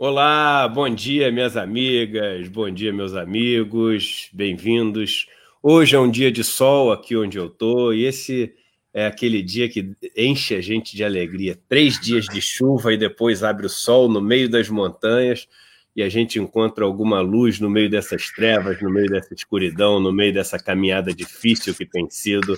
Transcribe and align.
Olá, 0.00 0.68
bom 0.68 0.88
dia, 0.88 1.32
minhas 1.32 1.56
amigas, 1.56 2.46
bom 2.46 2.70
dia, 2.70 2.92
meus 2.92 3.16
amigos, 3.16 4.28
bem-vindos. 4.32 5.26
Hoje 5.60 5.96
é 5.96 5.98
um 5.98 6.08
dia 6.08 6.30
de 6.30 6.44
sol 6.44 6.92
aqui 6.92 7.16
onde 7.16 7.36
eu 7.36 7.46
estou 7.46 7.92
e 7.92 8.04
esse 8.04 8.54
é 8.94 9.06
aquele 9.06 9.42
dia 9.42 9.68
que 9.68 9.96
enche 10.16 10.54
a 10.54 10.60
gente 10.60 10.94
de 10.94 11.02
alegria. 11.02 11.58
Três 11.68 11.98
dias 11.98 12.26
de 12.26 12.40
chuva 12.40 12.92
e 12.92 12.96
depois 12.96 13.42
abre 13.42 13.66
o 13.66 13.68
sol 13.68 14.08
no 14.08 14.20
meio 14.20 14.48
das 14.48 14.68
montanhas 14.68 15.48
e 15.96 16.02
a 16.04 16.08
gente 16.08 16.38
encontra 16.38 16.84
alguma 16.84 17.20
luz 17.20 17.58
no 17.58 17.68
meio 17.68 17.90
dessas 17.90 18.30
trevas, 18.30 18.80
no 18.80 18.90
meio 18.90 19.08
dessa 19.08 19.34
escuridão, 19.34 19.98
no 19.98 20.12
meio 20.12 20.32
dessa 20.32 20.60
caminhada 20.60 21.12
difícil 21.12 21.74
que 21.74 21.84
tem 21.84 22.08
sido 22.08 22.56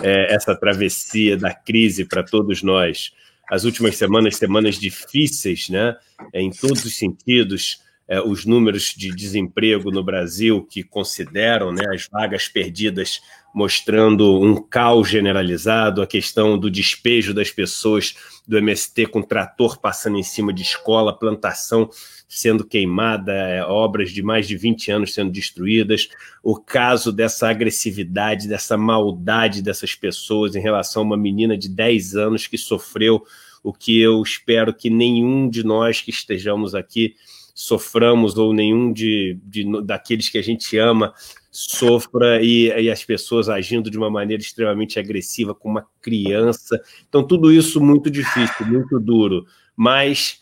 é, 0.00 0.34
essa 0.34 0.52
travessia 0.56 1.36
da 1.36 1.54
crise 1.54 2.04
para 2.04 2.24
todos 2.24 2.60
nós 2.60 3.12
as 3.50 3.64
últimas 3.64 3.96
semanas, 3.96 4.36
semanas 4.36 4.76
difíceis, 4.76 5.68
né? 5.68 5.96
Em 6.32 6.50
todos 6.50 6.84
os 6.84 6.96
sentidos, 6.96 7.80
é, 8.08 8.20
os 8.20 8.44
números 8.44 8.94
de 8.96 9.14
desemprego 9.14 9.90
no 9.90 10.02
Brasil 10.02 10.62
que 10.62 10.82
consideram 10.82 11.72
né, 11.72 11.84
as 11.92 12.06
vagas 12.06 12.48
perdidas 12.48 13.20
mostrando 13.54 14.40
um 14.40 14.56
caos 14.56 15.08
generalizado, 15.08 16.00
a 16.00 16.06
questão 16.06 16.58
do 16.58 16.70
despejo 16.70 17.34
das 17.34 17.50
pessoas 17.50 18.14
do 18.48 18.56
MST 18.56 19.06
com 19.06 19.22
trator 19.22 19.78
passando 19.78 20.18
em 20.18 20.22
cima 20.22 20.52
de 20.52 20.62
escola, 20.62 21.16
plantação 21.16 21.90
sendo 22.26 22.64
queimada, 22.64 23.32
é, 23.32 23.62
obras 23.62 24.10
de 24.10 24.22
mais 24.22 24.48
de 24.48 24.56
20 24.56 24.90
anos 24.90 25.12
sendo 25.12 25.30
destruídas, 25.30 26.08
o 26.42 26.56
caso 26.56 27.12
dessa 27.12 27.48
agressividade, 27.48 28.48
dessa 28.48 28.76
maldade 28.76 29.60
dessas 29.60 29.94
pessoas 29.94 30.56
em 30.56 30.60
relação 30.60 31.02
a 31.02 31.04
uma 31.04 31.16
menina 31.16 31.58
de 31.58 31.68
10 31.68 32.16
anos 32.16 32.46
que 32.46 32.56
sofreu 32.56 33.22
o 33.62 33.72
que 33.72 34.00
eu 34.00 34.22
espero 34.22 34.72
que 34.72 34.88
nenhum 34.88 35.48
de 35.48 35.62
nós 35.62 36.00
que 36.00 36.10
estejamos 36.10 36.74
aqui 36.74 37.14
soframos 37.54 38.36
ou 38.36 38.52
nenhum 38.52 38.92
de, 38.92 39.38
de 39.44 39.64
daqueles 39.82 40.28
que 40.28 40.38
a 40.38 40.42
gente 40.42 40.76
ama 40.78 41.12
sofra 41.50 42.42
e, 42.42 42.68
e, 42.68 42.90
as 42.90 43.04
pessoas 43.04 43.50
agindo 43.50 43.90
de 43.90 43.98
uma 43.98 44.10
maneira 44.10 44.42
extremamente 44.42 44.98
agressiva 44.98 45.54
com 45.54 45.68
uma 45.68 45.86
criança. 46.00 46.80
Então, 47.06 47.22
tudo 47.22 47.52
isso 47.52 47.78
muito 47.78 48.10
difícil, 48.10 48.66
muito 48.66 48.98
duro. 48.98 49.44
Mas 49.76 50.40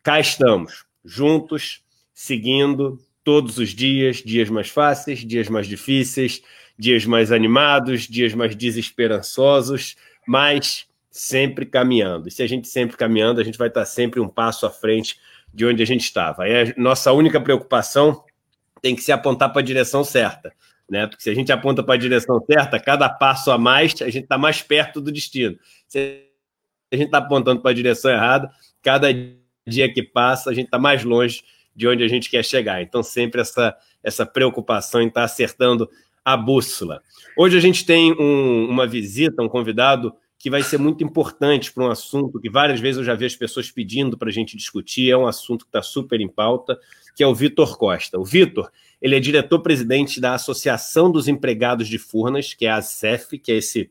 cá 0.00 0.20
estamos, 0.20 0.84
juntos, 1.04 1.82
seguindo 2.12 3.00
todos 3.24 3.58
os 3.58 3.70
dias, 3.70 4.18
dias 4.18 4.48
mais 4.48 4.68
fáceis, 4.68 5.20
dias 5.20 5.48
mais 5.48 5.66
difíceis, 5.66 6.40
dias 6.78 7.04
mais 7.04 7.32
animados, 7.32 8.02
dias 8.02 8.32
mais 8.32 8.54
desesperançosos, 8.54 9.96
mas 10.26 10.86
sempre 11.10 11.66
caminhando. 11.66 12.28
E 12.28 12.30
se 12.30 12.42
a 12.42 12.46
gente 12.46 12.68
sempre 12.68 12.96
caminhando, 12.96 13.40
a 13.40 13.44
gente 13.44 13.58
vai 13.58 13.68
estar 13.68 13.84
sempre 13.86 14.20
um 14.20 14.28
passo 14.28 14.66
à 14.66 14.70
frente 14.70 15.18
de 15.54 15.64
onde 15.64 15.82
a 15.82 15.86
gente 15.86 16.02
estava. 16.02 16.42
Aí 16.42 16.72
a 16.72 16.74
nossa 16.76 17.12
única 17.12 17.40
preocupação 17.40 18.24
tem 18.82 18.94
que 18.94 19.02
se 19.02 19.12
apontar 19.12 19.52
para 19.52 19.60
a 19.60 19.64
direção 19.64 20.02
certa. 20.02 20.52
Né? 20.90 21.06
Porque 21.06 21.22
se 21.22 21.30
a 21.30 21.34
gente 21.34 21.52
aponta 21.52 21.82
para 21.82 21.94
a 21.94 21.98
direção 21.98 22.44
certa, 22.44 22.78
cada 22.78 23.08
passo 23.08 23.50
a 23.50 23.56
mais, 23.56 23.94
a 24.02 24.10
gente 24.10 24.24
está 24.24 24.36
mais 24.36 24.60
perto 24.60 25.00
do 25.00 25.12
destino. 25.12 25.56
Se 25.86 26.24
a 26.92 26.96
gente 26.96 27.06
está 27.06 27.18
apontando 27.18 27.62
para 27.62 27.70
a 27.70 27.74
direção 27.74 28.10
errada, 28.10 28.50
cada 28.82 29.08
dia 29.66 29.90
que 29.92 30.02
passa, 30.02 30.50
a 30.50 30.54
gente 30.54 30.66
está 30.66 30.78
mais 30.78 31.04
longe 31.04 31.42
de 31.74 31.88
onde 31.88 32.02
a 32.02 32.08
gente 32.08 32.28
quer 32.28 32.44
chegar. 32.44 32.82
Então, 32.82 33.02
sempre 33.02 33.40
essa, 33.40 33.76
essa 34.02 34.26
preocupação 34.26 35.00
em 35.00 35.08
estar 35.08 35.20
tá 35.20 35.24
acertando 35.24 35.88
a 36.24 36.36
bússola. 36.36 37.00
Hoje 37.36 37.56
a 37.56 37.60
gente 37.60 37.86
tem 37.86 38.12
um, 38.12 38.68
uma 38.68 38.86
visita, 38.86 39.42
um 39.42 39.48
convidado 39.48 40.14
que 40.44 40.50
vai 40.50 40.62
ser 40.62 40.76
muito 40.76 41.02
importante 41.02 41.72
para 41.72 41.84
um 41.84 41.90
assunto 41.90 42.38
que 42.38 42.50
várias 42.50 42.78
vezes 42.78 42.98
eu 42.98 43.04
já 43.04 43.14
vi 43.14 43.24
as 43.24 43.34
pessoas 43.34 43.70
pedindo 43.70 44.18
para 44.18 44.28
a 44.28 44.30
gente 44.30 44.58
discutir, 44.58 45.10
é 45.10 45.16
um 45.16 45.26
assunto 45.26 45.64
que 45.64 45.70
está 45.70 45.80
super 45.80 46.20
em 46.20 46.28
pauta, 46.28 46.78
que 47.16 47.22
é 47.22 47.26
o 47.26 47.34
Vitor 47.34 47.78
Costa. 47.78 48.18
O 48.18 48.24
Vitor, 48.26 48.70
ele 49.00 49.16
é 49.16 49.20
diretor-presidente 49.20 50.20
da 50.20 50.34
Associação 50.34 51.10
dos 51.10 51.28
Empregados 51.28 51.88
de 51.88 51.96
Furnas, 51.96 52.52
que 52.52 52.66
é 52.66 52.70
a 52.70 52.76
ASEF, 52.76 53.38
que 53.38 53.52
é, 53.52 53.56
esse, 53.56 53.90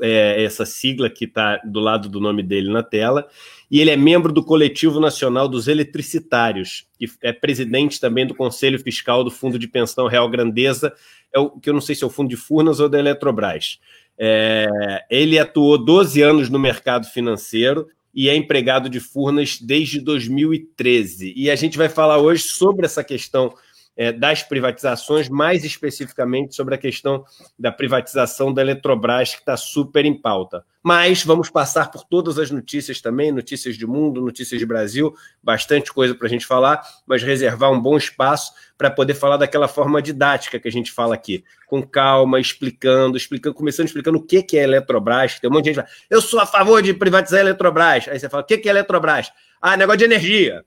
é 0.00 0.42
essa 0.42 0.64
sigla 0.64 1.10
que 1.10 1.26
está 1.26 1.58
do 1.66 1.80
lado 1.80 2.08
do 2.08 2.18
nome 2.18 2.42
dele 2.42 2.72
na 2.72 2.82
tela, 2.82 3.28
e 3.70 3.78
ele 3.78 3.90
é 3.90 3.96
membro 3.96 4.32
do 4.32 4.42
Coletivo 4.42 5.00
Nacional 5.00 5.48
dos 5.48 5.68
Eletricitários, 5.68 6.86
e 6.98 7.10
é 7.22 7.30
presidente 7.30 8.00
também 8.00 8.26
do 8.26 8.34
Conselho 8.34 8.78
Fiscal 8.78 9.22
do 9.22 9.30
Fundo 9.30 9.58
de 9.58 9.68
Pensão 9.68 10.06
Real 10.06 10.30
Grandeza, 10.30 10.94
é 11.30 11.38
o 11.38 11.50
que 11.50 11.68
eu 11.68 11.74
não 11.74 11.80
sei 11.82 11.94
se 11.94 12.02
é 12.02 12.06
o 12.06 12.10
Fundo 12.10 12.30
de 12.30 12.38
Furnas 12.38 12.80
ou 12.80 12.88
da 12.88 12.98
Eletrobras. 12.98 13.78
É, 14.22 14.68
ele 15.08 15.38
atuou 15.38 15.82
12 15.82 16.20
anos 16.20 16.50
no 16.50 16.58
mercado 16.58 17.06
financeiro 17.06 17.88
e 18.14 18.28
é 18.28 18.36
empregado 18.36 18.90
de 18.90 19.00
Furnas 19.00 19.58
desde 19.58 19.98
2013. 19.98 21.32
E 21.34 21.50
a 21.50 21.56
gente 21.56 21.78
vai 21.78 21.88
falar 21.88 22.18
hoje 22.18 22.42
sobre 22.42 22.84
essa 22.84 23.02
questão 23.02 23.54
é, 24.00 24.10
das 24.10 24.42
privatizações, 24.42 25.28
mais 25.28 25.62
especificamente 25.62 26.54
sobre 26.54 26.74
a 26.74 26.78
questão 26.78 27.22
da 27.58 27.70
privatização 27.70 28.50
da 28.50 28.62
Eletrobras, 28.62 29.34
que 29.34 29.40
está 29.40 29.58
super 29.58 30.06
em 30.06 30.18
pauta. 30.18 30.64
Mas 30.82 31.22
vamos 31.22 31.50
passar 31.50 31.90
por 31.90 32.04
todas 32.04 32.38
as 32.38 32.50
notícias 32.50 33.02
também, 33.02 33.30
notícias 33.30 33.76
de 33.76 33.86
mundo, 33.86 34.22
notícias 34.22 34.58
de 34.58 34.64
Brasil, 34.64 35.14
bastante 35.42 35.92
coisa 35.92 36.14
para 36.14 36.26
a 36.26 36.30
gente 36.30 36.46
falar, 36.46 36.80
mas 37.06 37.22
reservar 37.22 37.70
um 37.70 37.78
bom 37.78 37.98
espaço 37.98 38.54
para 38.78 38.90
poder 38.90 39.12
falar 39.12 39.36
daquela 39.36 39.68
forma 39.68 40.00
didática 40.00 40.58
que 40.58 40.66
a 40.66 40.72
gente 40.72 40.90
fala 40.90 41.14
aqui, 41.14 41.44
com 41.66 41.82
calma, 41.82 42.40
explicando, 42.40 43.18
explicando, 43.18 43.54
começando 43.54 43.88
explicando 43.88 44.16
o 44.16 44.22
que, 44.22 44.42
que 44.42 44.56
é 44.56 44.62
Eletrobras. 44.62 45.38
Tem 45.38 45.50
um 45.50 45.52
monte 45.52 45.64
de 45.64 45.74
gente 45.74 45.84
que 45.84 45.90
fala, 45.90 45.94
eu 46.08 46.22
sou 46.22 46.40
a 46.40 46.46
favor 46.46 46.80
de 46.80 46.94
privatizar 46.94 47.40
a 47.40 47.42
Eletrobras. 47.42 48.08
Aí 48.08 48.18
você 48.18 48.30
fala, 48.30 48.42
o 48.42 48.46
que, 48.46 48.56
que 48.56 48.66
é 48.66 48.72
Eletrobras? 48.72 49.30
Ah, 49.60 49.76
negócio 49.76 49.98
de 49.98 50.04
energia. 50.04 50.64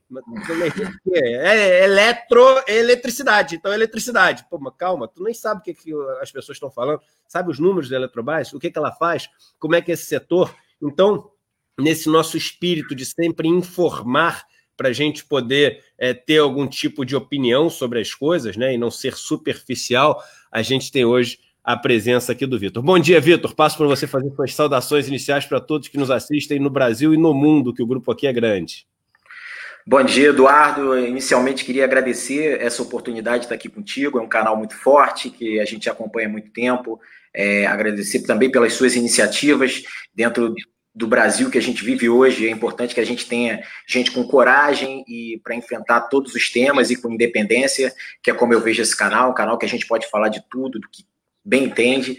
é, 1.13 1.83
eletro, 1.83 2.43
eletricidade. 2.67 3.55
Então, 3.55 3.73
eletricidade. 3.73 4.45
Pô, 4.49 4.59
mas 4.59 4.73
calma, 4.77 5.07
tu 5.07 5.23
nem 5.23 5.33
sabe 5.33 5.61
o 5.61 5.63
que, 5.63 5.73
que 5.73 5.91
as 6.21 6.31
pessoas 6.31 6.57
estão 6.57 6.69
falando. 6.69 7.01
Sabe 7.27 7.49
os 7.49 7.57
números 7.57 7.89
da 7.89 7.95
Eletrobras? 7.95 8.53
O 8.53 8.59
que, 8.59 8.69
que 8.69 8.77
ela 8.77 8.91
faz? 8.91 9.27
Como 9.57 9.73
é 9.73 9.81
que 9.81 9.89
é 9.89 9.95
esse 9.95 10.05
setor? 10.05 10.55
Então, 10.79 11.31
nesse 11.79 12.07
nosso 12.07 12.37
espírito 12.37 12.93
de 12.93 13.05
sempre 13.05 13.47
informar 13.47 14.45
para 14.77 14.89
a 14.89 14.93
gente 14.93 15.25
poder 15.25 15.83
é, 15.97 16.13
ter 16.13 16.37
algum 16.37 16.67
tipo 16.67 17.03
de 17.03 17.15
opinião 17.15 17.69
sobre 17.69 17.99
as 17.99 18.13
coisas, 18.13 18.55
né? 18.55 18.73
E 18.73 18.77
não 18.77 18.91
ser 18.91 19.15
superficial, 19.15 20.21
a 20.51 20.61
gente 20.61 20.91
tem 20.91 21.05
hoje 21.05 21.39
a 21.63 21.77
presença 21.77 22.33
aqui 22.33 22.45
do 22.45 22.59
Vitor. 22.59 22.83
Bom 22.83 22.99
dia, 22.99 23.21
Vitor. 23.21 23.55
Passo 23.55 23.77
para 23.77 23.87
você 23.87 24.05
fazer 24.05 24.29
suas 24.35 24.53
saudações 24.53 25.07
iniciais 25.07 25.45
para 25.45 25.61
todos 25.61 25.87
que 25.87 25.97
nos 25.97 26.11
assistem 26.11 26.59
no 26.59 26.69
Brasil 26.69 27.13
e 27.13 27.17
no 27.17 27.33
mundo, 27.33 27.73
que 27.73 27.81
o 27.81 27.87
grupo 27.87 28.11
aqui 28.11 28.27
é 28.27 28.33
grande. 28.33 28.85
Bom 29.85 30.03
dia, 30.03 30.29
Eduardo. 30.29 30.97
Inicialmente 30.97 31.63
queria 31.63 31.85
agradecer 31.85 32.61
essa 32.61 32.81
oportunidade 32.81 33.39
de 33.39 33.45
estar 33.45 33.55
aqui 33.55 33.69
contigo. 33.69 34.19
É 34.19 34.21
um 34.21 34.27
canal 34.27 34.57
muito 34.57 34.75
forte 34.75 35.29
que 35.29 35.59
a 35.59 35.65
gente 35.65 35.89
acompanha 35.89 36.27
há 36.27 36.31
muito 36.31 36.51
tempo. 36.51 36.99
É, 37.33 37.65
agradecer 37.65 38.23
também 38.23 38.51
pelas 38.51 38.73
suas 38.73 38.95
iniciativas 38.95 39.83
dentro 40.13 40.53
do 40.95 41.07
Brasil 41.07 41.49
que 41.49 41.57
a 41.57 41.61
gente 41.61 41.83
vive 41.83 42.07
hoje. 42.07 42.47
É 42.47 42.51
importante 42.51 42.93
que 42.93 42.99
a 43.01 43.05
gente 43.05 43.25
tenha 43.25 43.63
gente 43.87 44.11
com 44.11 44.23
coragem 44.25 45.03
e 45.07 45.41
para 45.43 45.55
enfrentar 45.55 46.01
todos 46.01 46.35
os 46.35 46.49
temas 46.49 46.91
e 46.91 46.95
com 46.95 47.11
independência, 47.11 47.93
que 48.21 48.29
é 48.29 48.33
como 48.33 48.53
eu 48.53 48.61
vejo 48.61 48.81
esse 48.81 48.95
canal, 48.95 49.31
um 49.31 49.33
canal 49.33 49.57
que 49.57 49.65
a 49.65 49.69
gente 49.69 49.87
pode 49.87 50.09
falar 50.09 50.29
de 50.29 50.41
tudo, 50.49 50.79
do 50.79 50.87
que 50.89 51.03
bem 51.43 51.65
entende. 51.65 52.15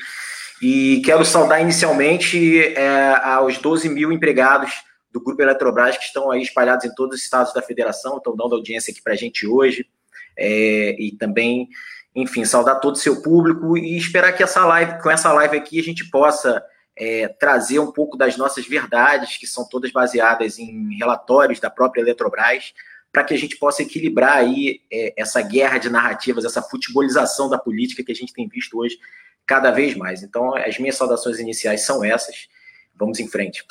E 0.63 1.03
quero 1.05 1.25
saudar 1.25 1.61
inicialmente 1.61 2.61
é, 2.75 3.15
aos 3.23 3.59
12 3.59 3.89
mil 3.89 4.13
empregados 4.13 4.73
do 5.13 5.21
Grupo 5.21 5.43
Eletrobras 5.43 5.97
que 5.97 6.05
estão 6.05 6.31
aí 6.31 6.43
espalhados 6.43 6.85
em 6.85 6.95
todos 6.95 7.17
os 7.17 7.23
estados 7.23 7.53
da 7.53 7.63
federação, 7.63 8.17
estão 8.17 8.35
dando 8.35 8.55
audiência 8.55 8.91
aqui 8.91 9.03
para 9.03 9.13
a 9.13 9.17
gente 9.17 9.47
hoje. 9.47 9.87
É, 10.37 10.97
e 10.99 11.13
também, 11.17 11.69
enfim, 12.15 12.45
saudar 12.45 12.81
todo 12.81 12.95
o 12.95 12.99
seu 12.99 13.23
público 13.23 13.79
e 13.79 13.97
esperar 13.97 14.33
que 14.33 14.43
essa 14.43 14.65
live, 14.65 15.01
com 15.01 15.11
essa 15.11 15.33
live 15.33 15.57
aqui, 15.57 15.79
a 15.79 15.83
gente 15.83 16.11
possa 16.11 16.65
é, 16.97 17.29
trazer 17.29 17.79
um 17.79 17.93
pouco 17.93 18.17
das 18.17 18.37
nossas 18.37 18.67
verdades, 18.67 19.37
que 19.37 19.47
são 19.47 19.69
todas 19.69 19.93
baseadas 19.93 20.59
em 20.59 20.97
relatórios 20.97 21.61
da 21.61 21.71
própria 21.71 22.01
Eletrobras, 22.01 22.73
para 23.15 23.23
que 23.23 23.33
a 23.33 23.39
gente 23.39 23.57
possa 23.57 23.81
equilibrar 23.81 24.39
aí 24.39 24.81
é, 24.93 25.15
essa 25.17 25.41
guerra 25.41 25.79
de 25.79 25.89
narrativas, 25.89 26.45
essa 26.45 26.61
futebolização 26.61 27.49
da 27.49 27.57
política 27.57 28.03
que 28.03 28.11
a 28.11 28.15
gente 28.15 28.33
tem 28.33 28.49
visto 28.49 28.77
hoje 28.77 28.99
cada 29.47 29.71
vez 29.71 29.95
mais. 29.95 30.25
Então, 30.25 30.57
as 30.57 30.81
minhas 30.81 30.97
saudações 30.97 31.39
iniciais 31.39 31.83
são 31.83 32.05
essas. 32.05 32.49
Vamos 32.93 33.21
em 33.21 33.29
frente. 33.29 33.65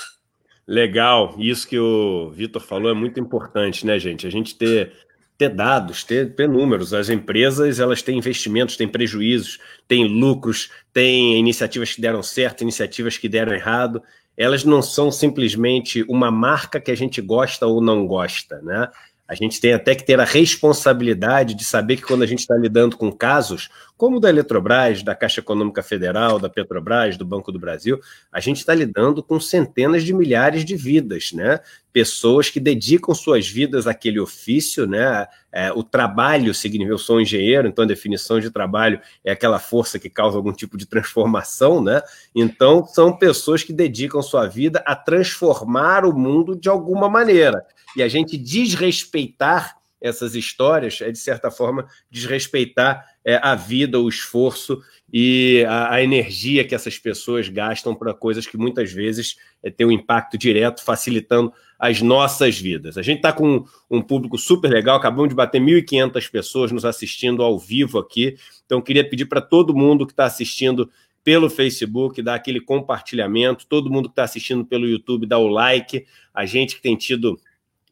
Legal, 0.65 1.35
isso 1.37 1.67
que 1.67 1.77
o 1.77 2.29
Vitor 2.29 2.61
falou 2.61 2.89
é 2.89 2.93
muito 2.93 3.19
importante, 3.19 3.85
né, 3.85 3.99
gente? 3.99 4.25
A 4.25 4.29
gente 4.29 4.55
ter, 4.55 4.93
ter 5.37 5.49
dados, 5.49 6.05
ter, 6.05 6.33
ter 6.35 6.47
números. 6.47 6.93
As 6.93 7.09
empresas 7.09 7.81
elas 7.81 8.01
têm 8.01 8.19
investimentos, 8.19 8.77
têm 8.77 8.87
prejuízos, 8.87 9.59
têm 9.89 10.07
lucros, 10.07 10.71
têm 10.93 11.37
iniciativas 11.37 11.93
que 11.93 11.99
deram 11.99 12.23
certo, 12.23 12.61
iniciativas 12.61 13.17
que 13.17 13.27
deram 13.27 13.53
errado. 13.53 14.01
Elas 14.37 14.63
não 14.63 14.81
são 14.81 15.11
simplesmente 15.11 16.01
uma 16.07 16.31
marca 16.31 16.79
que 16.79 16.91
a 16.91 16.95
gente 16.95 17.19
gosta 17.19 17.67
ou 17.67 17.81
não 17.81 18.07
gosta, 18.07 18.61
né? 18.61 18.89
A 19.27 19.35
gente 19.35 19.59
tem 19.59 19.73
até 19.73 19.95
que 19.95 20.05
ter 20.05 20.19
a 20.19 20.25
responsabilidade 20.25 21.53
de 21.53 21.63
saber 21.63 21.97
que 21.97 22.03
quando 22.03 22.23
a 22.23 22.27
gente 22.27 22.39
está 22.39 22.55
lidando 22.55 22.97
com 22.97 23.11
casos, 23.11 23.69
como 23.97 24.19
da 24.19 24.29
Eletrobras, 24.29 25.03
da 25.03 25.15
Caixa 25.15 25.39
Econômica 25.39 25.83
Federal, 25.83 26.39
da 26.39 26.49
Petrobras, 26.49 27.17
do 27.17 27.25
Banco 27.25 27.51
do 27.51 27.59
Brasil, 27.59 27.99
a 28.31 28.39
gente 28.39 28.57
está 28.57 28.73
lidando 28.73 29.23
com 29.23 29.39
centenas 29.39 30.03
de 30.03 30.13
milhares 30.13 30.65
de 30.65 30.75
vidas, 30.75 31.31
né? 31.31 31.59
pessoas 31.93 32.49
que 32.49 32.59
dedicam 32.59 33.13
suas 33.13 33.47
vidas 33.47 33.85
àquele 33.85 34.19
ofício, 34.19 34.87
né? 34.87 35.27
É, 35.51 35.71
o 35.71 35.83
trabalho 35.83 36.51
significa, 36.51 36.95
eu 36.95 36.97
sou 36.97 37.17
um 37.17 37.21
engenheiro, 37.21 37.67
então 37.67 37.85
a 37.85 37.87
definição 37.87 38.39
de 38.39 38.49
trabalho 38.49 38.99
é 39.23 39.31
aquela 39.31 39.59
força 39.59 39.99
que 39.99 40.09
causa 40.09 40.35
algum 40.35 40.51
tipo 40.51 40.75
de 40.75 40.87
transformação, 40.87 41.81
né? 41.81 42.01
Então 42.33 42.83
são 42.87 43.15
pessoas 43.15 43.61
que 43.61 43.71
dedicam 43.71 44.23
sua 44.23 44.47
vida 44.47 44.83
a 44.87 44.95
transformar 44.95 46.03
o 46.03 46.11
mundo 46.11 46.55
de 46.55 46.67
alguma 46.67 47.07
maneira. 47.07 47.63
E 47.95 48.01
a 48.01 48.07
gente 48.07 48.35
desrespeitar 48.35 49.77
essas 50.01 50.33
histórias 50.33 50.99
é, 50.99 51.11
de 51.11 51.19
certa 51.19 51.51
forma, 51.51 51.87
desrespeitar 52.09 53.05
é, 53.25 53.39
a 53.41 53.55
vida, 53.55 53.99
o 53.99 54.09
esforço 54.09 54.81
e 55.11 55.63
a, 55.67 55.93
a, 55.93 56.03
energia 56.03 56.65
que 56.65 56.75
essas 56.75 56.97
pessoas 56.97 57.47
gastam 57.47 57.95
para 57.95 58.13
coisas 58.13 58.45
que 58.45 58.57
muitas 58.57 58.91
vezes 58.91 59.37
é, 59.61 59.69
têm 59.69 59.87
um 59.87 59.91
impacto 59.91 60.37
direto, 60.37 60.83
facilitando 60.83 61.53
as 61.79 62.01
nossas 62.01 62.59
vidas. 62.59 62.97
A 62.97 63.01
gente 63.01 63.17
está 63.17 63.31
com 63.31 63.65
um 63.89 64.01
público 64.01 64.37
super 64.37 64.69
legal, 64.69 64.97
acabamos 64.97 65.29
de 65.29 65.35
bater 65.35 65.61
1.500 65.61 66.31
pessoas 66.31 66.71
nos 66.71 66.85
assistindo 66.85 67.43
ao 67.43 67.57
vivo 67.57 67.99
aqui, 67.99 68.35
então 68.65 68.81
queria 68.81 69.07
pedir 69.07 69.25
para 69.25 69.41
todo 69.41 69.75
mundo 69.75 70.05
que 70.05 70.13
está 70.13 70.25
assistindo 70.25 70.89
pelo 71.23 71.49
Facebook, 71.49 72.21
dar 72.21 72.35
aquele 72.35 72.59
compartilhamento, 72.59 73.65
todo 73.67 73.89
mundo 73.89 74.09
que 74.09 74.13
está 74.13 74.23
assistindo 74.23 74.65
pelo 74.65 74.85
YouTube, 74.85 75.25
dá 75.25 75.37
o 75.37 75.47
like, 75.47 76.05
a 76.33 76.45
gente 76.45 76.75
que 76.75 76.81
tem 76.81 76.97
tido 76.97 77.39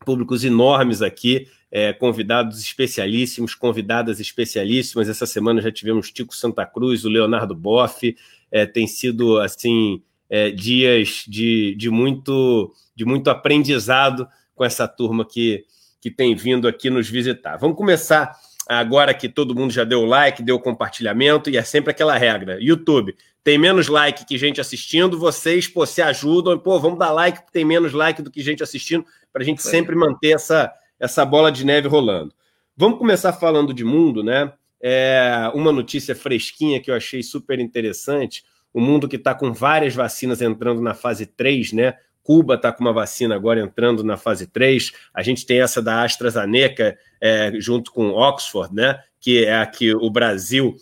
públicos 0.05 0.43
enormes 0.43 1.01
aqui, 1.01 1.47
é, 1.71 1.93
convidados 1.93 2.59
especialíssimos, 2.59 3.55
convidadas 3.55 4.19
especialíssimas. 4.19 5.07
Essa 5.07 5.25
semana 5.25 5.61
já 5.61 5.71
tivemos 5.71 6.11
Tico 6.11 6.35
Santa 6.35 6.65
Cruz, 6.65 7.05
o 7.05 7.09
Leonardo 7.09 7.55
Boff. 7.55 8.15
É, 8.51 8.65
tem 8.65 8.85
sido 8.85 9.39
assim 9.39 10.01
é, 10.29 10.51
dias 10.51 11.23
de, 11.27 11.73
de, 11.75 11.89
muito, 11.89 12.73
de 12.95 13.05
muito 13.05 13.29
aprendizado 13.29 14.27
com 14.53 14.65
essa 14.65 14.87
turma 14.87 15.25
que, 15.25 15.63
que 16.01 16.11
tem 16.11 16.35
vindo 16.35 16.67
aqui 16.67 16.89
nos 16.89 17.09
visitar. 17.09 17.57
Vamos 17.57 17.77
começar 17.77 18.35
agora 18.67 19.13
que 19.13 19.27
todo 19.27 19.55
mundo 19.55 19.71
já 19.71 19.83
deu 19.83 20.05
like, 20.05 20.43
deu 20.43 20.59
compartilhamento, 20.59 21.49
e 21.49 21.57
é 21.57 21.63
sempre 21.63 21.91
aquela 21.91 22.17
regra. 22.17 22.57
YouTube, 22.61 23.15
tem 23.43 23.57
menos 23.57 23.87
like 23.87 24.25
que 24.25 24.37
gente 24.37 24.61
assistindo, 24.61 25.17
vocês 25.17 25.67
pô, 25.67 25.85
se 25.85 26.01
ajudam, 26.01 26.57
pô, 26.59 26.79
vamos 26.79 26.99
dar 26.99 27.11
like, 27.11 27.39
porque 27.39 27.51
tem 27.51 27.65
menos 27.65 27.91
like 27.91 28.21
do 28.21 28.29
que 28.29 28.41
gente 28.41 28.61
assistindo, 28.61 29.05
para 29.33 29.41
a 29.41 29.45
gente 29.45 29.61
sempre 29.61 29.95
manter 29.95 30.35
essa, 30.35 30.71
essa 31.01 31.25
bola 31.25 31.51
de 31.51 31.65
neve 31.65 31.87
rolando. 31.87 32.31
Vamos 32.77 32.99
começar 32.99 33.33
falando 33.33 33.73
de 33.73 33.83
mundo, 33.83 34.23
né? 34.23 34.53
É 34.79 35.51
uma 35.53 35.71
notícia 35.71 36.15
fresquinha 36.15 36.79
que 36.79 36.91
eu 36.91 36.95
achei 36.95 37.23
super 37.23 37.59
interessante. 37.59 38.43
O 38.71 38.79
mundo 38.79 39.07
que 39.07 39.15
está 39.15 39.33
com 39.33 39.51
várias 39.51 39.95
vacinas 39.95 40.41
entrando 40.41 40.79
na 40.79 40.93
fase 40.93 41.25
3, 41.25 41.73
né? 41.73 41.95
Cuba 42.21 42.53
está 42.53 42.71
com 42.71 42.83
uma 42.83 42.93
vacina 42.93 43.35
agora 43.35 43.59
entrando 43.59 44.03
na 44.03 44.15
fase 44.15 44.45
3. 44.45 44.91
A 45.11 45.23
gente 45.23 45.43
tem 45.43 45.59
essa 45.59 45.81
da 45.81 46.03
AstraZeneca 46.03 46.95
é, 47.19 47.51
junto 47.55 47.91
com 47.91 48.11
Oxford, 48.11 48.73
né? 48.73 48.99
Que 49.19 49.43
é 49.43 49.57
a 49.57 49.65
que 49.65 49.93
o 49.95 50.09
Brasil 50.09 50.75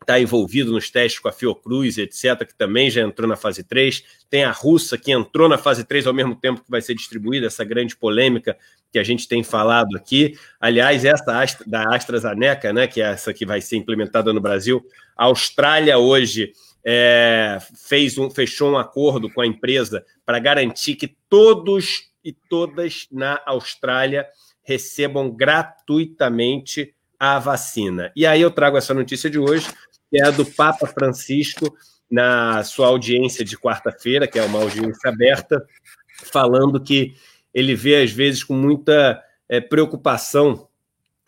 está 0.00 0.18
envolvido 0.18 0.72
nos 0.72 0.90
testes 0.90 1.20
com 1.20 1.28
a 1.28 1.32
Fiocruz, 1.32 1.96
etc., 1.96 2.44
que 2.44 2.54
também 2.54 2.90
já 2.90 3.00
entrou 3.00 3.28
na 3.28 3.36
fase 3.36 3.62
3. 3.62 4.02
Tem 4.28 4.42
a 4.42 4.50
russa, 4.50 4.98
que 4.98 5.12
entrou 5.12 5.48
na 5.48 5.56
fase 5.56 5.84
3 5.84 6.08
ao 6.08 6.12
mesmo 6.12 6.34
tempo 6.34 6.62
que 6.62 6.70
vai 6.70 6.82
ser 6.82 6.94
distribuída, 6.94 7.46
essa 7.46 7.64
grande 7.64 7.96
polêmica 7.96 8.56
que 8.92 8.98
a 8.98 9.02
gente 9.02 9.26
tem 9.26 9.42
falado 9.42 9.96
aqui. 9.96 10.38
Aliás, 10.60 11.04
essa 11.04 11.44
da 11.66 11.94
AstraZeneca, 11.94 12.72
né, 12.72 12.86
que 12.86 13.00
é 13.00 13.06
essa 13.06 13.32
que 13.32 13.46
vai 13.46 13.60
ser 13.60 13.76
implementada 13.76 14.32
no 14.32 14.40
Brasil, 14.40 14.84
a 15.16 15.24
Austrália 15.24 15.98
hoje 15.98 16.52
é, 16.84 17.58
fez 17.74 18.18
um, 18.18 18.28
fechou 18.28 18.72
um 18.72 18.78
acordo 18.78 19.30
com 19.30 19.40
a 19.40 19.46
empresa 19.46 20.04
para 20.26 20.38
garantir 20.38 20.94
que 20.96 21.16
todos 21.28 22.10
e 22.22 22.32
todas 22.32 23.08
na 23.10 23.40
Austrália 23.46 24.26
recebam 24.62 25.30
gratuitamente 25.30 26.94
a 27.18 27.38
vacina. 27.38 28.12
E 28.14 28.26
aí 28.26 28.42
eu 28.42 28.50
trago 28.50 28.76
essa 28.76 28.92
notícia 28.92 29.30
de 29.30 29.38
hoje, 29.38 29.66
que 30.10 30.20
é 30.20 30.26
a 30.26 30.30
do 30.30 30.44
Papa 30.44 30.86
Francisco, 30.86 31.74
na 32.10 32.62
sua 32.62 32.88
audiência 32.88 33.42
de 33.42 33.56
quarta-feira, 33.56 34.28
que 34.28 34.38
é 34.38 34.42
uma 34.42 34.60
audiência 34.60 35.08
aberta, 35.08 35.64
falando 36.30 36.78
que 36.78 37.14
ele 37.54 37.74
vê, 37.74 38.02
às 38.02 38.10
vezes, 38.10 38.42
com 38.42 38.54
muita 38.54 39.22
é, 39.48 39.60
preocupação 39.60 40.68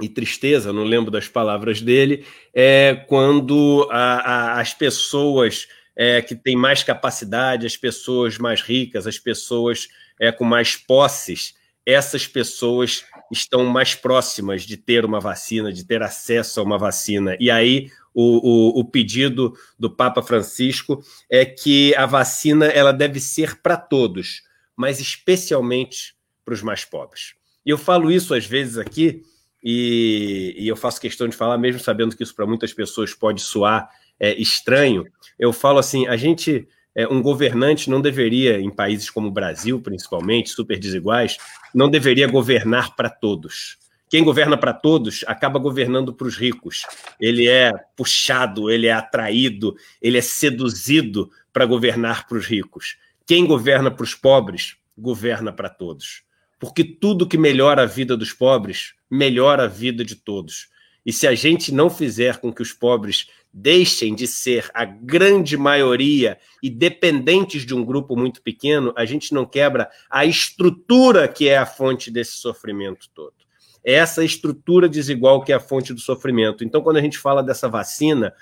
e 0.02 0.08
tristeza, 0.08 0.72
não 0.72 0.84
lembro 0.84 1.10
das 1.10 1.28
palavras 1.28 1.80
dele, 1.80 2.24
é 2.52 3.04
quando 3.08 3.88
a, 3.90 4.56
a, 4.56 4.60
as 4.60 4.74
pessoas 4.74 5.68
é, 5.96 6.20
que 6.20 6.34
têm 6.34 6.56
mais 6.56 6.82
capacidade, 6.82 7.66
as 7.66 7.76
pessoas 7.76 8.38
mais 8.38 8.60
ricas, 8.60 9.06
as 9.06 9.18
pessoas 9.18 9.88
é, 10.20 10.32
com 10.32 10.44
mais 10.44 10.76
posses, 10.76 11.54
essas 11.86 12.26
pessoas 12.26 13.04
estão 13.30 13.64
mais 13.66 13.94
próximas 13.94 14.62
de 14.62 14.76
ter 14.76 15.04
uma 15.04 15.20
vacina, 15.20 15.72
de 15.72 15.84
ter 15.84 16.02
acesso 16.02 16.60
a 16.60 16.62
uma 16.62 16.78
vacina. 16.78 17.36
E 17.38 17.50
aí 17.50 17.90
o, 18.14 18.78
o, 18.78 18.80
o 18.80 18.84
pedido 18.84 19.52
do 19.78 19.90
Papa 19.90 20.22
Francisco 20.22 21.02
é 21.30 21.44
que 21.44 21.94
a 21.94 22.06
vacina 22.06 22.66
ela 22.66 22.92
deve 22.92 23.20
ser 23.20 23.60
para 23.60 23.76
todos, 23.76 24.42
mas 24.76 25.00
especialmente 25.00 26.14
para 26.44 26.54
os 26.54 26.62
mais 26.62 26.84
pobres. 26.84 27.34
E 27.64 27.70
eu 27.70 27.78
falo 27.78 28.10
isso 28.10 28.34
às 28.34 28.46
vezes 28.46 28.78
aqui, 28.78 29.22
e, 29.62 30.54
e 30.58 30.68
eu 30.68 30.76
faço 30.76 31.00
questão 31.00 31.26
de 31.26 31.34
falar, 31.34 31.56
mesmo 31.56 31.80
sabendo 31.80 32.14
que 32.14 32.22
isso 32.22 32.34
para 32.34 32.46
muitas 32.46 32.72
pessoas 32.72 33.14
pode 33.14 33.40
soar 33.40 33.88
é, 34.20 34.34
estranho. 34.34 35.06
Eu 35.38 35.52
falo 35.52 35.78
assim: 35.78 36.06
a 36.06 36.16
gente, 36.16 36.68
é, 36.94 37.08
um 37.08 37.22
governante 37.22 37.88
não 37.88 38.00
deveria, 38.00 38.60
em 38.60 38.70
países 38.70 39.08
como 39.08 39.28
o 39.28 39.32
Brasil, 39.32 39.80
principalmente, 39.80 40.50
super 40.50 40.78
desiguais, 40.78 41.38
não 41.74 41.88
deveria 41.88 42.28
governar 42.28 42.94
para 42.94 43.08
todos. 43.08 43.78
Quem 44.10 44.22
governa 44.22 44.56
para 44.56 44.72
todos 44.72 45.24
acaba 45.26 45.58
governando 45.58 46.12
para 46.12 46.26
os 46.26 46.36
ricos. 46.36 46.86
Ele 47.18 47.48
é 47.48 47.72
puxado, 47.96 48.70
ele 48.70 48.86
é 48.86 48.92
atraído, 48.92 49.74
ele 50.00 50.18
é 50.18 50.20
seduzido 50.20 51.30
para 51.52 51.64
governar 51.64 52.28
para 52.28 52.36
os 52.36 52.46
ricos. 52.46 52.96
Quem 53.26 53.46
governa 53.46 53.90
para 53.90 54.04
os 54.04 54.14
pobres, 54.14 54.76
governa 54.96 55.52
para 55.52 55.68
todos 55.68 56.24
porque 56.64 56.82
tudo 56.82 57.28
que 57.28 57.36
melhora 57.36 57.82
a 57.82 57.86
vida 57.86 58.16
dos 58.16 58.32
pobres 58.32 58.94
melhora 59.10 59.64
a 59.64 59.68
vida 59.68 60.02
de 60.02 60.16
todos. 60.16 60.68
E 61.04 61.12
se 61.12 61.26
a 61.26 61.34
gente 61.34 61.70
não 61.70 61.90
fizer 61.90 62.38
com 62.38 62.50
que 62.50 62.62
os 62.62 62.72
pobres 62.72 63.28
deixem 63.52 64.14
de 64.14 64.26
ser 64.26 64.70
a 64.72 64.84
grande 64.84 65.58
maioria 65.58 66.38
e 66.62 66.70
dependentes 66.70 67.66
de 67.66 67.74
um 67.74 67.84
grupo 67.84 68.16
muito 68.16 68.40
pequeno, 68.40 68.94
a 68.96 69.04
gente 69.04 69.34
não 69.34 69.44
quebra 69.44 69.90
a 70.08 70.24
estrutura 70.24 71.28
que 71.28 71.48
é 71.48 71.58
a 71.58 71.66
fonte 71.66 72.10
desse 72.10 72.38
sofrimento 72.38 73.10
todo. 73.14 73.34
É 73.84 73.92
essa 73.92 74.24
estrutura 74.24 74.88
desigual 74.88 75.44
que 75.44 75.52
é 75.52 75.56
a 75.56 75.60
fonte 75.60 75.92
do 75.92 76.00
sofrimento. 76.00 76.64
Então, 76.64 76.80
quando 76.80 76.96
a 76.96 77.02
gente 77.02 77.18
fala 77.18 77.42
dessa 77.42 77.68
vacina, 77.68 78.32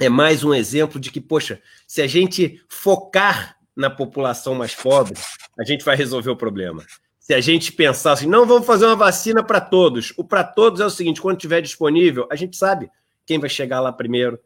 é 0.00 0.08
mais 0.08 0.42
um 0.42 0.52
exemplo 0.52 0.98
de 0.98 1.12
que, 1.12 1.20
poxa, 1.20 1.62
se 1.86 2.02
a 2.02 2.08
gente 2.08 2.60
focar 2.68 3.55
na 3.76 3.90
população 3.90 4.54
mais 4.54 4.74
pobre, 4.74 5.14
a 5.58 5.64
gente 5.64 5.84
vai 5.84 5.94
resolver 5.94 6.30
o 6.30 6.36
problema 6.36 6.82
se 7.26 7.34
a 7.34 7.40
gente 7.40 7.72
pensar 7.72 8.12
assim, 8.12 8.28
não 8.28 8.46
vamos 8.46 8.64
fazer 8.64 8.86
uma 8.86 8.94
vacina 8.94 9.42
para 9.42 9.60
todos. 9.60 10.12
O 10.16 10.22
para 10.22 10.44
todos 10.44 10.80
é 10.80 10.86
o 10.86 10.90
seguinte: 10.90 11.20
quando 11.20 11.38
tiver 11.38 11.60
disponível, 11.60 12.28
a 12.30 12.36
gente 12.36 12.56
sabe 12.56 12.88
quem 13.26 13.40
vai 13.40 13.50
chegar 13.50 13.80
lá 13.80 13.92
primeiro, 13.92 14.38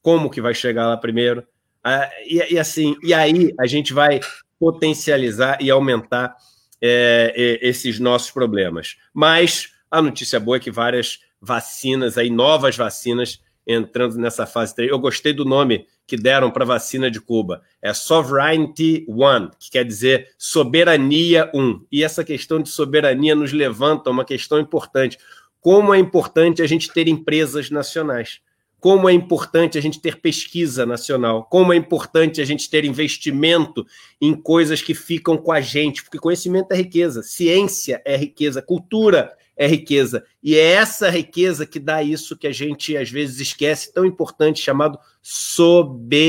como 0.00 0.30
que 0.30 0.40
vai 0.40 0.54
chegar 0.54 0.86
lá 0.86 0.96
primeiro. 0.96 1.44
Ah, 1.82 2.08
e, 2.24 2.54
e, 2.54 2.58
assim, 2.58 2.94
e 3.02 3.12
aí 3.12 3.52
a 3.58 3.66
gente 3.66 3.92
vai 3.92 4.20
potencializar 4.56 5.60
e 5.60 5.68
aumentar 5.68 6.36
é, 6.80 7.58
esses 7.60 7.98
nossos 7.98 8.30
problemas. 8.30 8.96
Mas 9.12 9.72
a 9.90 10.00
notícia 10.00 10.38
boa 10.38 10.58
é 10.58 10.60
que 10.60 10.70
várias 10.70 11.18
vacinas, 11.40 12.16
aí, 12.16 12.30
novas 12.30 12.76
vacinas, 12.76 13.40
entrando 13.68 14.16
nessa 14.16 14.46
fase 14.46 14.74
3. 14.74 14.90
Eu 14.90 14.98
gostei 14.98 15.34
do 15.34 15.44
nome 15.44 15.86
que 16.06 16.16
deram 16.16 16.50
para 16.50 16.64
a 16.64 16.66
vacina 16.66 17.10
de 17.10 17.20
Cuba. 17.20 17.60
É 17.82 17.92
Sovereignty 17.92 19.04
One, 19.06 19.50
que 19.58 19.70
quer 19.70 19.84
dizer 19.84 20.30
soberania 20.38 21.50
1. 21.54 21.86
E 21.92 22.02
essa 22.02 22.24
questão 22.24 22.62
de 22.62 22.70
soberania 22.70 23.34
nos 23.34 23.52
levanta 23.52 24.10
uma 24.10 24.24
questão 24.24 24.58
importante. 24.58 25.18
Como 25.60 25.92
é 25.92 25.98
importante 25.98 26.62
a 26.62 26.66
gente 26.66 26.90
ter 26.90 27.06
empresas 27.08 27.70
nacionais. 27.70 28.40
Como 28.80 29.08
é 29.08 29.12
importante 29.12 29.76
a 29.76 29.80
gente 29.80 30.00
ter 30.00 30.20
pesquisa 30.20 30.86
nacional, 30.86 31.44
como 31.50 31.72
é 31.72 31.76
importante 31.76 32.40
a 32.40 32.44
gente 32.44 32.70
ter 32.70 32.84
investimento 32.84 33.84
em 34.20 34.32
coisas 34.32 34.80
que 34.80 34.94
ficam 34.94 35.36
com 35.36 35.50
a 35.50 35.60
gente, 35.60 36.04
porque 36.04 36.16
conhecimento 36.16 36.70
é 36.70 36.76
riqueza, 36.76 37.24
ciência 37.24 38.00
é 38.04 38.16
riqueza, 38.16 38.62
cultura 38.62 39.36
é 39.58 39.66
riqueza. 39.66 40.24
E 40.40 40.56
é 40.56 40.72
essa 40.74 41.10
riqueza 41.10 41.66
que 41.66 41.80
dá 41.80 42.00
isso 42.02 42.38
que 42.38 42.46
a 42.46 42.52
gente 42.52 42.96
às 42.96 43.10
vezes 43.10 43.40
esquece, 43.40 43.92
tão 43.92 44.06
importante, 44.06 44.62
chamado 44.62 44.96
soberania. 45.20 46.22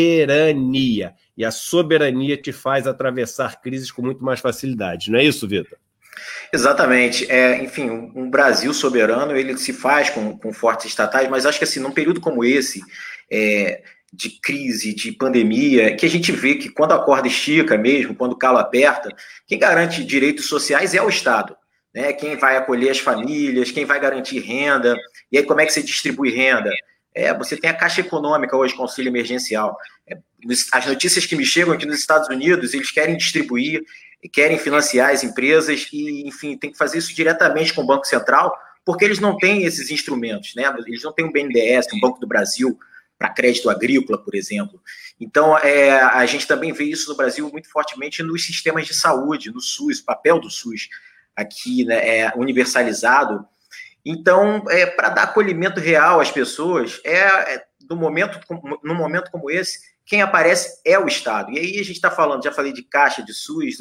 E 1.37 1.45
a 1.45 1.51
soberania 1.51 2.35
te 2.35 2.51
faz 2.51 2.87
atravessar 2.87 3.61
crises 3.61 3.91
com 3.91 4.01
muito 4.01 4.23
mais 4.23 4.39
facilidade, 4.39 5.11
não 5.11 5.19
é 5.19 5.23
isso, 5.23 5.47
Vitor? 5.47 5.77
Exatamente. 6.51 7.31
É, 7.31 7.63
enfim, 7.63 8.11
um 8.15 8.29
Brasil 8.29 8.73
soberano 8.73 9.37
ele 9.37 9.55
se 9.57 9.71
faz 9.71 10.09
com, 10.09 10.35
com 10.37 10.51
fortes 10.51 10.87
estatais, 10.87 11.29
mas 11.29 11.45
acho 11.45 11.59
que 11.59 11.63
assim, 11.63 11.79
num 11.79 11.91
período 11.91 12.19
como 12.19 12.43
esse, 12.43 12.81
é, 13.31 13.83
de 14.11 14.31
crise, 14.41 14.93
de 14.93 15.11
pandemia, 15.11 15.95
que 15.95 16.05
a 16.05 16.09
gente 16.09 16.31
vê 16.31 16.55
que 16.55 16.69
quando 16.69 16.93
a 16.93 16.99
corda 16.99 17.27
estica 17.27 17.77
mesmo, 17.77 18.15
quando 18.15 18.33
o 18.33 18.37
calo 18.37 18.57
aperta, 18.57 19.15
quem 19.47 19.59
garante 19.59 20.03
direitos 20.03 20.47
sociais 20.47 20.95
é 20.95 21.01
o 21.01 21.09
Estado. 21.09 21.55
Né? 21.93 22.13
Quem 22.13 22.37
vai 22.37 22.57
acolher 22.57 22.89
as 22.89 22.99
famílias, 22.99 23.71
quem 23.71 23.85
vai 23.85 23.99
garantir 23.99 24.39
renda, 24.39 24.95
e 25.31 25.37
aí 25.37 25.43
como 25.43 25.61
é 25.61 25.65
que 25.65 25.73
você 25.73 25.81
distribui 25.81 26.31
renda? 26.31 26.71
É, 27.13 27.33
você 27.33 27.57
tem 27.57 27.69
a 27.69 27.73
Caixa 27.73 28.01
Econômica 28.01 28.55
hoje 28.55 28.75
auxílio 28.77 29.09
emergencial. 29.09 29.77
É, 30.07 30.17
as 30.71 30.85
notícias 30.85 31.25
que 31.25 31.35
me 31.35 31.45
chegam 31.45 31.73
aqui 31.73 31.85
nos 31.85 31.99
Estados 31.99 32.29
Unidos, 32.29 32.73
eles 32.73 32.91
querem 32.91 33.17
distribuir, 33.17 33.83
querem 34.31 34.57
financiar 34.57 35.11
as 35.11 35.23
empresas 35.23 35.87
e, 35.91 36.27
enfim, 36.27 36.57
tem 36.57 36.71
que 36.71 36.77
fazer 36.77 36.97
isso 36.97 37.13
diretamente 37.13 37.73
com 37.73 37.81
o 37.81 37.85
Banco 37.85 38.05
Central, 38.05 38.55
porque 38.85 39.03
eles 39.03 39.19
não 39.19 39.37
têm 39.37 39.63
esses 39.63 39.89
instrumentos, 39.91 40.53
né? 40.55 40.63
Eles 40.87 41.03
não 41.03 41.11
têm 41.11 41.25
um 41.25 41.31
BNDES, 41.31 41.87
um 41.93 41.99
Banco 41.99 42.19
do 42.19 42.27
Brasil, 42.27 42.77
para 43.17 43.29
crédito 43.29 43.69
agrícola, 43.69 44.17
por 44.17 44.33
exemplo. 44.33 44.81
Então, 45.19 45.57
é, 45.57 45.91
a 45.91 46.25
gente 46.25 46.47
também 46.47 46.71
vê 46.71 46.85
isso 46.85 47.09
no 47.09 47.17
Brasil 47.17 47.49
muito 47.51 47.69
fortemente 47.69 48.23
nos 48.23 48.45
sistemas 48.45 48.87
de 48.87 48.93
saúde, 48.93 49.51
no 49.51 49.59
SUS, 49.59 49.99
o 49.99 50.05
papel 50.05 50.39
do 50.39 50.49
SUS 50.49 50.87
aqui 51.39 51.85
né, 51.85 52.19
é 52.19 52.33
universalizado. 52.35 53.45
Então, 54.05 54.63
é, 54.69 54.85
para 54.85 55.09
dar 55.09 55.23
acolhimento 55.23 55.79
real 55.79 56.19
às 56.19 56.31
pessoas, 56.31 57.01
é, 57.03 57.19
é 57.55 57.63
no, 57.89 57.95
momento, 57.95 58.39
no 58.83 58.95
momento 58.95 59.31
como 59.31 59.49
esse, 59.49 59.79
quem 60.05 60.21
aparece 60.21 60.81
é 60.85 60.97
o 60.97 61.07
Estado. 61.07 61.51
E 61.51 61.59
aí 61.59 61.73
a 61.79 61.83
gente 61.83 61.93
está 61.93 62.09
falando, 62.09 62.43
já 62.43 62.51
falei 62.51 62.73
de 62.73 62.83
Caixa, 62.83 63.23
de 63.23 63.33
SUS, 63.33 63.77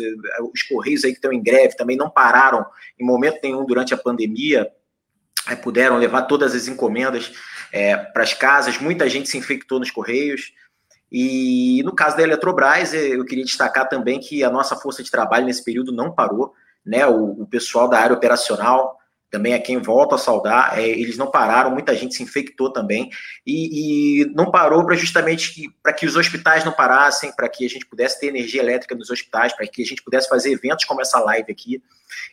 os 0.53 0.63
Correios 0.63 1.05
aí 1.05 1.13
que 1.13 1.19
estão 1.19 1.33
em 1.33 1.43
greve 1.43 1.77
também 1.77 1.97
não 1.97 2.11
pararam 2.11 2.65
em 2.99 3.05
momento 3.05 3.41
nenhum 3.43 3.65
durante 3.65 3.95
a 3.95 3.97
pandemia, 3.97 4.71
puderam 5.63 5.97
levar 5.97 6.23
todas 6.23 6.55
as 6.55 6.69
encomendas 6.69 7.33
é, 7.73 7.97
para 7.97 8.23
as 8.23 8.35
casas, 8.35 8.79
muita 8.79 9.09
gente 9.09 9.29
se 9.29 9.39
infectou 9.39 9.79
nos 9.79 9.91
Correios. 9.91 10.53
E 11.11 11.83
no 11.85 11.95
caso 11.95 12.19
da 12.19 12.23
Eletrobras, 12.23 12.93
eu 12.93 13.25
queria 13.25 13.45
destacar 13.45 13.89
também 13.89 14.21
que 14.21 14.45
a 14.45 14.51
nossa 14.51 14.77
força 14.77 15.03
de 15.03 15.11
trabalho 15.11 15.47
nesse 15.47 15.65
período 15.65 15.91
não 15.91 16.15
parou, 16.15 16.53
né? 16.89 17.07
O, 17.07 17.43
o 17.43 17.47
pessoal 17.47 17.89
da 17.89 17.99
área 17.99 18.17
operacional 18.17 18.97
também 19.31 19.53
é 19.53 19.59
quem 19.59 19.77
volta 19.77 20.15
a 20.15 20.19
saudar, 20.19 20.79
é, 20.79 20.89
eles 20.89 21.19
não 21.19 21.31
pararam, 21.31 21.71
muita 21.71 21.95
gente 21.95 22.15
se 22.15 22.23
infectou 22.23 22.73
também, 22.73 23.11
e, 23.47 24.23
e 24.23 24.25
não 24.35 24.51
parou 24.51 24.87
para 24.87 24.97
justamente 24.97 25.71
para 25.83 25.93
que 25.93 26.07
os 26.07 26.17
hospitais 26.17 26.65
não 26.65 26.73
parassem, 26.73 27.31
para 27.37 27.47
que 27.47 27.67
a 27.67 27.69
gente 27.69 27.85
pudesse 27.85 28.19
ter 28.19 28.29
energia 28.29 28.63
elétrica 28.63 28.95
nos 28.95 29.11
hospitais, 29.11 29.53
para 29.53 29.67
que 29.67 29.83
a 29.83 29.85
gente 29.85 30.03
pudesse 30.03 30.31
fazer 30.31 30.51
eventos 30.51 30.87
como 30.87 31.03
essa 31.03 31.21
live 31.21 31.53
aqui, 31.53 31.83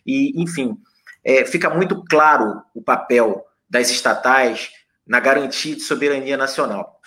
e 0.06 0.42
enfim, 0.42 0.78
é, 1.22 1.44
fica 1.44 1.70
muito 1.70 2.02
claro 2.06 2.62
o 2.74 2.82
papel 2.82 3.46
das 3.70 3.90
estatais 3.90 4.70
na 5.06 5.20
garantia 5.20 5.76
de 5.76 5.82
soberania 5.82 6.38
nacional. 6.38 7.02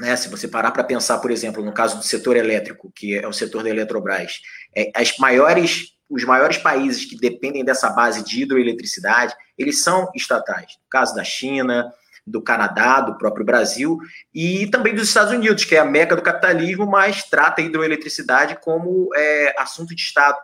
Né, 0.00 0.16
se 0.16 0.28
você 0.28 0.48
parar 0.48 0.70
para 0.70 0.84
pensar, 0.84 1.18
por 1.18 1.30
exemplo, 1.30 1.62
no 1.62 1.72
caso 1.72 1.98
do 1.98 2.04
setor 2.04 2.36
elétrico, 2.36 2.90
que 2.94 3.18
é 3.18 3.26
o 3.26 3.32
setor 3.32 3.64
da 3.64 3.68
Eletrobras, 3.68 4.40
é, 4.74 4.90
as 4.94 5.18
maiores 5.18 5.97
os 6.08 6.24
maiores 6.24 6.58
países 6.58 7.04
que 7.04 7.16
dependem 7.16 7.64
dessa 7.64 7.90
base 7.90 8.24
de 8.24 8.42
hidroeletricidade, 8.42 9.34
eles 9.56 9.82
são 9.82 10.10
estatais. 10.14 10.76
No 10.82 10.88
caso 10.88 11.14
da 11.14 11.22
China, 11.22 11.92
do 12.26 12.42
Canadá, 12.42 13.00
do 13.00 13.16
próprio 13.16 13.44
Brasil 13.44 13.98
e 14.34 14.66
também 14.68 14.94
dos 14.94 15.08
Estados 15.08 15.32
Unidos, 15.32 15.64
que 15.64 15.74
é 15.74 15.78
a 15.78 15.84
meca 15.84 16.14
do 16.14 16.22
capitalismo, 16.22 16.86
mas 16.86 17.24
trata 17.24 17.60
a 17.60 17.64
hidroeletricidade 17.64 18.58
como 18.60 19.08
é, 19.14 19.54
assunto 19.58 19.94
de 19.94 20.02
Estado, 20.02 20.36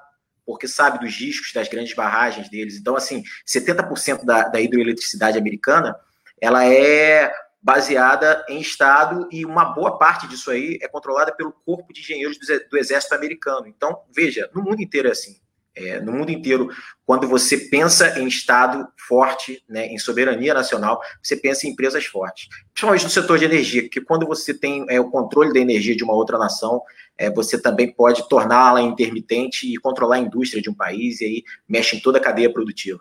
porque 0.46 0.66
sabe 0.66 0.98
dos 0.98 1.14
riscos 1.14 1.52
das 1.52 1.68
grandes 1.68 1.94
barragens 1.94 2.48
deles. 2.48 2.76
Então, 2.76 2.96
assim, 2.96 3.22
70% 3.46 4.24
da, 4.24 4.48
da 4.48 4.60
hidroeletricidade 4.60 5.38
americana, 5.38 5.96
ela 6.40 6.64
é 6.66 7.32
baseada 7.62 8.44
em 8.46 8.60
Estado 8.60 9.26
e 9.32 9.46
uma 9.46 9.64
boa 9.64 9.96
parte 9.96 10.28
disso 10.28 10.50
aí 10.50 10.78
é 10.82 10.88
controlada 10.88 11.34
pelo 11.34 11.50
Corpo 11.50 11.94
de 11.94 12.00
Engenheiros 12.00 12.36
do, 12.70 12.76
Exército 12.76 13.14
Americano. 13.14 13.66
Então, 13.66 14.02
veja, 14.14 14.50
no 14.54 14.62
mundo 14.62 14.82
inteiro 14.82 15.08
é 15.08 15.12
assim. 15.12 15.40
É, 15.76 16.00
no 16.00 16.12
mundo 16.12 16.30
inteiro, 16.30 16.68
quando 17.04 17.26
você 17.26 17.56
pensa 17.58 18.18
em 18.18 18.28
Estado 18.28 18.86
forte, 19.08 19.62
né, 19.68 19.86
em 19.86 19.98
soberania 19.98 20.54
nacional, 20.54 21.00
você 21.20 21.36
pensa 21.36 21.66
em 21.66 21.70
empresas 21.70 22.04
fortes. 22.06 22.48
Principalmente 22.72 23.04
no 23.04 23.10
setor 23.10 23.38
de 23.38 23.44
energia, 23.44 23.82
porque 23.82 24.00
quando 24.00 24.24
você 24.26 24.54
tem 24.54 24.86
é, 24.88 25.00
o 25.00 25.10
controle 25.10 25.52
da 25.52 25.58
energia 25.58 25.96
de 25.96 26.04
uma 26.04 26.14
outra 26.14 26.38
nação, 26.38 26.80
é, 27.18 27.28
você 27.28 27.60
também 27.60 27.92
pode 27.92 28.28
torná-la 28.28 28.82
intermitente 28.82 29.66
e 29.66 29.76
controlar 29.76 30.16
a 30.16 30.20
indústria 30.20 30.62
de 30.62 30.70
um 30.70 30.74
país, 30.74 31.20
e 31.20 31.24
aí 31.24 31.44
mexe 31.68 31.96
em 31.96 32.00
toda 32.00 32.18
a 32.18 32.20
cadeia 32.20 32.52
produtiva. 32.52 33.00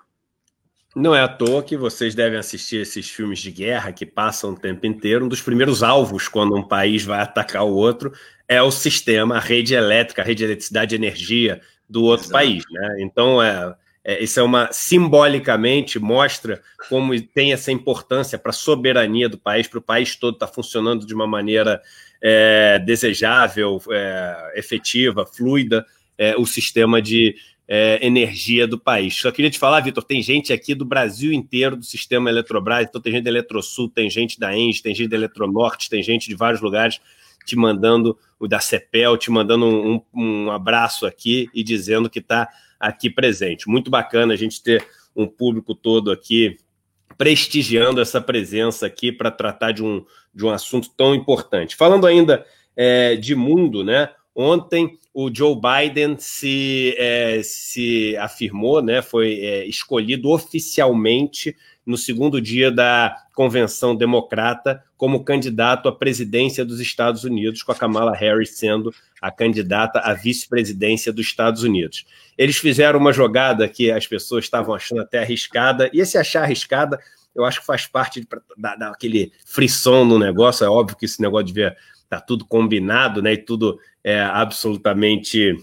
Não 0.95 1.15
é 1.15 1.21
à 1.21 1.27
toa 1.27 1.63
que 1.63 1.75
vocês 1.75 2.13
devem 2.13 2.37
assistir 2.37 2.77
esses 2.77 3.09
filmes 3.09 3.39
de 3.39 3.49
guerra 3.49 3.91
que 3.91 4.05
passam 4.05 4.51
o 4.51 4.59
tempo 4.59 4.85
inteiro. 4.85 5.25
Um 5.25 5.27
dos 5.27 5.41
primeiros 5.41 5.81
alvos 5.81 6.27
quando 6.27 6.55
um 6.55 6.67
país 6.67 7.03
vai 7.03 7.19
atacar 7.19 7.63
o 7.63 7.73
outro 7.73 8.13
é 8.47 8.61
o 8.61 8.69
sistema, 8.69 9.37
a 9.37 9.39
rede 9.39 9.73
elétrica, 9.73 10.21
a 10.21 10.25
rede 10.25 10.39
de 10.39 10.43
eletricidade 10.43 10.93
e 10.93 10.97
energia 10.97 11.61
do 11.89 12.03
outro 12.03 12.25
Exato. 12.25 12.33
país, 12.33 12.63
né? 12.71 12.97
Então 12.99 13.41
é, 13.41 13.75
é, 14.03 14.21
isso 14.21 14.39
é 14.39 14.43
uma 14.43 14.69
simbolicamente 14.71 15.97
mostra 15.97 16.61
como 16.89 17.19
tem 17.19 17.53
essa 17.53 17.71
importância 17.71 18.37
para 18.37 18.49
a 18.49 18.53
soberania 18.53 19.29
do 19.29 19.37
país, 19.37 19.67
para 19.67 19.79
o 19.79 19.81
país 19.81 20.15
todo 20.15 20.33
estar 20.33 20.47
tá 20.47 20.53
funcionando 20.53 21.05
de 21.05 21.13
uma 21.13 21.25
maneira 21.25 21.81
é, 22.21 22.79
desejável, 22.79 23.81
é, 23.89 24.53
efetiva, 24.55 25.25
fluida, 25.25 25.85
é, 26.17 26.35
o 26.35 26.45
sistema 26.45 27.01
de 27.01 27.35
é, 27.65 28.05
energia 28.05 28.67
do 28.67 28.77
país. 28.77 29.15
Só 29.15 29.31
queria 29.31 29.49
te 29.49 29.57
falar, 29.57 29.79
Vitor, 29.79 30.03
tem 30.03 30.21
gente 30.21 30.51
aqui 30.51 30.75
do 30.75 30.83
Brasil 30.83 31.31
inteiro 31.31 31.77
do 31.77 31.85
sistema 31.85 32.29
Eletrobras, 32.29 32.87
então 32.87 33.01
tem 33.01 33.13
gente 33.13 33.23
da 33.23 33.29
Eletrosul, 33.29 33.89
tem 33.89 34.09
gente 34.09 34.37
da 34.37 34.55
Engie, 34.55 34.81
tem 34.81 34.93
gente 34.93 35.09
da 35.09 35.15
Eletronorte, 35.15 35.89
tem 35.89 36.03
gente 36.03 36.27
de 36.27 36.35
vários 36.35 36.61
lugares 36.61 36.99
te 37.45 37.55
mandando 37.55 38.17
o 38.39 38.47
da 38.47 38.59
CEPEL, 38.59 39.17
te 39.17 39.31
mandando 39.31 39.65
um, 39.65 40.01
um 40.13 40.51
abraço 40.51 41.05
aqui 41.05 41.49
e 41.53 41.63
dizendo 41.63 42.09
que 42.09 42.19
está 42.19 42.47
aqui 42.79 43.09
presente. 43.09 43.69
Muito 43.69 43.89
bacana 43.89 44.33
a 44.33 44.37
gente 44.37 44.61
ter 44.61 44.85
um 45.15 45.27
público 45.27 45.73
todo 45.73 46.11
aqui 46.11 46.57
prestigiando 47.17 48.01
essa 48.01 48.19
presença 48.19 48.85
aqui 48.85 49.11
para 49.11 49.31
tratar 49.31 49.71
de 49.71 49.83
um, 49.83 50.03
de 50.33 50.45
um 50.45 50.49
assunto 50.49 50.89
tão 50.95 51.13
importante. 51.13 51.75
Falando 51.75 52.07
ainda 52.07 52.45
é, 52.75 53.15
de 53.15 53.35
mundo, 53.35 53.83
né? 53.83 54.09
Ontem 54.35 54.97
o 55.13 55.33
Joe 55.33 55.55
Biden 55.55 56.17
se, 56.17 56.95
é, 56.97 57.41
se 57.43 58.17
afirmou, 58.17 58.81
né? 58.81 59.01
Foi 59.01 59.33
é, 59.39 59.65
escolhido 59.65 60.29
oficialmente 60.31 61.55
no 61.85 61.97
segundo 61.97 62.39
dia 62.39 62.71
da 62.71 63.15
convenção 63.35 63.95
democrata 63.95 64.83
como 64.95 65.23
candidato 65.23 65.89
à 65.89 65.91
presidência 65.91 66.63
dos 66.63 66.79
Estados 66.79 67.23
Unidos, 67.23 67.61
com 67.61 67.71
a 67.71 67.75
Kamala 67.75 68.15
Harris 68.15 68.57
sendo 68.57 68.93
a 69.21 69.31
candidata 69.31 69.99
à 69.99 70.13
vice-presidência 70.13 71.11
dos 71.11 71.25
Estados 71.25 71.63
Unidos. 71.63 72.05
Eles 72.37 72.57
fizeram 72.57 72.99
uma 72.99 73.11
jogada 73.11 73.67
que 73.67 73.91
as 73.91 74.07
pessoas 74.07 74.45
estavam 74.45 74.73
achando 74.73 75.01
até 75.01 75.19
arriscada, 75.19 75.89
e 75.93 75.99
esse 75.99 76.17
achar 76.17 76.43
arriscada, 76.43 76.99
eu 77.35 77.43
acho 77.43 77.59
que 77.59 77.65
faz 77.65 77.85
parte 77.85 78.25
da, 78.57 78.75
daquele 78.75 79.31
frisson 79.45 80.05
no 80.05 80.19
negócio. 80.19 80.63
É 80.63 80.69
óbvio 80.69 80.97
que 80.97 81.05
esse 81.05 81.21
negócio 81.21 81.47
devia 81.47 81.75
estar 82.03 82.19
tá 82.19 82.21
tudo 82.21 82.45
combinado, 82.45 83.21
né? 83.21 83.33
E 83.33 83.37
tudo 83.37 83.79
é, 84.03 84.21
absolutamente 84.21 85.55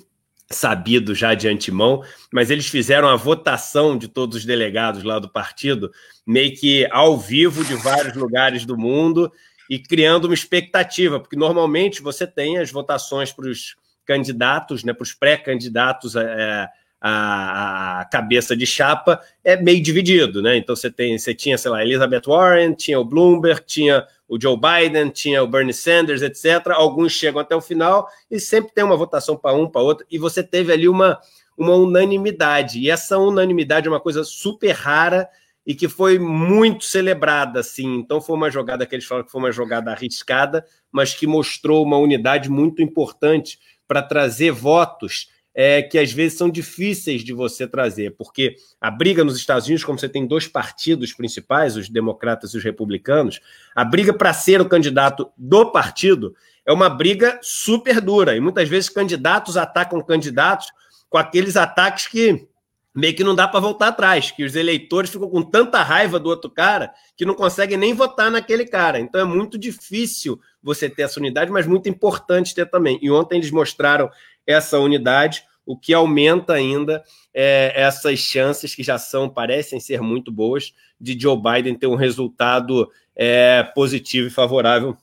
sabido 0.53 1.15
já 1.15 1.35
de 1.35 1.49
antemão, 1.49 2.03
mas 2.33 2.51
eles 2.51 2.67
fizeram 2.67 3.09
a 3.09 3.17
votação 3.17 3.97
de 3.97 4.09
todos 4.09 4.39
os 4.39 4.45
delegados 4.45 5.05
lá 5.05 5.19
do 5.19 5.29
partido, 5.29 5.93
meio 6.27 6.55
que 6.55 6.89
ao 6.91 7.17
vivo 7.17 7.65
de 7.65 7.75
vários 7.75 8.15
lugares 8.17 8.65
do 8.65 8.77
mundo 8.77 9.31
e 9.69 9.79
criando 9.79 10.25
uma 10.25 10.35
expectativa, 10.35 11.21
porque 11.21 11.37
normalmente 11.37 12.03
você 12.03 12.27
tem 12.27 12.59
as 12.59 12.73
votações 12.73 13.33
para 13.33 13.49
os 13.49 13.77
candidatos, 14.05 14.83
né, 14.83 14.93
para 14.93 15.05
os 15.05 15.15
pré-candidatos 15.15 16.17
é, 16.17 16.69
a, 17.01 18.01
a, 18.01 18.05
cabeça 18.07 18.57
de 18.57 18.67
chapa 18.67 19.21
é 19.43 19.57
meio 19.57 19.83
dividido, 19.83 20.43
né? 20.43 20.57
Então 20.57 20.77
você 20.77 20.91
tem, 20.91 21.17
você 21.17 21.35
tinha, 21.35 21.57
sei 21.57 21.71
lá, 21.71 21.83
Elizabeth 21.83 22.23
Warren, 22.27 22.75
tinha 22.75 23.01
o 23.01 23.05
Bloomberg, 23.05 23.63
tinha 23.65 24.05
o 24.31 24.41
Joe 24.41 24.57
Biden, 24.57 25.11
tinha 25.11 25.43
o 25.43 25.47
Bernie 25.49 25.75
Sanders, 25.75 26.23
etc. 26.23 26.69
Alguns 26.69 27.11
chegam 27.11 27.41
até 27.41 27.57
o 27.57 27.61
final 27.61 28.09
e 28.31 28.39
sempre 28.39 28.73
tem 28.73 28.85
uma 28.85 28.97
votação 28.97 29.37
para 29.37 29.57
um, 29.57 29.69
para 29.69 29.83
outro, 29.83 30.07
e 30.09 30.19
você 30.19 30.41
teve 30.41 30.73
ali 30.73 30.89
uma, 30.89 31.19
uma 31.59 31.75
unanimidade. 31.75 32.79
E 32.79 32.89
essa 32.89 33.19
unanimidade 33.19 33.89
é 33.89 33.91
uma 33.91 33.99
coisa 33.99 34.23
super 34.23 34.71
rara 34.71 35.29
e 35.67 35.75
que 35.75 35.89
foi 35.89 36.17
muito 36.17 36.85
celebrada, 36.85 37.59
assim. 37.59 37.97
Então 37.97 38.21
foi 38.21 38.37
uma 38.37 38.51
jogada 38.51 38.87
que 38.87 38.95
eles 38.95 39.05
falam 39.05 39.25
que 39.25 39.33
foi 39.33 39.41
uma 39.41 39.51
jogada 39.51 39.91
arriscada, 39.91 40.65
mas 40.93 41.13
que 41.13 41.27
mostrou 41.27 41.85
uma 41.85 41.99
unidade 41.99 42.49
muito 42.49 42.81
importante 42.81 43.59
para 43.89 44.01
trazer 44.01 44.53
votos 44.53 45.29
é, 45.55 45.83
que 45.83 45.99
às 45.99 46.13
vezes 46.13 46.39
são 46.39 46.49
difíceis 46.49 47.23
de 47.23 47.33
você 47.33 47.67
trazer, 47.67 48.15
porque 48.17 48.57
a 48.81 48.91
briga 48.91 49.25
nos 49.25 49.37
Estados 49.37 49.67
Unidos, 49.67 49.85
como 49.85 49.99
você 49.99 50.09
tem 50.09 50.27
dois 50.27 50.47
partidos 50.47 51.13
principais, 51.13 51.77
os 51.77 51.89
democratas 51.89 52.55
e 52.55 52.57
os 52.57 52.65
republicanos, 52.65 53.41
a 53.75 53.85
briga 53.85 54.13
para 54.13 54.33
ser 54.33 54.61
o 54.61 54.69
candidato 54.69 55.31
do 55.37 55.71
partido 55.71 56.35
é 56.65 56.73
uma 56.73 56.89
briga 56.89 57.39
super 57.43 58.01
dura, 58.01 58.37
e 58.37 58.41
muitas 58.41 58.69
vezes 58.69 58.89
candidatos 58.89 59.57
atacam 59.57 60.01
candidatos 60.03 60.69
com 61.09 61.19
aqueles 61.19 61.57
ataques 61.57 62.07
que 62.07 62.47
meio 62.95 63.15
que 63.15 63.25
não 63.25 63.35
dá 63.35 63.47
para 63.47 63.61
voltar 63.61 63.89
atrás, 63.89 64.31
que 64.31 64.45
os 64.45 64.57
eleitores 64.57 65.11
ficam 65.11 65.29
com 65.29 65.43
tanta 65.43 65.83
raiva 65.83 66.19
do 66.19 66.29
outro 66.29 66.51
cara 66.51 66.93
que 67.17 67.25
não 67.25 67.35
conseguem 67.35 67.77
nem 67.77 67.95
votar 67.95 68.31
naquele 68.31 68.67
cara. 68.67 68.99
Então 68.99 69.21
é 69.21 69.25
muito 69.25 69.57
difícil 69.57 70.41
você 70.63 70.89
ter 70.91 71.03
essa 71.03 71.21
unidade, 71.21 71.51
mas 71.51 71.67
muito 71.67 71.89
importante 71.89 72.55
ter 72.55 72.69
também. 72.69 72.99
E 73.01 73.11
ontem 73.11 73.37
eles 73.37 73.51
mostraram 73.51 74.11
essa 74.47 74.79
unidade, 74.79 75.45
o 75.65 75.77
que 75.77 75.95
aumenta 75.95 76.55
ainda 76.55 77.03
é, 77.33 77.73
essas 77.77 78.19
chances 78.19 78.75
que 78.75 78.83
já 78.83 78.99
são, 78.99 79.29
parecem 79.29 79.79
ser 79.79 80.01
muito 80.01 80.33
boas, 80.33 80.73
de 81.01 81.19
Joe 81.19 81.41
Biden 81.41 81.77
ter 81.77 81.87
um 81.87 81.95
resultado 81.95 82.91
é, 83.15 83.63
positivo 83.75 84.27
e 84.27 84.31
favorável 84.31 84.97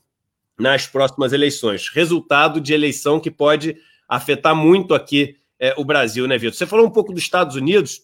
nas 0.58 0.86
próximas 0.86 1.32
eleições. 1.32 1.88
Resultado 1.88 2.60
de 2.60 2.74
eleição 2.74 3.18
que 3.18 3.30
pode 3.30 3.76
afetar 4.08 4.54
muito 4.54 4.94
aqui 4.94 5.36
é, 5.60 5.74
o 5.76 5.84
Brasil, 5.84 6.26
né, 6.26 6.38
Vitor? 6.38 6.56
Você 6.56 6.66
falou 6.66 6.86
um 6.86 6.90
pouco 6.90 7.12
dos 7.12 7.22
Estados 7.22 7.56
Unidos. 7.56 8.02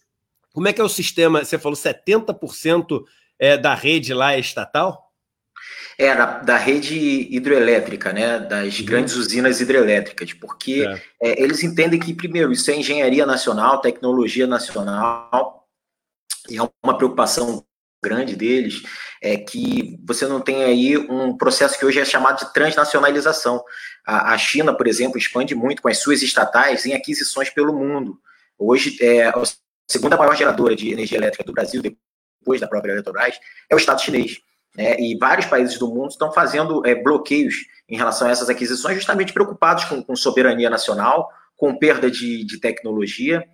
Como 0.53 0.69
é 0.69 0.73
que 0.73 0.81
é 0.81 0.85
o 0.85 0.89
sistema? 0.89 1.45
Você 1.45 1.59
falou 1.59 1.77
70% 1.77 3.03
é, 3.39 3.57
da 3.57 3.75
rede 3.75 4.15
lá 4.15 4.35
é 4.35 4.41
estatal? 4.41 5.13
É, 5.97 6.15
da, 6.15 6.39
da 6.41 6.57
rede 6.57 7.29
hidroelétrica, 7.31 8.13
né? 8.13 8.39
Das 8.39 8.79
uhum. 8.79 8.87
grandes 8.87 9.15
usinas 9.15 9.61
hidrelétricas, 9.61 10.33
porque 10.33 10.85
é. 11.23 11.31
É, 11.31 11.43
eles 11.43 11.63
entendem 11.63 12.01
que, 12.01 12.13
primeiro, 12.13 12.53
isso 12.53 12.71
é 12.71 12.77
engenharia 12.77 13.25
nacional, 13.25 13.81
tecnologia 13.81 14.47
nacional, 14.47 15.69
e 16.51 16.59
é 16.59 16.63
uma 16.83 16.97
preocupação 16.97 17.65
grande 18.05 18.37
deles 18.37 18.83
é 19.23 19.39
que 19.39 19.99
você 20.07 20.27
não 20.27 20.41
tem 20.41 20.63
aí 20.63 20.99
um 20.99 21.37
processo 21.37 21.79
que 21.79 21.87
hoje 21.87 21.99
é 21.99 22.05
chamado 22.05 22.45
de 22.45 22.53
transnacionalização. 22.53 23.65
A, 24.07 24.35
a 24.35 24.39
China, 24.39 24.77
por 24.77 24.87
exemplo, 24.87 25.17
expande 25.17 25.55
muito 25.55 25.81
com 25.81 25.89
as 25.89 25.99
suas 25.99 26.23
estatais 26.23 26.85
em 26.85 26.93
aquisições 26.93 27.49
pelo 27.49 27.73
mundo. 27.73 28.19
Hoje, 28.59 28.99
é 29.01 29.29
a 29.29 29.43
segunda 29.89 30.17
maior 30.17 30.37
geradora 30.37 30.77
de 30.77 30.93
energia 30.93 31.17
elétrica 31.17 31.45
do 31.45 31.53
Brasil, 31.53 31.83
depois 31.83 32.61
da 32.61 32.69
própria 32.69 32.93
Eletrobras, 32.93 33.41
é 33.71 33.75
o 33.75 33.79
Estado 33.79 34.03
chinês. 34.03 34.41
Né? 34.77 35.01
E 35.01 35.17
vários 35.17 35.47
países 35.47 35.79
do 35.79 35.89
mundo 35.89 36.11
estão 36.11 36.33
fazendo 36.33 36.85
é, 36.87 36.95
bloqueios 36.95 37.55
em 37.89 37.97
relação 37.97 38.29
a 38.29 38.31
essas 38.31 38.51
aquisições, 38.51 38.97
justamente 38.97 39.33
preocupados 39.33 39.85
com, 39.85 40.03
com 40.03 40.15
soberania 40.15 40.69
nacional, 40.69 41.31
com 41.57 41.79
perda 41.79 42.11
de, 42.11 42.45
de 42.45 42.59
tecnologia. 42.59 43.45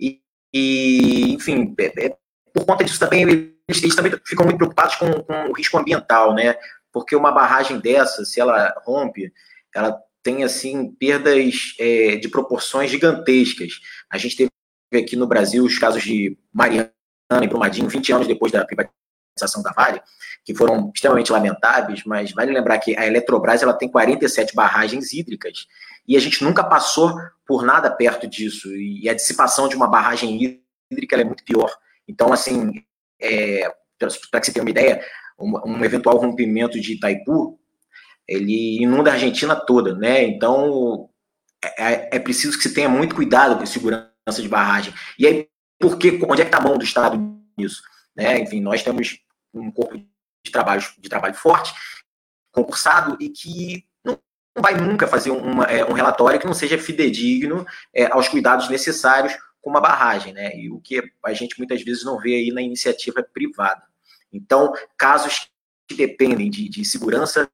E, 0.00 0.20
e 0.52 1.34
enfim, 1.34 1.74
é, 1.78 2.06
é, 2.06 2.16
por 2.52 2.64
conta 2.64 2.84
disso 2.84 2.98
também, 2.98 3.52
eles, 3.72 3.82
eles 3.82 3.96
também 3.96 4.12
ficam 4.24 4.44
muito 4.44 4.58
preocupados 4.58 4.96
com, 4.96 5.10
com, 5.22 5.50
o 5.50 5.52
risco 5.52 5.78
ambiental, 5.78 6.34
né? 6.34 6.56
Porque 6.92 7.16
uma 7.16 7.32
barragem 7.32 7.78
dessa, 7.80 8.24
se 8.24 8.40
ela 8.40 8.74
rompe, 8.84 9.32
ela 9.74 9.98
tem 10.22 10.44
assim 10.44 10.92
perdas 10.92 11.74
é, 11.78 12.16
de 12.16 12.28
proporções 12.28 12.90
gigantescas. 12.90 13.80
A 14.10 14.18
gente 14.18 14.36
teve 14.36 15.04
aqui 15.04 15.16
no 15.16 15.26
Brasil 15.26 15.64
os 15.64 15.78
casos 15.78 16.02
de 16.02 16.38
Mariana 16.52 16.92
e 17.42 17.48
Brumadinho, 17.48 17.88
20 17.88 18.12
anos 18.12 18.26
depois 18.26 18.52
da 18.52 18.64
privatização 18.64 19.62
da 19.62 19.72
Vale, 19.72 20.00
que 20.44 20.54
foram 20.54 20.92
extremamente 20.94 21.32
lamentáveis, 21.32 22.02
mas 22.04 22.32
vale 22.32 22.52
lembrar 22.52 22.78
que 22.78 22.96
a 22.96 23.06
Eletrobras 23.06 23.62
ela 23.62 23.72
tem 23.72 23.90
47 23.90 24.54
barragens 24.54 25.12
hídricas 25.12 25.66
e 26.06 26.16
a 26.16 26.20
gente 26.20 26.44
nunca 26.44 26.62
passou 26.62 27.14
por 27.46 27.64
nada 27.64 27.90
perto 27.90 28.26
disso. 28.26 28.74
E 28.76 29.08
a 29.08 29.14
dissipação 29.14 29.68
de 29.68 29.76
uma 29.76 29.88
barragem 29.88 30.60
hídrica 30.90 31.16
é 31.16 31.24
muito 31.24 31.44
pior. 31.44 31.72
Então, 32.06 32.32
assim, 32.32 32.84
é, 33.22 33.72
para 33.98 34.40
que 34.40 34.46
você 34.46 34.52
tenha 34.52 34.64
uma 34.64 34.70
ideia, 34.70 35.04
um, 35.38 35.70
um 35.70 35.84
eventual 35.84 36.18
rompimento 36.18 36.80
de 36.80 36.94
Itaipu 36.94 37.58
ele 38.28 38.82
inunda 38.82 39.10
a 39.10 39.14
Argentina 39.14 39.54
toda, 39.54 39.94
né? 39.94 40.22
Então 40.22 41.08
é, 41.62 41.92
é, 41.92 42.08
é 42.12 42.18
preciso 42.18 42.56
que 42.56 42.62
se 42.62 42.74
tenha 42.74 42.88
muito 42.88 43.14
cuidado 43.14 43.56
com 43.58 43.66
segurança 43.66 44.10
de 44.40 44.48
barragem. 44.48 44.92
E 45.18 45.26
aí, 45.26 45.48
por 45.78 45.98
que, 45.98 46.18
onde 46.28 46.42
é 46.42 46.44
que 46.44 46.54
está 46.54 46.60
mão 46.60 46.78
do 46.78 46.84
Estado 46.84 47.18
nisso? 47.56 47.82
Né? 48.16 48.40
Enfim, 48.40 48.60
nós 48.60 48.82
temos 48.82 49.18
um 49.52 49.70
corpo 49.70 49.96
de 49.96 50.52
trabalho, 50.52 50.82
de 50.98 51.08
trabalho 51.08 51.34
forte, 51.34 51.72
concursado, 52.52 53.16
e 53.20 53.28
que 53.28 53.84
não 54.04 54.18
vai 54.58 54.74
nunca 54.74 55.06
fazer 55.06 55.30
uma, 55.30 55.64
é, 55.64 55.84
um 55.84 55.92
relatório 55.92 56.38
que 56.38 56.46
não 56.46 56.54
seja 56.54 56.78
fidedigno 56.78 57.66
é, 57.94 58.06
aos 58.06 58.28
cuidados 58.28 58.68
necessários 58.68 59.34
com 59.62 59.70
uma 59.70 59.80
barragem, 59.80 60.34
né? 60.34 60.54
E 60.56 60.70
o 60.70 60.80
que 60.80 61.02
a 61.24 61.32
gente 61.32 61.56
muitas 61.56 61.82
vezes 61.82 62.04
não 62.04 62.18
vê 62.18 62.34
aí 62.34 62.50
na 62.50 62.60
iniciativa 62.60 63.22
privada. 63.22 63.82
Então, 64.32 64.74
casos 64.98 65.48
que 65.88 65.94
dependem 65.94 66.50
de, 66.50 66.68
de 66.68 66.84
segurança 66.84 67.48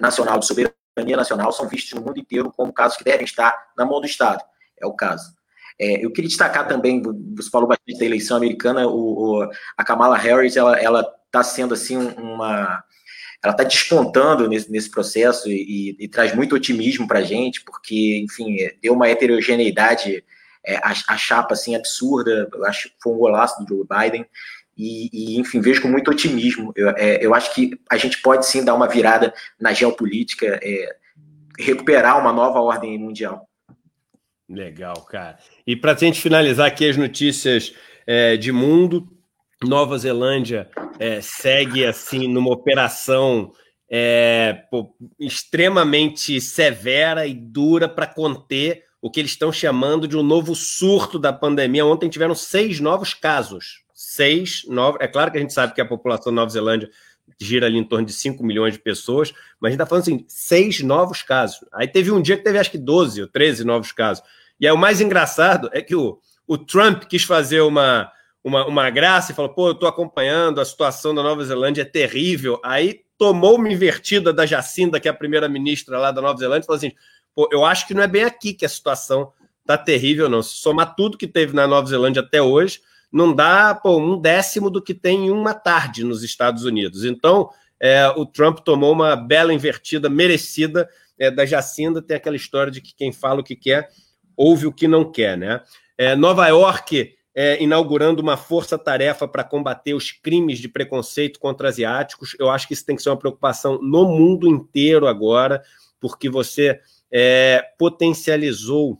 nacional, 0.00 0.38
de 0.38 0.46
soberania 0.46 1.16
nacional, 1.16 1.50
são 1.52 1.68
vistos 1.68 1.92
no 1.94 2.04
mundo 2.04 2.18
inteiro 2.18 2.52
como 2.52 2.72
casos 2.72 2.98
que 2.98 3.04
devem 3.04 3.24
estar 3.24 3.72
na 3.76 3.84
mão 3.84 4.00
do 4.00 4.06
Estado. 4.06 4.44
É 4.80 4.86
o 4.86 4.92
caso. 4.92 5.34
É, 5.78 6.04
eu 6.04 6.12
queria 6.12 6.28
destacar 6.28 6.68
também, 6.68 7.02
você 7.34 7.48
falou 7.48 7.66
bastante 7.66 7.98
da 7.98 8.04
eleição 8.04 8.36
americana, 8.36 8.86
o, 8.86 9.40
o 9.42 9.50
a 9.76 9.84
Kamala 9.84 10.18
Harris, 10.18 10.56
ela 10.56 11.00
está 11.26 11.42
sendo 11.42 11.72
assim 11.72 11.96
uma, 11.96 12.84
ela 13.42 13.52
está 13.52 13.64
despontando 13.64 14.48
nesse, 14.48 14.70
nesse 14.70 14.90
processo 14.90 15.48
e, 15.48 15.96
e, 15.98 16.04
e, 16.04 16.08
traz 16.08 16.34
muito 16.34 16.54
otimismo 16.54 17.08
para 17.08 17.20
a 17.20 17.24
gente, 17.24 17.62
porque, 17.64 18.22
enfim, 18.22 18.56
deu 18.82 18.92
uma 18.92 19.08
heterogeneidade, 19.08 20.22
é, 20.64 20.76
a, 20.76 20.92
a, 21.08 21.16
chapa 21.16 21.54
assim 21.54 21.74
absurda, 21.74 22.48
eu 22.52 22.64
acho 22.64 22.88
que 22.88 22.94
foi 23.02 23.12
um 23.12 23.18
golaço 23.18 23.62
do 23.62 23.68
Joe 23.68 23.86
Biden, 23.88 24.26
e, 24.76 25.10
e, 25.12 25.38
enfim, 25.38 25.60
vejo 25.60 25.82
com 25.82 25.88
muito 25.88 26.10
otimismo. 26.10 26.72
Eu, 26.74 26.90
é, 26.90 27.24
eu, 27.24 27.34
acho 27.34 27.54
que 27.54 27.78
a 27.90 27.96
gente 27.96 28.20
pode 28.22 28.46
sim 28.46 28.64
dar 28.64 28.74
uma 28.74 28.88
virada 28.88 29.34
na 29.60 29.72
geopolítica, 29.72 30.58
é, 30.62 30.96
recuperar 31.58 32.18
uma 32.18 32.32
nova 32.32 32.60
ordem 32.60 32.98
mundial. 32.98 33.48
Legal, 34.48 34.96
cara. 35.02 35.38
E 35.66 35.76
para 35.76 35.92
a 35.92 35.96
gente 35.96 36.20
finalizar 36.20 36.66
aqui 36.66 36.88
as 36.88 36.96
notícias 36.96 37.74
é, 38.06 38.36
de 38.36 38.50
mundo, 38.50 39.08
Nova 39.62 39.96
Zelândia 39.96 40.68
é, 40.98 41.20
segue 41.20 41.86
assim 41.86 42.26
numa 42.26 42.52
operação 42.52 43.52
é, 43.88 44.64
pô, 44.70 44.94
extremamente 45.18 46.40
severa 46.40 47.26
e 47.26 47.34
dura 47.34 47.88
para 47.88 48.06
conter 48.06 48.84
o 49.02 49.10
que 49.10 49.20
eles 49.20 49.32
estão 49.32 49.52
chamando 49.52 50.08
de 50.08 50.16
um 50.16 50.22
novo 50.22 50.54
surto 50.54 51.18
da 51.18 51.32
pandemia. 51.32 51.84
Ontem 51.84 52.08
tiveram 52.08 52.34
seis 52.34 52.80
novos 52.80 53.12
casos 53.12 53.82
seis 54.02 54.64
novos. 54.66 55.00
É 55.00 55.06
claro 55.06 55.30
que 55.30 55.38
a 55.38 55.40
gente 55.40 55.52
sabe 55.52 55.74
que 55.74 55.80
a 55.80 55.86
população 55.86 56.32
da 56.32 56.40
Nova 56.40 56.50
Zelândia 56.50 56.90
gira 57.40 57.66
ali 57.66 57.78
em 57.78 57.84
torno 57.84 58.04
de 58.04 58.12
5 58.12 58.44
milhões 58.44 58.74
de 58.74 58.80
pessoas, 58.80 59.32
mas 59.60 59.68
a 59.68 59.70
gente 59.70 59.80
está 59.80 59.86
falando 59.86 60.02
assim, 60.02 60.24
seis 60.28 60.80
novos 60.80 61.22
casos. 61.22 61.60
Aí 61.72 61.86
teve 61.86 62.10
um 62.10 62.20
dia 62.20 62.36
que 62.36 62.42
teve 62.42 62.58
acho 62.58 62.70
que 62.70 62.78
12 62.78 63.22
ou 63.22 63.28
13 63.28 63.64
novos 63.64 63.92
casos. 63.92 64.24
E 64.60 64.66
aí 64.66 64.72
o 64.72 64.76
mais 64.76 65.00
engraçado 65.00 65.70
é 65.72 65.80
que 65.80 65.94
o, 65.94 66.18
o 66.46 66.58
Trump 66.58 67.04
quis 67.04 67.22
fazer 67.22 67.60
uma, 67.60 68.10
uma, 68.42 68.66
uma 68.66 68.90
graça 68.90 69.32
e 69.32 69.34
falou: 69.34 69.52
pô, 69.54 69.68
eu 69.68 69.72
estou 69.72 69.88
acompanhando, 69.88 70.60
a 70.60 70.64
situação 70.64 71.14
da 71.14 71.22
Nova 71.22 71.44
Zelândia 71.44 71.82
é 71.82 71.86
terrível. 71.86 72.60
Aí 72.64 73.02
tomou 73.16 73.56
uma 73.56 73.70
invertida 73.70 74.32
da 74.32 74.44
Jacinda, 74.44 74.98
que 74.98 75.08
é 75.08 75.10
a 75.10 75.14
primeira-ministra 75.14 75.98
lá 75.98 76.10
da 76.10 76.20
Nova 76.20 76.38
Zelândia, 76.38 76.64
e 76.64 76.66
falou 76.66 76.76
assim: 76.78 76.92
pô, 77.34 77.48
eu 77.52 77.64
acho 77.64 77.86
que 77.86 77.94
não 77.94 78.02
é 78.02 78.06
bem 78.06 78.24
aqui 78.24 78.52
que 78.52 78.64
a 78.64 78.68
situação 78.68 79.32
está 79.60 79.78
terrível, 79.78 80.28
não. 80.28 80.42
Se 80.42 80.56
somar 80.56 80.94
tudo 80.94 81.18
que 81.18 81.26
teve 81.26 81.54
na 81.54 81.66
Nova 81.66 81.88
Zelândia 81.88 82.22
até 82.22 82.42
hoje, 82.42 82.80
não 83.12 83.34
dá 83.34 83.74
pô, 83.74 83.98
um 83.98 84.20
décimo 84.20 84.70
do 84.70 84.82
que 84.82 84.94
tem 84.94 85.26
em 85.26 85.30
uma 85.30 85.54
tarde 85.54 86.04
nos 86.04 86.22
Estados 86.22 86.64
Unidos. 86.64 87.04
Então, 87.04 87.50
é, 87.78 88.08
o 88.16 88.24
Trump 88.24 88.60
tomou 88.60 88.92
uma 88.92 89.16
bela 89.16 89.52
invertida, 89.52 90.08
merecida, 90.08 90.88
é, 91.18 91.30
da 91.30 91.44
Jacinda. 91.44 92.00
Tem 92.00 92.16
aquela 92.16 92.36
história 92.36 92.72
de 92.72 92.80
que 92.80 92.94
quem 92.94 93.12
fala 93.12 93.40
o 93.40 93.44
que 93.44 93.56
quer, 93.56 93.88
ouve 94.36 94.66
o 94.66 94.72
que 94.72 94.88
não 94.88 95.10
quer. 95.10 95.36
Né? 95.36 95.60
É, 95.98 96.16
Nova 96.16 96.46
York 96.48 97.14
é, 97.34 97.62
inaugurando 97.62 98.22
uma 98.22 98.36
força-tarefa 98.36 99.26
para 99.26 99.44
combater 99.44 99.94
os 99.94 100.10
crimes 100.10 100.58
de 100.58 100.68
preconceito 100.68 101.40
contra 101.40 101.68
asiáticos. 101.68 102.36
Eu 102.38 102.50
acho 102.50 102.66
que 102.66 102.74
isso 102.74 102.84
tem 102.84 102.96
que 102.96 103.02
ser 103.02 103.10
uma 103.10 103.18
preocupação 103.18 103.80
no 103.80 104.04
mundo 104.04 104.48
inteiro 104.48 105.06
agora, 105.06 105.62
porque 106.00 106.28
você 106.28 106.80
é, 107.12 107.62
potencializou 107.78 108.98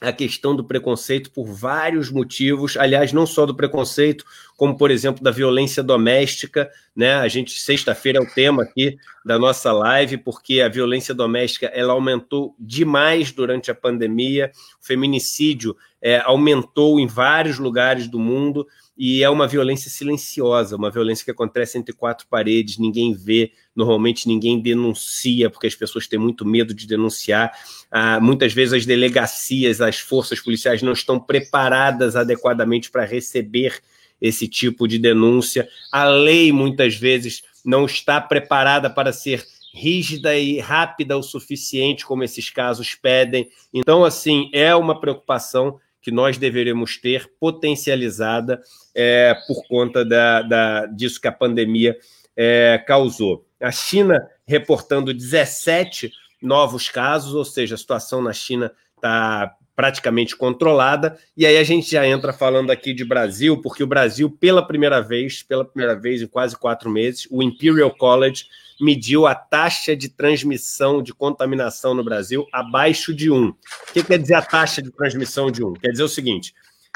a 0.00 0.12
questão 0.12 0.54
do 0.54 0.62
preconceito 0.62 1.30
por 1.32 1.44
vários 1.46 2.10
motivos, 2.10 2.76
aliás, 2.76 3.12
não 3.12 3.26
só 3.26 3.44
do 3.44 3.54
preconceito, 3.54 4.24
como 4.56 4.76
por 4.76 4.92
exemplo 4.92 5.24
da 5.24 5.32
violência 5.32 5.82
doméstica, 5.82 6.70
né? 6.94 7.14
A 7.14 7.26
gente 7.26 7.58
sexta-feira 7.58 8.18
é 8.18 8.22
o 8.22 8.30
tema 8.32 8.62
aqui 8.62 8.96
da 9.24 9.38
nossa 9.38 9.72
live, 9.72 10.18
porque 10.18 10.60
a 10.60 10.68
violência 10.68 11.12
doméstica 11.12 11.66
ela 11.74 11.94
aumentou 11.94 12.54
demais 12.60 13.32
durante 13.32 13.72
a 13.72 13.74
pandemia, 13.74 14.52
o 14.80 14.86
feminicídio 14.86 15.76
é, 16.00 16.20
aumentou 16.20 17.00
em 17.00 17.06
vários 17.08 17.58
lugares 17.58 18.06
do 18.06 18.20
mundo 18.20 18.68
e 18.98 19.22
é 19.22 19.30
uma 19.30 19.46
violência 19.46 19.88
silenciosa, 19.88 20.74
uma 20.74 20.90
violência 20.90 21.24
que 21.24 21.30
acontece 21.30 21.78
entre 21.78 21.94
quatro 21.94 22.26
paredes, 22.28 22.78
ninguém 22.78 23.14
vê, 23.14 23.52
normalmente 23.74 24.26
ninguém 24.26 24.60
denuncia, 24.60 25.48
porque 25.48 25.68
as 25.68 25.74
pessoas 25.76 26.08
têm 26.08 26.18
muito 26.18 26.44
medo 26.44 26.74
de 26.74 26.84
denunciar. 26.84 27.52
Ah, 27.92 28.18
muitas 28.18 28.52
vezes 28.52 28.74
as 28.74 28.84
delegacias, 28.84 29.80
as 29.80 30.00
forças 30.00 30.40
policiais 30.40 30.82
não 30.82 30.92
estão 30.92 31.20
preparadas 31.20 32.16
adequadamente 32.16 32.90
para 32.90 33.04
receber 33.04 33.80
esse 34.20 34.48
tipo 34.48 34.88
de 34.88 34.98
denúncia. 34.98 35.68
A 35.92 36.04
lei, 36.04 36.50
muitas 36.50 36.96
vezes, 36.96 37.42
não 37.64 37.84
está 37.84 38.20
preparada 38.20 38.90
para 38.90 39.12
ser 39.12 39.46
rígida 39.72 40.36
e 40.36 40.58
rápida 40.58 41.16
o 41.16 41.22
suficiente, 41.22 42.04
como 42.04 42.24
esses 42.24 42.50
casos 42.50 42.96
pedem. 42.96 43.48
Então, 43.72 44.04
assim, 44.04 44.50
é 44.52 44.74
uma 44.74 44.98
preocupação 45.00 45.78
que 46.08 46.10
nós 46.10 46.38
deveremos 46.38 46.96
ter 46.96 47.30
potencializada 47.38 48.62
é, 48.94 49.34
por 49.46 49.62
conta 49.68 50.06
da, 50.06 50.40
da, 50.40 50.86
disso 50.86 51.20
que 51.20 51.28
a 51.28 51.32
pandemia 51.32 51.98
é, 52.34 52.82
causou. 52.86 53.44
A 53.60 53.70
China 53.70 54.26
reportando 54.46 55.12
17 55.12 56.10
novos 56.40 56.88
casos, 56.88 57.34
ou 57.34 57.44
seja, 57.44 57.74
a 57.74 57.78
situação 57.78 58.22
na 58.22 58.32
China 58.32 58.72
está 58.96 59.54
praticamente 59.78 60.34
controlada. 60.34 61.16
E 61.36 61.46
aí 61.46 61.56
a 61.56 61.62
gente 61.62 61.92
já 61.92 62.04
entra 62.04 62.32
falando 62.32 62.72
aqui 62.72 62.92
de 62.92 63.04
Brasil, 63.04 63.62
porque 63.62 63.84
o 63.84 63.86
Brasil, 63.86 64.28
pela 64.28 64.60
primeira 64.60 65.00
vez, 65.00 65.40
pela 65.40 65.64
primeira 65.64 65.94
vez 65.94 66.20
em 66.20 66.26
quase 66.26 66.56
quatro 66.56 66.90
meses, 66.90 67.28
o 67.30 67.44
Imperial 67.44 67.94
College 67.94 68.46
mediu 68.80 69.24
a 69.24 69.36
taxa 69.36 69.94
de 69.94 70.08
transmissão 70.08 71.00
de 71.00 71.14
contaminação 71.14 71.94
no 71.94 72.02
Brasil 72.02 72.44
abaixo 72.52 73.14
de 73.14 73.30
1. 73.30 73.50
O 73.50 73.56
que 73.92 74.02
quer 74.02 74.18
dizer 74.18 74.34
a 74.34 74.42
taxa 74.42 74.82
de 74.82 74.90
transmissão 74.90 75.48
de 75.48 75.64
1? 75.64 75.74
Quer 75.74 75.92
dizer 75.92 76.02
o 76.02 76.08
seguinte: 76.08 76.52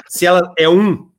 se 0.09 0.25
ela 0.25 0.53
é 0.57 0.67
1, 0.67 1.09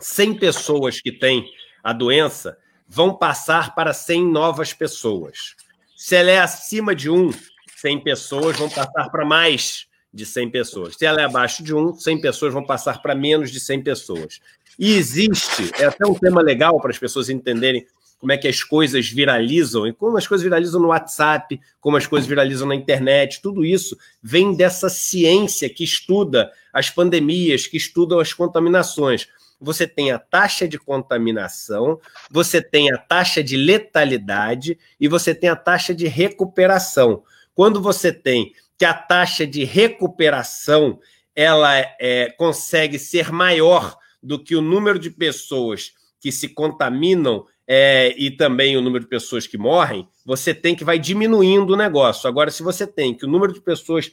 100 0.00 0.34
pessoas 0.34 1.00
que 1.00 1.12
têm 1.12 1.48
a 1.84 1.92
doença 1.92 2.58
vão 2.88 3.14
passar 3.14 3.72
para 3.76 3.92
100 3.92 4.32
novas 4.32 4.72
pessoas. 4.72 5.54
Se 5.96 6.16
ela 6.16 6.32
é 6.32 6.40
acima 6.40 6.92
de 6.92 7.08
1, 7.08 7.30
100 7.76 8.00
pessoas 8.00 8.56
vão 8.58 8.68
passar 8.68 9.08
para 9.10 9.24
mais 9.24 9.86
de 10.14 10.24
100 10.24 10.50
pessoas. 10.50 10.94
Se 10.96 11.04
ela 11.04 11.20
é 11.20 11.24
abaixo 11.24 11.62
de 11.62 11.74
1, 11.74 11.96
100 11.96 12.20
pessoas 12.20 12.52
vão 12.54 12.64
passar 12.64 13.02
para 13.02 13.14
menos 13.14 13.50
de 13.50 13.58
100 13.58 13.82
pessoas. 13.82 14.40
E 14.78 14.94
existe, 14.94 15.70
é 15.78 15.86
até 15.86 16.06
um 16.06 16.14
tema 16.14 16.40
legal 16.40 16.80
para 16.80 16.90
as 16.90 16.98
pessoas 16.98 17.28
entenderem 17.28 17.84
como 18.20 18.32
é 18.32 18.38
que 18.38 18.48
as 18.48 18.62
coisas 18.62 19.10
viralizam, 19.10 19.86
e 19.86 19.92
como 19.92 20.16
as 20.16 20.26
coisas 20.26 20.42
viralizam 20.42 20.80
no 20.80 20.88
WhatsApp, 20.88 21.60
como 21.80 21.96
as 21.96 22.06
coisas 22.06 22.26
viralizam 22.26 22.66
na 22.66 22.74
internet, 22.74 23.42
tudo 23.42 23.64
isso 23.64 23.98
vem 24.22 24.56
dessa 24.56 24.88
ciência 24.88 25.68
que 25.68 25.84
estuda 25.84 26.50
as 26.72 26.88
pandemias, 26.88 27.66
que 27.66 27.76
estuda 27.76 28.20
as 28.20 28.32
contaminações. 28.32 29.28
Você 29.60 29.86
tem 29.86 30.10
a 30.10 30.18
taxa 30.18 30.66
de 30.66 30.78
contaminação, 30.78 32.00
você 32.30 32.62
tem 32.62 32.90
a 32.92 32.96
taxa 32.96 33.42
de 33.42 33.56
letalidade 33.56 34.78
e 34.98 35.06
você 35.06 35.34
tem 35.34 35.50
a 35.50 35.56
taxa 35.56 35.94
de 35.94 36.06
recuperação. 36.06 37.22
Quando 37.54 37.80
você 37.80 38.12
tem 38.12 38.52
que 38.78 38.84
a 38.84 38.94
taxa 38.94 39.46
de 39.46 39.64
recuperação 39.64 40.98
ela 41.34 41.76
é, 42.00 42.32
consegue 42.36 42.98
ser 42.98 43.32
maior 43.32 43.96
do 44.22 44.42
que 44.42 44.54
o 44.54 44.62
número 44.62 44.98
de 44.98 45.10
pessoas 45.10 45.92
que 46.20 46.32
se 46.32 46.48
contaminam 46.48 47.44
é, 47.66 48.14
e 48.16 48.30
também 48.30 48.76
o 48.76 48.80
número 48.80 49.04
de 49.04 49.10
pessoas 49.10 49.46
que 49.46 49.58
morrem, 49.58 50.06
você 50.24 50.54
tem 50.54 50.74
que 50.74 50.84
vai 50.84 50.98
diminuindo 50.98 51.72
o 51.72 51.76
negócio. 51.76 52.28
Agora, 52.28 52.50
se 52.50 52.62
você 52.62 52.86
tem 52.86 53.14
que 53.14 53.24
o 53.24 53.28
número 53.28 53.52
de 53.52 53.60
pessoas 53.60 54.10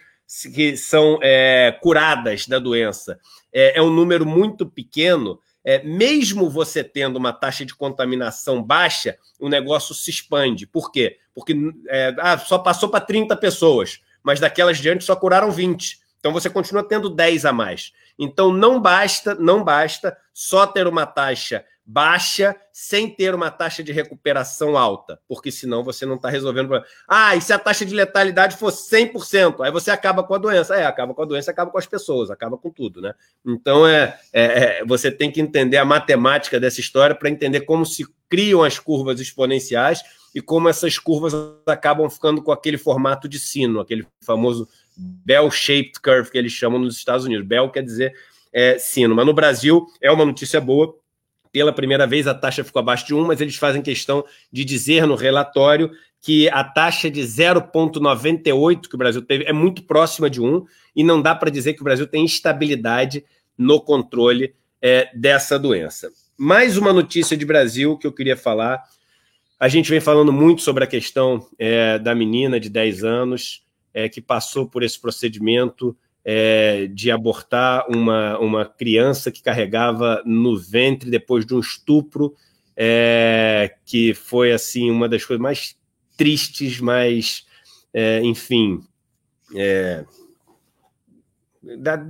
que 0.53 0.77
são 0.77 1.19
é, 1.21 1.77
curadas 1.81 2.47
da 2.47 2.57
doença 2.57 3.19
é, 3.53 3.77
é, 3.77 3.81
um 3.81 3.89
número 3.89 4.25
muito 4.25 4.65
pequeno, 4.65 5.39
é, 5.63 5.83
mesmo 5.83 6.49
você 6.49 6.83
tendo 6.83 7.17
uma 7.17 7.33
taxa 7.33 7.65
de 7.65 7.75
contaminação 7.75 8.63
baixa, 8.63 9.17
o 9.39 9.49
negócio 9.49 9.93
se 9.93 10.09
expande. 10.09 10.65
Por 10.65 10.91
quê? 10.91 11.17
Porque 11.35 11.53
é, 11.89 12.15
ah, 12.17 12.37
só 12.37 12.57
passou 12.57 12.89
para 12.89 13.05
30 13.05 13.35
pessoas 13.35 13.99
mas 14.23 14.39
daquelas 14.39 14.77
diante 14.77 15.03
só 15.03 15.15
curaram 15.15 15.51
20. 15.51 15.99
Então 16.19 16.31
você 16.31 16.49
continua 16.49 16.83
tendo 16.83 17.09
10 17.09 17.45
a 17.45 17.51
mais. 17.51 17.91
Então 18.17 18.53
não 18.53 18.79
basta, 18.79 19.35
não 19.35 19.63
basta 19.63 20.15
só 20.33 20.67
ter 20.67 20.87
uma 20.87 21.05
taxa 21.05 21.65
baixa 21.83 22.55
sem 22.71 23.09
ter 23.09 23.35
uma 23.35 23.51
taxa 23.51 23.83
de 23.83 23.91
recuperação 23.91 24.77
alta, 24.77 25.19
porque 25.27 25.51
senão 25.51 25.83
você 25.83 26.05
não 26.05 26.15
está 26.15 26.29
resolvendo 26.29 26.65
o 26.65 26.69
problema. 26.69 26.87
Ah, 27.07 27.35
e 27.35 27.41
se 27.41 27.51
a 27.51 27.59
taxa 27.59 27.85
de 27.85 27.93
letalidade 27.93 28.55
for 28.55 28.71
100%, 28.71 29.61
aí 29.61 29.71
você 29.71 29.91
acaba 29.91 30.23
com 30.23 30.33
a 30.33 30.37
doença. 30.37 30.75
É, 30.75 30.85
acaba 30.85 31.13
com 31.13 31.21
a 31.21 31.25
doença, 31.25 31.51
acaba 31.51 31.69
com 31.69 31.77
as 31.77 31.85
pessoas, 31.85 32.29
acaba 32.29 32.57
com 32.57 32.69
tudo, 32.69 33.01
né? 33.01 33.13
Então 33.45 33.85
é, 33.85 34.17
é, 34.31 34.43
é 34.79 34.85
você 34.85 35.11
tem 35.11 35.31
que 35.31 35.41
entender 35.41 35.77
a 35.77 35.85
matemática 35.85 36.59
dessa 36.59 36.79
história 36.79 37.15
para 37.15 37.29
entender 37.29 37.61
como 37.61 37.85
se 37.85 38.05
criam 38.29 38.63
as 38.63 38.79
curvas 38.79 39.19
exponenciais 39.19 40.01
e 40.33 40.41
como 40.41 40.69
essas 40.69 40.97
curvas 40.97 41.33
acabam 41.65 42.09
ficando 42.09 42.41
com 42.41 42.51
aquele 42.51 42.77
formato 42.77 43.27
de 43.27 43.39
sino, 43.39 43.79
aquele 43.79 44.05
famoso 44.21 44.67
bell-shaped 44.97 45.99
curve 46.01 46.31
que 46.31 46.37
eles 46.37 46.51
chamam 46.51 46.79
nos 46.79 46.97
Estados 46.97 47.25
Unidos. 47.25 47.45
Bell 47.45 47.69
quer 47.69 47.83
dizer 47.83 48.13
é, 48.53 48.77
sino, 48.77 49.15
mas 49.15 49.25
no 49.25 49.33
Brasil 49.33 49.85
é 50.01 50.11
uma 50.11 50.25
notícia 50.25 50.59
boa. 50.59 50.95
Pela 51.51 51.73
primeira 51.73 52.07
vez 52.07 52.27
a 52.27 52.33
taxa 52.33 52.63
ficou 52.63 52.79
abaixo 52.79 53.05
de 53.07 53.13
1, 53.13 53.27
mas 53.27 53.41
eles 53.41 53.55
fazem 53.55 53.81
questão 53.81 54.23
de 54.51 54.63
dizer 54.63 55.05
no 55.05 55.15
relatório 55.15 55.91
que 56.21 56.47
a 56.49 56.63
taxa 56.63 57.09
de 57.09 57.21
0,98 57.21 58.87
que 58.87 58.95
o 58.95 58.97
Brasil 58.97 59.21
teve 59.21 59.43
é 59.45 59.51
muito 59.51 59.83
próxima 59.83 60.29
de 60.29 60.39
1 60.39 60.65
e 60.95 61.03
não 61.03 61.21
dá 61.21 61.35
para 61.35 61.49
dizer 61.49 61.73
que 61.73 61.81
o 61.81 61.83
Brasil 61.83 62.07
tem 62.07 62.23
estabilidade 62.23 63.25
no 63.57 63.81
controle 63.81 64.53
é, 64.81 65.09
dessa 65.13 65.59
doença. 65.59 66.09
Mais 66.37 66.77
uma 66.77 66.93
notícia 66.93 67.35
de 67.35 67.45
Brasil 67.45 67.97
que 67.97 68.07
eu 68.07 68.13
queria 68.13 68.37
falar 68.37 68.81
a 69.61 69.67
gente 69.67 69.91
vem 69.91 69.99
falando 69.99 70.33
muito 70.33 70.63
sobre 70.63 70.83
a 70.83 70.87
questão 70.87 71.47
é, 71.59 71.99
da 71.99 72.15
menina 72.15 72.59
de 72.59 72.67
10 72.67 73.03
anos 73.03 73.63
é, 73.93 74.09
que 74.09 74.19
passou 74.19 74.67
por 74.67 74.81
esse 74.81 74.99
procedimento 74.99 75.95
é, 76.25 76.87
de 76.87 77.11
abortar 77.11 77.85
uma, 77.87 78.39
uma 78.39 78.65
criança 78.65 79.31
que 79.31 79.43
carregava 79.43 80.23
no 80.25 80.57
ventre 80.57 81.11
depois 81.11 81.45
de 81.45 81.53
um 81.53 81.59
estupro, 81.59 82.33
é, 82.75 83.75
que 83.85 84.15
foi 84.15 84.51
assim 84.51 84.89
uma 84.89 85.07
das 85.07 85.23
coisas 85.23 85.39
mais 85.39 85.77
tristes, 86.17 86.79
mais, 86.79 87.45
é, 87.93 88.19
enfim, 88.23 88.81
é, 89.55 90.03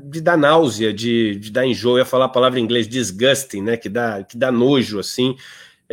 de 0.05 0.21
dar 0.21 0.37
náusea, 0.37 0.93
de, 0.93 1.35
de 1.35 1.51
dar 1.51 1.65
enjoo, 1.65 1.95
eu 1.95 1.97
ia 1.97 2.05
falar 2.05 2.25
a 2.25 2.29
palavra 2.29 2.61
em 2.61 2.63
inglês 2.63 2.87
disgusting, 2.87 3.61
né, 3.61 3.75
que 3.75 3.89
dá, 3.89 4.23
que 4.23 4.37
dá 4.37 4.49
nojo, 4.53 4.99
assim, 4.99 5.35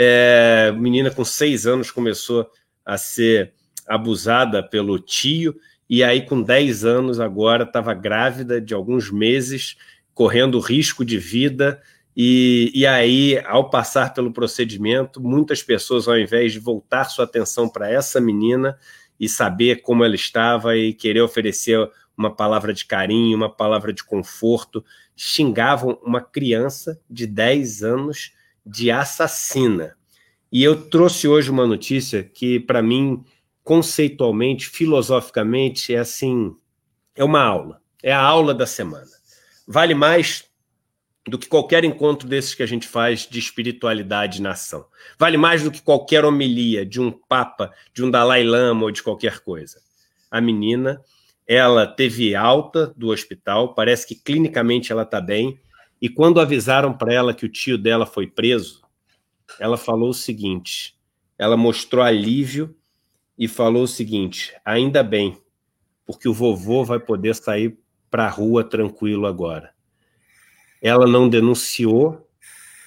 é, 0.01 0.73
menina 0.79 1.11
com 1.11 1.25
seis 1.25 1.67
anos 1.67 1.91
começou 1.91 2.49
a 2.87 2.97
ser 2.97 3.53
abusada 3.87 4.63
pelo 4.63 4.99
tio, 4.99 5.57
e 5.91 6.05
aí, 6.05 6.27
com 6.27 6.43
10 6.43 6.85
anos, 6.85 7.19
agora 7.19 7.65
estava 7.65 7.95
grávida 7.95 8.61
de 8.61 8.75
alguns 8.75 9.11
meses, 9.11 9.77
correndo 10.13 10.61
risco 10.61 11.03
de 11.03 11.17
vida. 11.17 11.81
E, 12.15 12.71
e 12.75 12.87
aí, 12.87 13.41
ao 13.47 13.71
passar 13.71 14.13
pelo 14.13 14.31
procedimento, 14.31 15.19
muitas 15.21 15.63
pessoas, 15.63 16.07
ao 16.07 16.19
invés 16.19 16.53
de 16.53 16.59
voltar 16.59 17.07
sua 17.07 17.25
atenção 17.25 17.69
para 17.69 17.91
essa 17.91 18.21
menina 18.21 18.79
e 19.19 19.29
saber 19.29 19.81
como 19.81 20.05
ela 20.05 20.15
estava 20.15 20.77
e 20.77 20.93
querer 20.93 21.23
oferecer 21.23 21.79
uma 22.17 22.35
palavra 22.35 22.75
de 22.75 22.85
carinho, 22.85 23.37
uma 23.37 23.49
palavra 23.49 23.93
de 23.93 24.05
conforto, 24.05 24.85
xingavam 25.17 25.99
uma 26.03 26.21
criança 26.21 27.01
de 27.09 27.27
10 27.27 27.83
anos 27.83 28.33
de 28.69 28.91
assassina. 28.91 29.97
E 30.53 30.63
eu 30.63 30.89
trouxe 30.89 31.27
hoje 31.27 31.51
uma 31.51 31.67
notícia 31.67 32.23
que, 32.23 32.61
para 32.61 32.83
mim, 32.83 33.25
conceitualmente, 33.65 34.69
filosoficamente, 34.69 35.95
é 35.95 35.99
assim: 35.99 36.55
é 37.15 37.25
uma 37.25 37.43
aula. 37.43 37.81
É 38.03 38.13
a 38.13 38.21
aula 38.21 38.55
da 38.55 38.67
semana. 38.67 39.11
Vale 39.67 39.95
mais 39.95 40.45
do 41.27 41.39
que 41.39 41.47
qualquer 41.47 41.85
encontro 41.85 42.27
desses 42.27 42.55
que 42.55 42.63
a 42.63 42.67
gente 42.67 42.87
faz 42.87 43.27
de 43.29 43.39
espiritualidade 43.39 44.41
na 44.41 44.53
ação. 44.53 44.87
Vale 45.19 45.37
mais 45.37 45.63
do 45.63 45.71
que 45.71 45.83
qualquer 45.83 46.25
homilia 46.25 46.87
de 46.87 47.01
um 47.01 47.11
papa, 47.11 47.73
de 47.93 48.03
um 48.03 48.11
Dalai 48.11 48.45
Lama 48.45 48.85
ou 48.85 48.91
de 48.91 49.03
qualquer 49.03 49.41
coisa. 49.41 49.81
A 50.31 50.41
menina, 50.41 51.03
ela 51.47 51.87
teve 51.87 52.35
alta 52.35 52.95
do 52.97 53.09
hospital, 53.09 53.75
parece 53.75 54.07
que 54.07 54.15
clinicamente 54.15 54.91
ela 54.91 55.03
está 55.03 55.21
bem, 55.21 55.59
e 56.01 56.09
quando 56.09 56.41
avisaram 56.41 56.93
para 56.93 57.13
ela 57.13 57.35
que 57.35 57.45
o 57.45 57.49
tio 57.49 57.77
dela 57.77 58.07
foi 58.07 58.27
preso, 58.27 58.83
ela 59.59 59.77
falou 59.77 60.11
o 60.11 60.15
seguinte: 60.15 60.97
ela 61.37 61.57
mostrou 61.57 62.03
alívio 62.03 62.77
e 63.37 63.49
falou 63.49 63.83
o 63.83 63.89
seguinte: 63.89 64.55
ainda 64.65 65.03
bem, 65.03 65.37
porque 66.07 66.29
o 66.29 66.35
vovô 66.35 66.85
vai 66.85 67.01
poder 67.01 67.35
sair 67.35 67.79
para 68.11 68.27
a 68.27 68.31
rua 68.31 68.65
tranquilo 68.65 69.27
agora. 69.27 69.73
Ela 70.81 71.07
não 71.07 71.29
denunciou, 71.29 72.29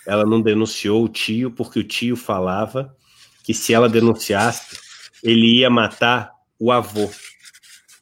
ela 0.07 0.25
não 0.25 0.41
denunciou 0.41 1.03
o 1.03 1.09
tio, 1.09 1.51
porque 1.51 1.79
o 1.79 1.83
tio 1.83 2.15
falava 2.15 2.95
que 3.43 3.53
se 3.53 3.73
ela 3.73 3.89
denunciasse, 3.89 4.79
ele 5.23 5.59
ia 5.59 5.69
matar 5.69 6.31
o 6.57 6.71
avô. 6.71 7.09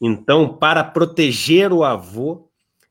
Então, 0.01 0.57
para 0.57 0.83
proteger 0.83 1.73
o 1.73 1.83
avô, 1.83 2.48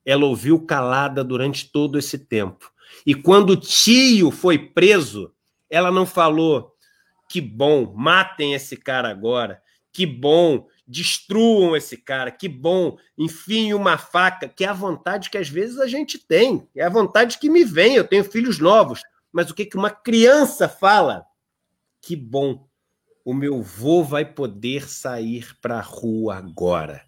ela 0.09 0.25
ouviu 0.25 0.59
calada 0.65 1.23
durante 1.23 1.71
todo 1.71 1.99
esse 1.99 2.19
tempo. 2.19 2.73
E 3.05 3.15
quando 3.15 3.51
o 3.51 3.57
tio 3.57 4.31
foi 4.31 4.57
preso, 4.57 5.35
ela 5.69 5.91
não 5.91 6.07
falou 6.07 6.73
que 7.29 7.43
bom, 7.43 7.93
matem 7.95 8.55
esse 8.55 8.75
cara 8.75 9.11
agora, 9.11 9.61
que 9.93 10.07
bom, 10.07 10.67
destruam 10.87 11.77
esse 11.77 11.99
cara, 11.99 12.31
que 12.31 12.49
bom, 12.49 12.97
enfim, 13.19 13.75
uma 13.75 13.99
faca, 13.99 14.49
que 14.49 14.65
é 14.65 14.69
a 14.69 14.73
vontade 14.73 15.29
que 15.29 15.37
às 15.37 15.51
vezes 15.51 15.79
a 15.79 15.87
gente 15.87 16.19
tem, 16.19 16.67
é 16.75 16.83
a 16.83 16.89
vontade 16.89 17.37
que 17.37 17.51
me 17.51 17.63
vem, 17.63 17.95
eu 17.95 18.09
tenho 18.09 18.25
filhos 18.25 18.59
novos, 18.59 19.03
mas 19.31 19.51
o 19.51 19.55
que, 19.55 19.67
que 19.67 19.77
uma 19.77 19.91
criança 19.91 20.71
fala? 20.71 21.27
Que 22.01 22.17
bom, 22.17 22.67
o 23.27 23.35
meu 23.35 23.63
vô 23.63 24.03
vai 24.03 24.25
poder 24.25 24.89
sair 24.89 25.55
para 25.61 25.77
a 25.77 25.83
rua 25.83 26.37
agora. 26.37 27.05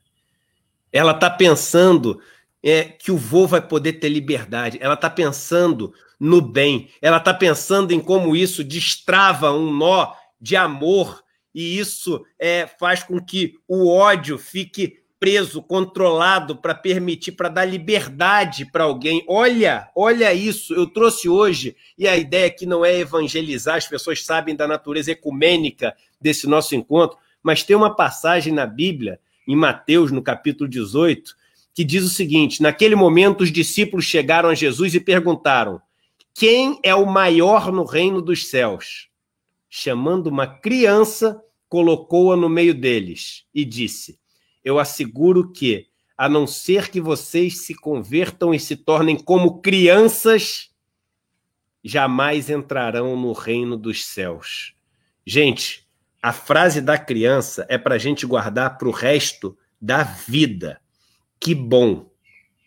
Ela 0.93 1.13
está 1.13 1.31
pensando 1.31 2.21
é 2.63 2.85
que 2.85 3.11
o 3.11 3.17
vô 3.17 3.47
vai 3.47 3.61
poder 3.61 3.95
ter 3.95 4.09
liberdade. 4.09 4.79
Ela 4.81 4.95
está 4.95 5.09
pensando 5.09 5.93
no 6.19 6.41
bem. 6.41 6.91
Ela 7.01 7.17
está 7.17 7.33
pensando 7.33 7.93
em 7.93 8.01
como 8.01 8.37
isso 8.37 8.63
destrava 8.63 9.53
um 9.53 9.73
nó 9.73 10.13
de 10.41 10.57
amor 10.57 11.23
e 11.55 11.79
isso 11.79 12.25
é, 12.39 12.67
faz 12.67 13.03
com 13.03 13.21
que 13.21 13.55
o 13.67 13.89
ódio 13.89 14.39
fique 14.39 15.01
preso, 15.19 15.63
controlado 15.63 16.57
para 16.57 16.75
permitir, 16.75 17.33
para 17.33 17.51
dar 17.51 17.67
liberdade 17.67 18.65
para 18.65 18.85
alguém. 18.85 19.23
Olha, 19.29 19.91
olha 19.95 20.33
isso. 20.33 20.73
Eu 20.73 20.87
trouxe 20.87 21.29
hoje 21.29 21.77
e 21.99 22.09
a 22.09 22.17
ideia 22.17 22.47
aqui 22.47 22.65
não 22.65 22.85
é 22.85 22.99
evangelizar. 22.99 23.77
As 23.77 23.87
pessoas 23.87 24.25
sabem 24.25 24.57
da 24.57 24.67
natureza 24.67 25.13
ecumênica 25.13 25.95
desse 26.19 26.47
nosso 26.47 26.75
encontro, 26.75 27.19
mas 27.43 27.63
tem 27.63 27.77
uma 27.77 27.95
passagem 27.95 28.53
na 28.53 28.67
Bíblia 28.67 29.21
em 29.47 29.57
Mateus, 29.57 30.11
no 30.11 30.23
capítulo 30.23 30.69
18, 30.69 31.35
que 31.75 31.85
diz 31.85 32.05
o 32.05 32.09
seguinte: 32.09 32.63
Naquele 32.63 32.95
momento, 32.95 33.43
os 33.43 33.53
discípulos 33.53 34.05
chegaram 34.05 34.49
a 34.49 34.55
Jesus 34.55 34.95
e 34.95 35.01
perguntaram: 35.01 35.81
Quem 36.35 36.79
é 36.83 36.95
o 36.95 37.07
maior 37.07 37.73
no 37.73 37.85
reino 37.85 38.21
dos 38.21 38.49
céus? 38.49 39.09
Chamando 39.69 40.27
uma 40.27 40.47
criança, 40.47 41.41
colocou-a 41.69 42.37
no 42.37 42.49
meio 42.49 42.75
deles 42.75 43.45
e 43.55 43.65
disse: 43.65 44.19
Eu 44.65 44.79
asseguro 44.79 45.53
que, 45.53 45.87
a 46.17 46.29
não 46.29 46.47
ser 46.47 46.91
que 46.91 47.01
vocês 47.01 47.65
se 47.65 47.75
convertam 47.75 48.53
e 48.53 48.61
se 48.61 48.77
tornem 48.77 49.17
como 49.17 49.63
crianças, 49.63 50.71
jamais 51.83 52.51
entrarão 52.51 53.17
no 53.17 53.33
reino 53.33 53.77
dos 53.77 54.05
céus. 54.05 54.75
Gente, 55.25 55.89
a 56.23 56.33
frase 56.33 56.81
da 56.81 56.99
criança 56.99 57.65
é 57.69 57.79
para 57.79 57.95
a 57.95 57.99
gente 57.99 58.27
guardar 58.27 58.77
para 58.77 58.89
o 58.89 58.93
resto 58.93 59.57
da 59.81 60.03
vida. 60.03 60.81
Que 61.41 61.55
bom, 61.55 62.11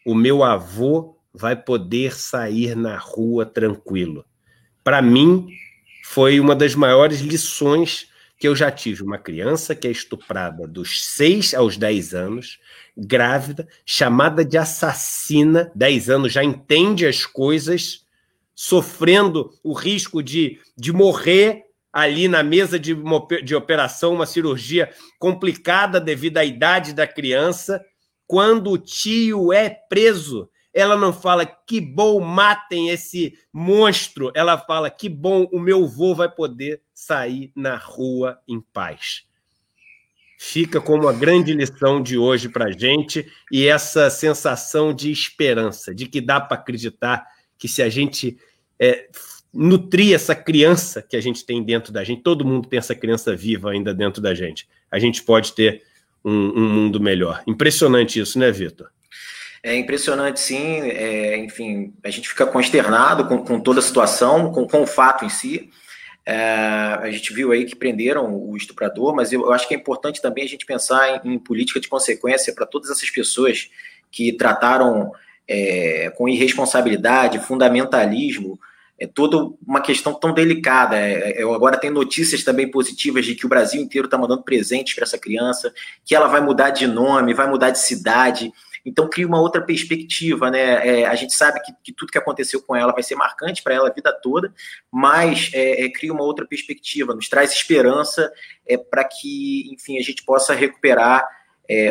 o 0.03 0.15
meu 0.15 0.43
avô 0.43 1.15
vai 1.31 1.55
poder 1.55 2.15
sair 2.15 2.75
na 2.75 2.97
rua 2.97 3.45
tranquilo. 3.45 4.25
Para 4.83 5.01
mim, 5.01 5.47
foi 6.03 6.39
uma 6.39 6.55
das 6.55 6.73
maiores 6.73 7.19
lições 7.19 8.07
que 8.37 8.47
eu 8.47 8.55
já 8.55 8.71
tive. 8.71 9.03
Uma 9.03 9.17
criança 9.17 9.73
que 9.75 9.87
é 9.87 9.91
estuprada 9.91 10.67
dos 10.67 11.03
6 11.05 11.53
aos 11.53 11.77
10 11.77 12.13
anos, 12.13 12.59
grávida, 12.97 13.67
chamada 13.85 14.43
de 14.43 14.57
assassina, 14.57 15.71
10 15.75 16.09
anos 16.09 16.33
já 16.33 16.43
entende 16.43 17.05
as 17.05 17.25
coisas, 17.25 18.05
sofrendo 18.55 19.51
o 19.63 19.73
risco 19.73 20.21
de, 20.21 20.59
de 20.75 20.91
morrer 20.91 21.63
ali 21.91 22.27
na 22.27 22.41
mesa 22.41 22.79
de, 22.79 22.95
de 23.43 23.55
operação, 23.55 24.15
uma 24.15 24.25
cirurgia 24.25 24.89
complicada 25.19 25.99
devido 26.01 26.37
à 26.39 26.43
idade 26.43 26.91
da 26.91 27.05
criança. 27.05 27.83
Quando 28.27 28.71
o 28.71 28.77
tio 28.77 29.51
é 29.51 29.69
preso, 29.69 30.49
ela 30.73 30.97
não 30.97 31.13
fala 31.13 31.45
que 31.45 31.79
bom, 31.79 32.19
matem 32.19 32.89
esse 32.89 33.37
monstro. 33.53 34.31
Ela 34.33 34.57
fala 34.57 34.89
que 34.89 35.07
bom, 35.07 35.47
o 35.51 35.59
meu 35.59 35.87
vô 35.87 36.15
vai 36.15 36.29
poder 36.29 36.81
sair 36.93 37.51
na 37.55 37.75
rua 37.75 38.39
em 38.47 38.59
paz. 38.59 39.23
Fica 40.39 40.81
como 40.81 41.07
a 41.07 41.13
grande 41.13 41.53
lição 41.53 42.01
de 42.01 42.17
hoje 42.17 42.49
para 42.49 42.71
gente 42.71 43.25
e 43.51 43.65
essa 43.65 44.09
sensação 44.09 44.93
de 44.93 45.11
esperança, 45.11 45.93
de 45.93 46.07
que 46.07 46.19
dá 46.19 46.41
para 46.41 46.57
acreditar 46.57 47.25
que 47.57 47.67
se 47.67 47.81
a 47.81 47.87
gente 47.87 48.37
é, 48.77 49.07
nutrir 49.53 50.13
essa 50.13 50.35
criança 50.35 51.01
que 51.01 51.15
a 51.15 51.21
gente 51.21 51.45
tem 51.45 51.63
dentro 51.63 51.93
da 51.93 52.03
gente, 52.03 52.23
todo 52.23 52.43
mundo 52.43 52.67
tem 52.67 52.79
essa 52.79 52.95
criança 52.95 53.35
viva 53.35 53.71
ainda 53.71 53.93
dentro 53.93 54.21
da 54.21 54.33
gente. 54.33 54.67
A 54.91 54.97
gente 54.97 55.23
pode 55.23 55.53
ter 55.53 55.83
um, 56.23 56.61
um 56.61 56.69
mundo 56.69 56.99
melhor. 56.99 57.43
Impressionante 57.45 58.19
isso, 58.19 58.39
né, 58.39 58.51
Vitor? 58.51 58.89
É 59.61 59.75
impressionante, 59.75 60.39
sim. 60.39 60.81
É, 60.81 61.37
enfim, 61.37 61.93
a 62.03 62.09
gente 62.09 62.27
fica 62.27 62.45
consternado 62.45 63.25
com, 63.25 63.37
com 63.43 63.59
toda 63.59 63.79
a 63.79 63.83
situação, 63.83 64.51
com, 64.51 64.67
com 64.67 64.81
o 64.81 64.87
fato 64.87 65.23
em 65.23 65.29
si. 65.29 65.69
É, 66.25 66.35
a 67.01 67.11
gente 67.11 67.33
viu 67.33 67.51
aí 67.51 67.65
que 67.65 67.75
prenderam 67.75 68.33
o 68.33 68.55
estuprador, 68.55 69.13
mas 69.15 69.31
eu, 69.33 69.41
eu 69.41 69.53
acho 69.53 69.67
que 69.67 69.73
é 69.73 69.77
importante 69.77 70.21
também 70.21 70.43
a 70.43 70.47
gente 70.47 70.65
pensar 70.65 71.21
em, 71.25 71.33
em 71.33 71.39
política 71.39 71.79
de 71.79 71.87
consequência 71.87 72.53
para 72.53 72.65
todas 72.65 72.89
essas 72.89 73.09
pessoas 73.09 73.69
que 74.11 74.31
trataram 74.33 75.11
é, 75.47 76.11
com 76.17 76.29
irresponsabilidade, 76.29 77.39
fundamentalismo, 77.39 78.59
é 79.03 79.07
toda 79.07 79.53
uma 79.67 79.81
questão 79.81 80.13
tão 80.13 80.33
delicada. 80.33 80.97
É, 80.97 81.41
é, 81.41 81.43
agora 81.43 81.77
tenho 81.77 81.93
notícias 81.93 82.41
também 82.41 82.71
positivas 82.71 83.25
de 83.25 83.35
que 83.35 83.45
o 83.45 83.49
Brasil 83.49 83.81
inteiro 83.81 84.05
está 84.05 84.17
mandando 84.17 84.43
presentes 84.43 84.93
para 84.93 85.03
essa 85.03 85.17
criança, 85.17 85.73
que 86.05 86.15
ela 86.15 86.27
vai 86.27 86.39
mudar 86.39 86.69
de 86.69 86.87
nome, 86.87 87.33
vai 87.33 87.49
mudar 87.49 87.69
de 87.69 87.79
cidade. 87.79 88.51
Então 88.85 89.09
cria 89.09 89.27
uma 89.27 89.41
outra 89.41 89.61
perspectiva, 89.61 90.49
né? 90.49 91.01
É, 91.01 91.05
a 91.05 91.15
gente 91.15 91.33
sabe 91.33 91.59
que, 91.61 91.73
que, 91.83 91.91
tudo 91.91 92.11
que 92.11 92.17
aconteceu 92.17 92.61
com 92.61 92.75
ela 92.75 92.93
vai 92.93 93.03
ser 93.03 93.15
marcante 93.15 93.61
para 93.61 93.73
ela 93.73 93.89
a 93.89 93.93
vida 93.93 94.13
toda, 94.21 94.53
mas 94.89 95.51
é, 95.53 95.83
é, 95.83 95.89
cria 95.89 96.13
uma 96.13 96.23
outra 96.23 96.45
perspectiva, 96.45 97.13
nos 97.13 97.27
traz 97.27 97.51
esperança 97.51 98.31
é, 98.65 98.77
para 98.77 99.03
que, 99.03 99.69
enfim, 99.73 99.97
a 99.97 100.01
gente 100.01 100.23
possa 100.23 100.53
recuperar 100.53 101.27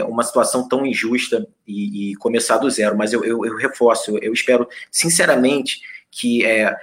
uma 0.07 0.23
situação 0.23 0.69
tão 0.69 0.85
injusta 0.87 1.49
e, 1.67 2.13
e, 2.13 2.15
começar 2.17 2.59
do 2.59 2.71
zero. 2.71 2.97
Mas 2.97 3.13
eu, 3.13 3.25
eu, 3.25 3.45
eu 3.45 3.57
reforço, 3.57 4.17
eu 4.19 4.33
espero 4.33 4.69
sinceramente 4.93 5.81
que 6.13 6.45
é, 6.45 6.77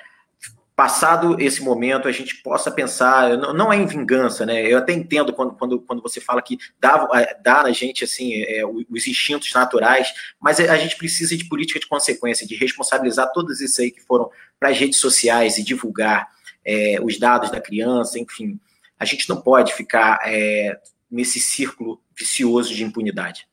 passado 0.80 1.36
esse 1.42 1.62
momento, 1.62 2.08
a 2.08 2.12
gente 2.14 2.38
possa 2.38 2.72
pensar, 2.72 3.38
não, 3.38 3.74
é 3.74 3.76
em 3.76 3.86
vingança, 3.86 4.46
né? 4.46 4.66
Eu 4.66 4.78
até 4.78 4.94
entendo 4.94 5.34
quando, 5.34 5.54
quando, 5.56 5.82
quando 5.82 6.02
você 6.02 6.22
fala 6.22 6.42
que 6.42 6.58
dá, 6.80 7.06
é, 7.16 7.38
dá 7.44 7.64
na 7.64 7.72
gente 7.74 8.06
assim 8.06 8.42
é, 8.44 8.64
os 8.66 9.06
instintos 9.06 9.52
naturais, 9.54 10.08
mas 10.40 10.58
a 10.58 10.78
gente 10.78 10.96
precisa 10.96 11.36
de 11.36 11.50
política 11.50 11.82
de 11.82 11.86
consequência, 11.86 12.48
de 12.48 12.56
responsabilizar 12.56 13.30
todos 13.34 13.60
esses 13.60 13.78
aí 13.78 13.92
que 13.92 14.00
foram 14.00 14.30
para 14.58 14.70
as 14.70 14.80
redes 14.80 15.02
sociais 15.02 15.58
e 15.58 15.66
divulgar 15.66 16.30
é, 16.64 16.98
os 17.04 17.20
dados 17.20 17.52
da 17.52 17.60
criança, 17.60 18.18
enfim. 18.18 18.58
A 18.98 19.04
gente 19.04 19.28
não 19.28 19.42
pode 19.42 19.74
ficar 19.74 20.22
é, 20.24 20.80
nesse 21.12 21.42
círculo 21.42 22.02
vicioso 22.18 22.74
de 22.74 22.86
impunidade. 22.86 23.50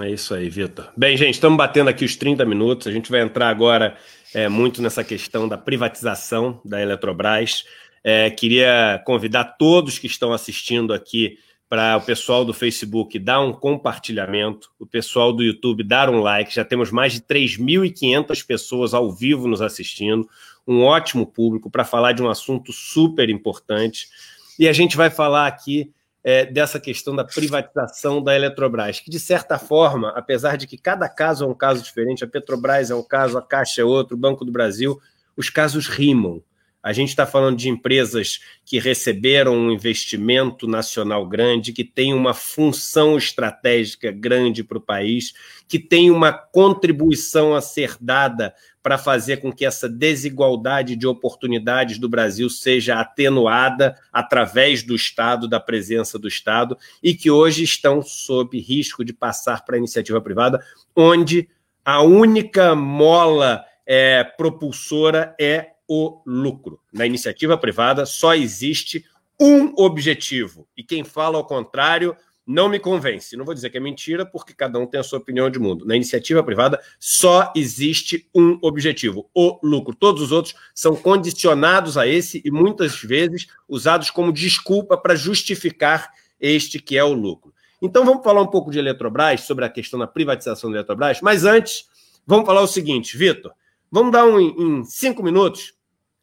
É 0.00 0.10
isso 0.10 0.32
aí, 0.32 0.48
Vitor. 0.48 0.90
Bem, 0.96 1.14
gente, 1.14 1.34
estamos 1.34 1.58
batendo 1.58 1.90
aqui 1.90 2.06
os 2.06 2.16
30 2.16 2.44
minutos. 2.46 2.86
A 2.86 2.90
gente 2.90 3.10
vai 3.10 3.20
entrar 3.20 3.48
agora 3.50 3.98
é, 4.34 4.48
muito 4.48 4.82
nessa 4.82 5.02
questão 5.02 5.48
da 5.48 5.56
privatização 5.56 6.60
da 6.64 6.80
Eletrobras. 6.80 7.64
É, 8.02 8.30
queria 8.30 9.02
convidar 9.04 9.44
todos 9.44 9.98
que 9.98 10.06
estão 10.06 10.32
assistindo 10.32 10.92
aqui 10.92 11.38
para 11.68 11.98
o 11.98 12.00
pessoal 12.00 12.44
do 12.44 12.54
Facebook 12.54 13.18
dar 13.18 13.40
um 13.40 13.52
compartilhamento, 13.52 14.70
o 14.78 14.86
pessoal 14.86 15.32
do 15.32 15.42
YouTube 15.42 15.84
dar 15.84 16.08
um 16.08 16.20
like. 16.20 16.54
Já 16.54 16.64
temos 16.64 16.90
mais 16.90 17.12
de 17.12 17.20
3.500 17.20 18.46
pessoas 18.46 18.94
ao 18.94 19.12
vivo 19.12 19.46
nos 19.46 19.60
assistindo, 19.60 20.26
um 20.66 20.82
ótimo 20.82 21.26
público 21.26 21.70
para 21.70 21.84
falar 21.84 22.12
de 22.12 22.22
um 22.22 22.30
assunto 22.30 22.72
super 22.72 23.28
importante. 23.28 24.08
E 24.58 24.66
a 24.66 24.72
gente 24.72 24.96
vai 24.96 25.10
falar 25.10 25.46
aqui 25.46 25.92
é, 26.28 26.44
dessa 26.44 26.78
questão 26.78 27.16
da 27.16 27.24
privatização 27.24 28.22
da 28.22 28.36
Eletrobras, 28.36 29.00
que 29.00 29.10
de 29.10 29.18
certa 29.18 29.58
forma, 29.58 30.10
apesar 30.10 30.58
de 30.58 30.66
que 30.66 30.76
cada 30.76 31.08
caso 31.08 31.42
é 31.42 31.48
um 31.48 31.54
caso 31.54 31.82
diferente, 31.82 32.22
a 32.22 32.26
Petrobras 32.26 32.90
é 32.90 32.94
um 32.94 33.02
caso, 33.02 33.38
a 33.38 33.42
Caixa 33.42 33.80
é 33.80 33.84
outro, 33.84 34.14
o 34.14 34.20
Banco 34.20 34.44
do 34.44 34.52
Brasil, 34.52 35.00
os 35.34 35.48
casos 35.48 35.86
rimam. 35.86 36.42
A 36.80 36.92
gente 36.92 37.08
está 37.08 37.26
falando 37.26 37.56
de 37.56 37.68
empresas 37.68 38.38
que 38.64 38.78
receberam 38.78 39.56
um 39.56 39.72
investimento 39.72 40.68
nacional 40.68 41.26
grande, 41.26 41.72
que 41.72 41.82
tem 41.82 42.14
uma 42.14 42.32
função 42.32 43.18
estratégica 43.18 44.12
grande 44.12 44.62
para 44.62 44.78
o 44.78 44.80
país, 44.80 45.34
que 45.66 45.78
tem 45.78 46.08
uma 46.10 46.32
contribuição 46.32 47.54
a 47.54 47.60
ser 47.60 47.96
dada 48.00 48.54
para 48.80 48.96
fazer 48.96 49.38
com 49.38 49.52
que 49.52 49.66
essa 49.66 49.88
desigualdade 49.88 50.94
de 50.94 51.06
oportunidades 51.06 51.98
do 51.98 52.08
Brasil 52.08 52.48
seja 52.48 53.00
atenuada 53.00 53.96
através 54.12 54.82
do 54.82 54.94
Estado, 54.94 55.48
da 55.48 55.58
presença 55.58 56.16
do 56.16 56.28
Estado, 56.28 56.78
e 57.02 57.12
que 57.12 57.30
hoje 57.30 57.64
estão 57.64 58.00
sob 58.02 58.58
risco 58.60 59.04
de 59.04 59.12
passar 59.12 59.64
para 59.64 59.74
a 59.74 59.78
iniciativa 59.78 60.20
privada, 60.20 60.64
onde 60.94 61.48
a 61.84 62.02
única 62.02 62.74
mola 62.74 63.64
é, 63.84 64.22
propulsora 64.22 65.34
é 65.40 65.72
o 65.88 66.20
lucro. 66.26 66.78
Na 66.92 67.06
iniciativa 67.06 67.56
privada 67.56 68.04
só 68.04 68.34
existe 68.34 69.04
um 69.40 69.72
objetivo, 69.76 70.68
e 70.76 70.82
quem 70.82 71.04
fala 71.04 71.38
ao 71.38 71.46
contrário 71.46 72.16
não 72.48 72.66
me 72.66 72.78
convence. 72.78 73.36
Não 73.36 73.44
vou 73.44 73.52
dizer 73.52 73.68
que 73.68 73.76
é 73.76 73.80
mentira, 73.80 74.24
porque 74.24 74.54
cada 74.54 74.78
um 74.78 74.86
tem 74.86 74.98
a 74.98 75.02
sua 75.02 75.18
opinião 75.18 75.50
de 75.50 75.58
mundo. 75.58 75.84
Na 75.84 75.94
iniciativa 75.94 76.42
privada 76.42 76.80
só 76.98 77.52
existe 77.54 78.26
um 78.34 78.58
objetivo: 78.62 79.28
o 79.34 79.58
lucro. 79.62 79.94
Todos 79.94 80.22
os 80.22 80.32
outros 80.32 80.54
são 80.74 80.96
condicionados 80.96 81.98
a 81.98 82.06
esse 82.06 82.40
e 82.42 82.50
muitas 82.50 83.02
vezes 83.02 83.48
usados 83.68 84.10
como 84.10 84.32
desculpa 84.32 84.96
para 84.96 85.14
justificar 85.14 86.10
este 86.40 86.78
que 86.78 86.96
é 86.96 87.04
o 87.04 87.12
lucro. 87.12 87.52
Então 87.82 88.04
vamos 88.04 88.24
falar 88.24 88.40
um 88.40 88.46
pouco 88.46 88.70
de 88.70 88.78
Eletrobras, 88.78 89.42
sobre 89.42 89.66
a 89.66 89.68
questão 89.68 89.98
da 90.00 90.06
privatização 90.06 90.70
da 90.70 90.78
Eletrobras, 90.78 91.20
mas 91.20 91.44
antes, 91.44 91.84
vamos 92.26 92.46
falar 92.46 92.62
o 92.62 92.66
seguinte, 92.66 93.16
Vitor. 93.16 93.52
Vamos 93.90 94.10
dar 94.10 94.24
um 94.24 94.40
em 94.40 94.84
cinco 94.84 95.22
minutos 95.22 95.74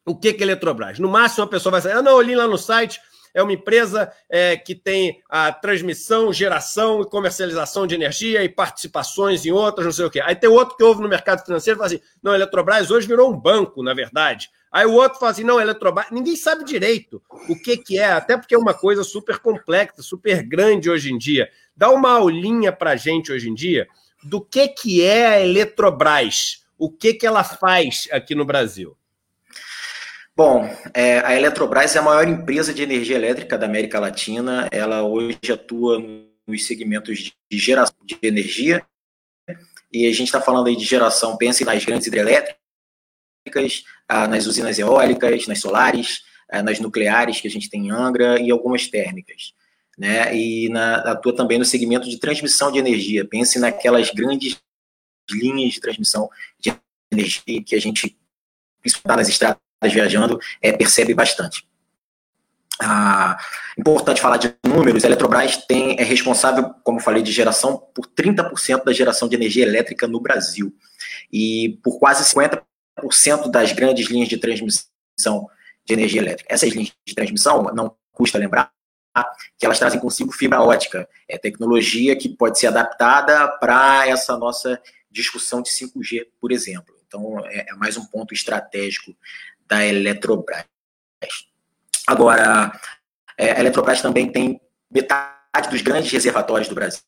o 0.06 0.16
que, 0.16 0.28
é 0.28 0.42
Eletrobras. 0.42 0.98
No 0.98 1.08
máximo, 1.08 1.44
a 1.44 1.48
pessoa 1.48 1.72
vai 1.72 1.80
sair, 1.80 1.92
ah, 1.94 2.02
não, 2.02 2.12
eu 2.12 2.22
li 2.22 2.36
lá 2.36 2.46
no 2.46 2.56
site, 2.56 3.00
é 3.34 3.42
uma 3.42 3.52
empresa 3.52 4.10
é, 4.30 4.56
que 4.56 4.74
tem 4.74 5.20
a 5.28 5.52
transmissão, 5.52 6.32
geração 6.32 7.02
e 7.02 7.06
comercialização 7.06 7.86
de 7.86 7.94
energia 7.94 8.42
e 8.42 8.48
participações 8.48 9.44
em 9.44 9.50
outras, 9.50 9.84
não 9.84 9.92
sei 9.92 10.06
o 10.06 10.10
quê. 10.10 10.20
Aí 10.20 10.34
tem 10.34 10.48
outro 10.48 10.74
que 10.74 10.82
ouve 10.82 11.02
no 11.02 11.08
mercado 11.08 11.44
financeiro 11.44 11.76
e 11.76 11.78
fala 11.78 11.86
assim: 11.86 12.00
não, 12.22 12.32
a 12.32 12.34
Eletrobras 12.36 12.90
hoje 12.90 13.06
virou 13.06 13.30
um 13.30 13.38
banco, 13.38 13.82
na 13.82 13.92
verdade. 13.92 14.48
Aí 14.72 14.86
o 14.86 14.94
outro 14.94 15.18
fala 15.18 15.32
assim: 15.32 15.44
não, 15.44 15.60
Eletrobras. 15.60 16.06
Ninguém 16.10 16.34
sabe 16.34 16.64
direito 16.64 17.22
o 17.46 17.54
que, 17.60 17.76
que 17.76 17.98
é, 17.98 18.06
até 18.06 18.38
porque 18.38 18.54
é 18.54 18.58
uma 18.58 18.72
coisa 18.72 19.04
super 19.04 19.38
complexa, 19.38 20.00
super 20.00 20.42
grande 20.42 20.88
hoje 20.88 21.12
em 21.12 21.18
dia. 21.18 21.50
Dá 21.76 21.90
uma 21.90 22.12
aulinha 22.12 22.72
para 22.72 22.96
gente 22.96 23.30
hoje 23.30 23.50
em 23.50 23.54
dia 23.54 23.86
do 24.24 24.40
que, 24.40 24.66
que 24.68 25.04
é 25.04 25.26
a 25.26 25.40
Eletrobras, 25.44 26.64
o 26.78 26.90
que, 26.90 27.12
que 27.12 27.26
ela 27.26 27.44
faz 27.44 28.08
aqui 28.10 28.34
no 28.34 28.46
Brasil. 28.46 28.96
Bom, 30.36 30.68
é, 30.92 31.20
a 31.20 31.34
Eletrobras 31.34 31.96
é 31.96 31.98
a 31.98 32.02
maior 32.02 32.28
empresa 32.28 32.74
de 32.74 32.82
energia 32.82 33.16
elétrica 33.16 33.56
da 33.56 33.64
América 33.64 33.98
Latina. 33.98 34.68
Ela 34.70 35.02
hoje 35.02 35.38
atua 35.50 35.98
nos 36.46 36.66
segmentos 36.66 37.32
de 37.50 37.58
geração 37.58 37.96
de 38.04 38.18
energia. 38.22 38.84
E 39.90 40.06
a 40.06 40.10
gente 40.10 40.24
está 40.24 40.38
falando 40.38 40.66
aí 40.66 40.76
de 40.76 40.84
geração, 40.84 41.38
pense 41.38 41.64
nas 41.64 41.82
grandes 41.82 42.06
hidrelétricas, 42.06 43.84
ah, 44.06 44.28
nas 44.28 44.44
usinas 44.44 44.78
eólicas, 44.78 45.46
nas 45.46 45.58
solares, 45.58 46.22
ah, 46.50 46.62
nas 46.62 46.80
nucleares 46.80 47.40
que 47.40 47.48
a 47.48 47.50
gente 47.50 47.70
tem 47.70 47.86
em 47.86 47.90
Angra 47.90 48.38
e 48.38 48.50
algumas 48.50 48.88
térmicas. 48.88 49.54
Né? 49.96 50.36
E 50.36 50.68
na, 50.68 50.96
atua 51.12 51.34
também 51.34 51.58
no 51.58 51.64
segmento 51.64 52.10
de 52.10 52.18
transmissão 52.18 52.70
de 52.70 52.78
energia. 52.78 53.26
Pense 53.26 53.58
naquelas 53.58 54.10
grandes 54.10 54.60
linhas 55.30 55.72
de 55.72 55.80
transmissão 55.80 56.28
de 56.60 56.76
energia 57.10 57.62
que 57.64 57.74
a 57.74 57.80
gente, 57.80 58.18
principalmente 58.82 59.16
nas 59.20 59.28
estradas 59.30 59.65
viajando, 59.84 60.38
é, 60.60 60.72
percebe 60.72 61.14
bastante. 61.14 61.66
Ah, 62.80 63.38
importante 63.78 64.20
falar 64.20 64.36
de 64.36 64.54
números, 64.64 65.04
a 65.04 65.06
Eletrobras 65.06 65.56
tem, 65.66 65.98
é 65.98 66.02
responsável, 66.02 66.74
como 66.84 67.00
falei, 67.00 67.22
de 67.22 67.32
geração 67.32 67.78
por 67.94 68.06
30% 68.06 68.84
da 68.84 68.92
geração 68.92 69.28
de 69.28 69.34
energia 69.34 69.64
elétrica 69.64 70.06
no 70.06 70.20
Brasil 70.20 70.74
e 71.32 71.78
por 71.82 71.98
quase 71.98 72.22
50% 72.24 73.50
das 73.50 73.72
grandes 73.72 74.08
linhas 74.08 74.28
de 74.28 74.36
transmissão 74.36 75.48
de 75.84 75.94
energia 75.94 76.20
elétrica. 76.20 76.52
Essas 76.52 76.70
linhas 76.72 76.92
de 77.06 77.14
transmissão, 77.14 77.62
não 77.74 77.96
custa 78.12 78.38
lembrar, 78.38 78.70
que 79.58 79.64
elas 79.64 79.78
trazem 79.78 79.98
consigo 79.98 80.30
fibra 80.30 80.60
ótica, 80.60 81.08
é 81.26 81.38
tecnologia 81.38 82.14
que 82.14 82.28
pode 82.28 82.58
ser 82.58 82.66
adaptada 82.66 83.48
para 83.58 84.06
essa 84.06 84.36
nossa 84.36 84.78
discussão 85.10 85.62
de 85.62 85.70
5G, 85.70 86.26
por 86.38 86.52
exemplo. 86.52 86.94
Então, 87.06 87.40
é, 87.46 87.70
é 87.70 87.74
mais 87.74 87.96
um 87.96 88.04
ponto 88.04 88.34
estratégico 88.34 89.16
da 89.66 89.84
Eletrobras. 89.84 90.64
Agora, 92.06 92.72
é, 93.36 93.52
a 93.52 93.60
Eletrobras 93.60 94.00
também 94.00 94.30
tem 94.30 94.60
metade 94.90 95.68
dos 95.70 95.82
grandes 95.82 96.10
reservatórios 96.10 96.68
do 96.68 96.74
Brasil, 96.74 97.02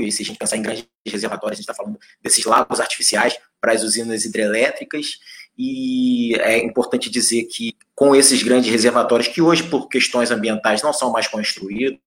e 0.00 0.10
se 0.10 0.22
a 0.22 0.24
gente 0.26 0.38
pensar 0.38 0.56
em 0.56 0.62
grandes 0.62 0.86
reservatórios, 1.06 1.58
a 1.58 1.60
gente 1.60 1.70
está 1.70 1.74
falando 1.74 1.98
desses 2.22 2.44
lagos 2.44 2.80
artificiais 2.80 3.38
para 3.60 3.72
as 3.72 3.82
usinas 3.82 4.24
hidrelétricas, 4.24 5.18
e 5.58 6.34
é 6.40 6.58
importante 6.58 7.10
dizer 7.10 7.44
que 7.44 7.76
com 7.94 8.14
esses 8.14 8.42
grandes 8.42 8.70
reservatórios, 8.70 9.28
que 9.28 9.42
hoje, 9.42 9.64
por 9.64 9.88
questões 9.88 10.30
ambientais, 10.30 10.82
não 10.82 10.92
são 10.92 11.10
mais 11.10 11.26
construídos, 11.26 11.98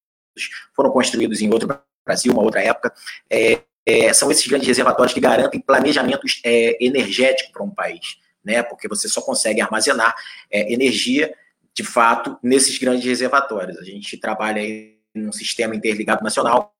foram 0.76 0.92
construídos 0.92 1.42
em 1.42 1.52
outro 1.52 1.68
Brasil, 2.06 2.32
uma 2.32 2.44
outra 2.44 2.64
época, 2.64 2.94
é, 3.30 3.62
é, 3.86 4.14
são 4.14 4.32
esses 4.32 4.46
grandes 4.48 4.68
reservatórios 4.68 5.14
que 5.14 5.20
garantem 5.20 5.60
planejamento 5.60 6.26
é, 6.44 6.78
energético 6.84 7.52
para 7.52 7.64
um 7.64 7.72
país 7.72 8.18
né? 8.50 8.64
Porque 8.64 8.88
você 8.88 9.08
só 9.08 9.22
consegue 9.22 9.62
armazenar 9.62 10.16
é, 10.50 10.74
energia, 10.74 11.34
de 11.74 11.84
fato, 11.84 12.38
nesses 12.42 12.78
grandes 12.78 13.06
reservatórios. 13.06 13.78
A 13.78 13.84
gente 13.84 14.18
trabalha 14.18 14.62
aí 14.62 14.98
num 15.14 15.32
sistema 15.32 15.76
interligado 15.76 16.24
nacional, 16.24 16.74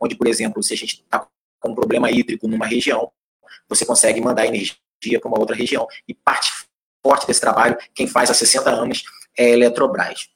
onde, 0.00 0.14
por 0.16 0.28
exemplo, 0.28 0.62
se 0.62 0.72
a 0.72 0.76
gente 0.76 1.02
está 1.02 1.26
com 1.60 1.70
um 1.70 1.74
problema 1.74 2.10
hídrico 2.10 2.46
numa 2.46 2.66
região, 2.66 3.10
você 3.68 3.84
consegue 3.84 4.20
mandar 4.20 4.46
energia 4.46 5.20
para 5.20 5.28
uma 5.28 5.38
outra 5.38 5.56
região. 5.56 5.86
E 6.06 6.14
parte 6.14 6.52
forte 7.04 7.26
desse 7.26 7.40
trabalho, 7.40 7.76
quem 7.94 8.06
faz 8.06 8.30
há 8.30 8.34
60 8.34 8.70
anos, 8.70 9.02
é 9.36 9.46
a 9.46 9.48
Eletrobras. 9.48 10.28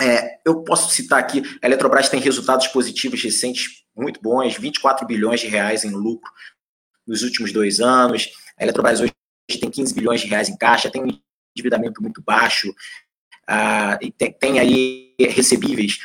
É, 0.00 0.40
eu 0.44 0.62
posso 0.62 0.92
citar 0.92 1.18
aqui, 1.18 1.42
a 1.62 1.66
Eletrobras 1.66 2.08
tem 2.08 2.20
resultados 2.20 2.66
positivos 2.68 3.22
recentes 3.22 3.84
muito 3.94 4.20
bons, 4.20 4.56
24 4.56 5.06
bilhões 5.06 5.40
de 5.40 5.48
reais 5.48 5.84
em 5.84 5.90
lucro 5.90 6.30
nos 7.06 7.22
últimos 7.22 7.52
dois 7.52 7.80
anos. 7.80 8.30
A 8.58 8.62
Eletrobras 8.62 9.00
hoje 9.00 9.12
tem 9.58 9.70
15 9.70 9.94
bilhões 9.94 10.20
de 10.20 10.26
reais 10.26 10.48
em 10.48 10.56
caixa, 10.56 10.90
tem 10.90 11.02
um 11.02 11.18
endividamento 11.54 12.02
muito 12.02 12.22
baixo, 12.22 12.72
ah, 13.46 13.98
e 14.00 14.10
tem, 14.10 14.32
tem, 14.32 14.58
aí 14.58 15.14
recebíveis 15.18 15.98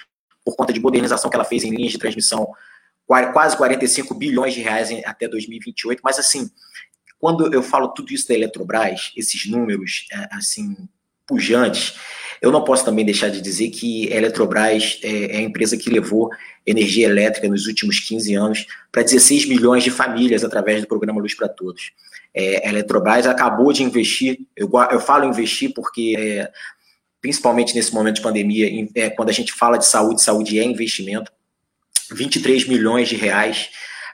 por 0.44 0.56
conta 0.56 0.74
de 0.74 0.80
modernização 0.80 1.30
que 1.30 1.36
ela 1.36 1.46
fez 1.46 1.64
em 1.64 1.72
linhas 1.72 1.92
de 1.92 1.98
transmissão, 1.98 2.48
quase 3.06 3.56
45 3.58 4.14
bilhões 4.14 4.54
de 4.54 4.62
reais 4.62 4.90
em, 4.90 5.04
até 5.06 5.28
2028. 5.28 6.02
Mas, 6.04 6.20
assim, 6.20 6.50
quando 7.20 7.54
eu 7.54 7.62
falo 7.62 7.90
tudo 7.90 8.14
isso 8.14 8.28
da 8.28 8.34
Eletrobras, 8.34 9.12
esses 9.16 9.46
números, 9.46 10.08
é, 10.12 10.36
assim, 10.36 10.76
pujantes, 11.26 11.96
eu 12.42 12.52
não 12.52 12.64
posso 12.64 12.86
também 12.86 13.04
deixar 13.04 13.30
de 13.30 13.42
dizer 13.42 13.70
que 13.70 14.12
a 14.14 14.16
Eletrobras 14.16 15.00
é, 15.04 15.36
é 15.36 15.38
a 15.38 15.42
empresa 15.42 15.76
que 15.76 15.90
levou 15.90 16.30
energia 16.66 17.08
elétrica 17.08 17.48
nos 17.50 17.66
últimos 17.66 18.00
15 18.00 18.36
anos 18.36 18.68
para 18.92 19.04
16 19.04 19.48
milhões 19.48 19.84
de 19.84 19.92
famílias 19.92 20.44
através 20.44 20.82
do 20.82 20.88
programa 20.88 21.22
Luz 21.22 21.34
para 21.34 21.50
Todos. 21.50 21.92
É, 22.40 22.68
a 22.68 22.70
Eletrobras 22.70 23.26
acabou 23.26 23.74
de 23.74 23.82
investir, 23.82 24.38
eu, 24.56 24.70
eu 24.92 25.00
falo 25.00 25.26
investir 25.26 25.74
porque, 25.74 26.14
é, 26.16 26.52
principalmente 27.20 27.74
nesse 27.74 27.92
momento 27.92 28.18
de 28.18 28.22
pandemia, 28.22 28.88
é, 28.94 29.10
quando 29.10 29.30
a 29.30 29.34
gente 29.34 29.52
fala 29.52 29.76
de 29.76 29.88
saúde, 29.88 30.22
saúde 30.22 30.60
é 30.60 30.64
investimento, 30.64 31.32
23 32.12 32.68
milhões 32.68 33.10
de 33.10 33.16
reais 33.16 33.70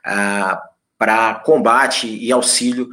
ah, 0.05 0.62
para 0.97 1.36
combate 1.36 2.07
e 2.07 2.31
auxílio 2.31 2.89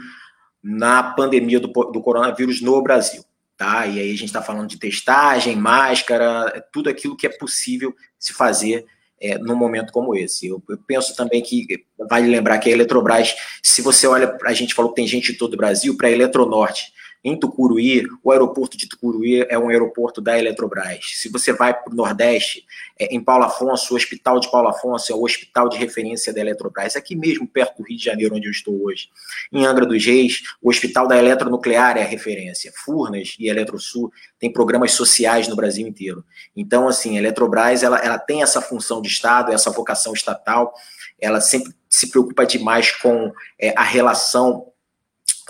na 0.61 1.01
pandemia 1.01 1.61
do, 1.61 1.69
do 1.69 2.01
coronavírus 2.01 2.61
no 2.61 2.83
Brasil. 2.83 3.25
Tá? 3.57 3.87
E 3.87 4.01
aí 4.01 4.09
a 4.09 4.15
gente 4.15 4.25
está 4.25 4.43
falando 4.43 4.69
de 4.69 4.81
testagem, 4.81 5.55
máscara, 5.55 6.67
tudo 6.73 6.91
aquilo 6.91 7.17
que 7.17 7.27
é 7.27 7.31
possível 7.31 7.95
se 8.19 8.33
fazer 8.33 8.85
é, 9.21 9.39
num 9.39 9.57
momento 9.57 9.93
como 9.93 10.17
esse. 10.17 10.47
Eu, 10.47 10.63
eu, 10.69 10.79
penso 10.87 11.15
também 11.15 11.43
que 11.43 11.67
vale 12.09 12.29
lembrar 12.29 12.59
que 12.59 12.69
a 12.69 12.73
Eletrobras, 12.73 13.35
se 13.63 13.83
você 13.83 14.07
olha, 14.07 14.37
a 14.45 14.53
gente 14.53 14.75
falou 14.75 14.91
que 14.91 14.97
tem 14.97 15.07
gente 15.07 15.33
de 15.33 15.39
todo 15.39 15.55
o 15.55 15.57
Brasil, 15.57 15.97
para 15.97 16.09
a 16.09 16.11
Eletronorte, 16.13 16.93
em 17.23 17.39
Tucuruí, 17.39 18.07
o 18.25 18.33
aeroporto 18.33 18.79
de 18.79 18.89
Tucuruí 18.89 19.45
é 19.49 19.59
um 19.59 19.69
aeroporto 19.69 20.21
da 20.21 20.39
Eletrobras. 20.39 21.01
Se 21.15 21.29
você 21.29 21.53
vai 21.53 21.75
para 21.75 21.93
o 21.93 21.95
Nordeste, 21.95 22.65
é, 22.99 23.15
em 23.15 23.23
Paulo 23.23 23.45
Afonso, 23.45 23.93
o 23.93 23.97
Hospital 23.97 24.41
de 24.41 24.51
Paulo 24.51 24.69
Afonso 24.69 25.13
é 25.13 25.15
o 25.15 25.23
hospital 25.23 25.69
de 25.69 25.77
referência 25.77 26.33
da 26.33 26.41
Eletrobras, 26.41 26.97
aqui 26.97 27.15
mesmo 27.15 27.47
perto 27.47 27.79
do 27.79 27.83
Rio 27.83 27.99
de 27.99 28.05
Janeiro, 28.05 28.35
onde 28.35 28.47
eu 28.47 28.51
estou 28.51 28.83
hoje. 28.85 29.09
Em 29.53 29.67
Angra 29.67 29.85
dos 29.85 30.05
Reis, 30.05 30.43
o 30.63 30.71
Hospital 30.71 31.07
da 31.07 31.19
Eletronuclear 31.19 31.99
é 31.99 32.03
a 32.03 32.07
referência. 32.07 32.73
Furnas 32.75 33.35
e 33.39 33.49
Eletrosul 33.49 34.11
têm 34.39 34.51
programas 34.51 34.93
sociais 34.93 35.47
no 35.47 35.57
Brasil 35.57 35.87
inteiro. 35.87 36.25
Então, 36.57 36.89
assim, 36.89 37.17
a 37.17 37.21
Eletrobras 37.21 37.83
ela, 37.83 37.99
ela 37.99 38.19
tem 38.19 38.43
essa 38.43 38.63
função 38.63 39.03
de 39.03 39.09
Estado, 39.09 39.53
essa 39.53 39.71
vocação 39.71 40.15
estatal, 40.15 40.73
ela 41.21 41.41
sempre 41.41 41.75
se 41.89 42.09
preocupa 42.09 42.47
demais 42.47 42.93
com 42.93 43.33
é, 43.59 43.75
a 43.77 43.83
relação 43.83 44.70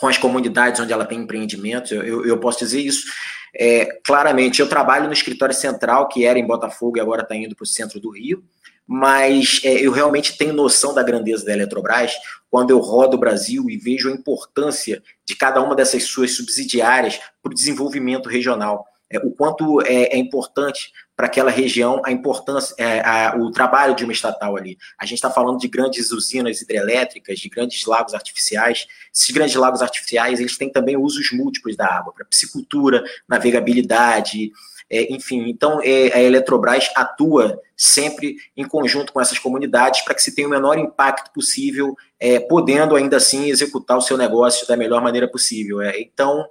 com 0.01 0.09
as 0.09 0.17
comunidades 0.17 0.81
onde 0.81 0.93
ela 0.93 1.05
tem 1.05 1.21
empreendimentos, 1.21 1.93
eu, 1.93 2.03
eu, 2.03 2.27
eu 2.27 2.39
posso 2.39 2.59
dizer 2.59 2.81
isso. 2.81 3.07
É, 3.55 4.01
claramente, 4.05 4.61
eu 4.61 4.69
trabalho 4.69 5.07
no 5.07 5.13
escritório 5.13 5.55
central, 5.55 6.09
que 6.09 6.25
era 6.25 6.39
em 6.39 6.47
Botafogo 6.47 6.97
e 6.97 7.01
agora 7.01 7.23
está 7.23 7.37
indo 7.37 7.55
para 7.55 7.65
o 7.65 7.67
centro 7.67 8.01
do 8.01 8.11
Rio, 8.11 8.43
mas 8.87 9.61
é, 9.63 9.75
eu 9.75 9.93
realmente 9.93 10.37
tenho 10.39 10.53
noção 10.53 10.95
da 10.95 11.03
grandeza 11.03 11.45
da 11.45 11.53
Eletrobras 11.53 12.13
quando 12.51 12.71
eu 12.71 12.79
rodo 12.79 13.17
o 13.17 13.21
Brasil 13.21 13.69
e 13.69 13.77
vejo 13.77 14.09
a 14.09 14.13
importância 14.13 15.03
de 15.25 15.37
cada 15.37 15.61
uma 15.63 15.77
dessas 15.77 16.05
suas 16.05 16.35
subsidiárias 16.35 17.21
para 17.43 17.53
o 17.53 17.55
desenvolvimento 17.55 18.29
regional 18.29 18.85
é, 19.11 19.18
o 19.18 19.31
quanto 19.33 19.81
é, 19.83 20.14
é 20.14 20.16
importante 20.16 20.92
para 21.16 21.27
aquela 21.27 21.51
região 21.51 22.01
a 22.05 22.11
importância, 22.11 22.75
é, 22.79 23.01
a, 23.01 23.37
o 23.37 23.51
trabalho 23.51 23.94
de 23.94 24.05
uma 24.05 24.12
estatal 24.12 24.57
ali. 24.57 24.79
A 24.99 25.05
gente 25.05 25.16
está 25.16 25.31
falando 25.31 25.59
de 25.59 25.68
grandes 25.68 26.12
usinas 26.12 26.62
hidrelétricas, 26.62 27.38
de 27.38 27.49
grandes 27.49 27.85
lagos 27.85 28.14
artificiais. 28.14 28.87
Esses 29.14 29.31
grandes 29.31 29.55
lagos 29.57 29.83
artificiais 29.83 30.40
eles 30.40 30.57
têm 30.57 30.70
também 30.70 30.96
usos 30.96 31.31
múltiplos 31.33 31.77
da 31.77 31.87
água 31.87 32.12
para 32.14 32.25
piscicultura, 32.25 33.05
navegabilidade, 33.29 34.51
é, 34.88 35.12
enfim. 35.12 35.49
Então 35.51 35.81
é, 35.83 36.12
a 36.14 36.23
Eletrobras 36.23 36.90
atua 36.96 37.61
sempre 37.77 38.37
em 38.57 38.66
conjunto 38.66 39.12
com 39.12 39.20
essas 39.20 39.38
comunidades 39.38 40.03
para 40.03 40.14
que 40.14 40.23
se 40.23 40.35
tenha 40.35 40.49
o 40.49 40.51
menor 40.51 40.79
impacto 40.79 41.33
possível, 41.33 41.95
é, 42.18 42.41
podendo 42.41 42.97
ainda 42.97 43.18
assim 43.18 43.51
executar 43.51 43.99
o 43.99 44.03
seu 44.03 44.16
negócio 44.16 44.66
da 44.66 44.76
melhor 44.76 45.03
maneira 45.03 45.28
possível. 45.28 45.82
É, 45.82 46.01
então 46.01 46.47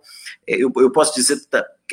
eu, 0.58 0.72
eu 0.78 0.92
posso 0.92 1.14
dizer 1.14 1.40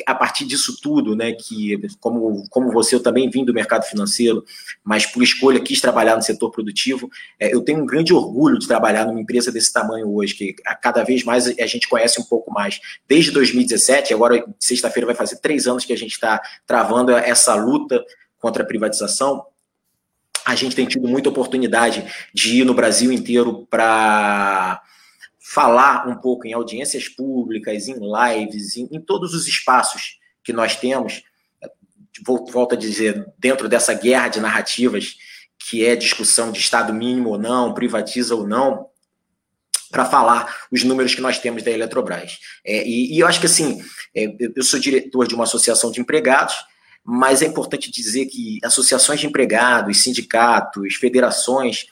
a 0.05 0.13
partir 0.13 0.45
disso 0.45 0.79
tudo, 0.81 1.15
né, 1.15 1.31
que 1.31 1.79
como, 1.99 2.47
como 2.49 2.71
você, 2.71 2.95
eu 2.95 3.01
também 3.01 3.29
vim 3.29 3.43
do 3.43 3.53
mercado 3.53 3.83
financeiro, 3.83 4.43
mas 4.83 5.05
por 5.05 5.23
escolha 5.23 5.59
quis 5.59 5.81
trabalhar 5.81 6.15
no 6.15 6.21
setor 6.21 6.51
produtivo, 6.51 7.09
é, 7.39 7.53
eu 7.53 7.61
tenho 7.61 7.81
um 7.81 7.85
grande 7.85 8.13
orgulho 8.13 8.59
de 8.59 8.67
trabalhar 8.67 9.05
numa 9.05 9.19
empresa 9.19 9.51
desse 9.51 9.71
tamanho 9.73 10.13
hoje, 10.13 10.35
que 10.35 10.55
a 10.65 10.75
cada 10.75 11.03
vez 11.03 11.23
mais 11.23 11.47
a 11.47 11.65
gente 11.65 11.87
conhece 11.87 12.19
um 12.19 12.23
pouco 12.23 12.51
mais. 12.51 12.79
Desde 13.07 13.31
2017, 13.31 14.13
agora 14.13 14.45
sexta-feira 14.59 15.07
vai 15.07 15.15
fazer 15.15 15.37
três 15.37 15.67
anos 15.67 15.85
que 15.85 15.93
a 15.93 15.97
gente 15.97 16.13
está 16.13 16.41
travando 16.65 17.11
essa 17.11 17.55
luta 17.55 18.03
contra 18.39 18.63
a 18.63 18.65
privatização, 18.65 19.45
a 20.45 20.55
gente 20.55 20.75
tem 20.75 20.85
tido 20.85 21.07
muita 21.07 21.29
oportunidade 21.29 22.05
de 22.33 22.61
ir 22.61 22.63
no 22.63 22.73
Brasil 22.73 23.11
inteiro 23.11 23.67
para 23.69 24.81
falar 25.49 26.07
um 26.09 26.15
pouco 26.15 26.45
em 26.45 26.53
audiências 26.53 27.07
públicas, 27.07 27.87
em 27.87 27.95
lives, 27.95 28.75
em, 28.75 28.89
em 28.91 28.99
todos 28.99 29.33
os 29.33 29.47
espaços 29.47 30.17
que 30.43 30.51
nós 30.51 30.75
temos, 30.75 31.23
volto 32.25 32.73
a 32.73 32.77
dizer, 32.77 33.25
dentro 33.37 33.69
dessa 33.69 33.93
guerra 33.93 34.27
de 34.27 34.41
narrativas, 34.41 35.15
que 35.57 35.85
é 35.85 35.95
discussão 35.95 36.51
de 36.51 36.59
Estado 36.59 36.93
mínimo 36.93 37.29
ou 37.29 37.37
não, 37.37 37.73
privatiza 37.73 38.35
ou 38.35 38.45
não, 38.45 38.87
para 39.89 40.03
falar 40.03 40.53
os 40.69 40.83
números 40.83 41.15
que 41.15 41.21
nós 41.21 41.39
temos 41.39 41.63
da 41.63 41.71
Eletrobras. 41.71 42.39
É, 42.65 42.85
e, 42.85 43.15
e, 43.15 43.19
eu 43.19 43.25
acho 43.27 43.39
que 43.39 43.45
assim, 43.45 43.81
é, 44.13 44.27
eu 44.53 44.63
sou 44.63 44.79
diretor 44.79 45.25
de 45.27 45.33
uma 45.33 45.45
associação 45.45 45.91
de 45.91 46.01
empregados, 46.01 46.55
mas 47.05 47.41
é 47.41 47.45
importante 47.45 47.89
dizer 47.89 48.25
que 48.25 48.59
associações 48.65 49.21
de 49.21 49.27
empregados, 49.27 50.03
sindicatos, 50.03 50.95
federações, 50.95 51.85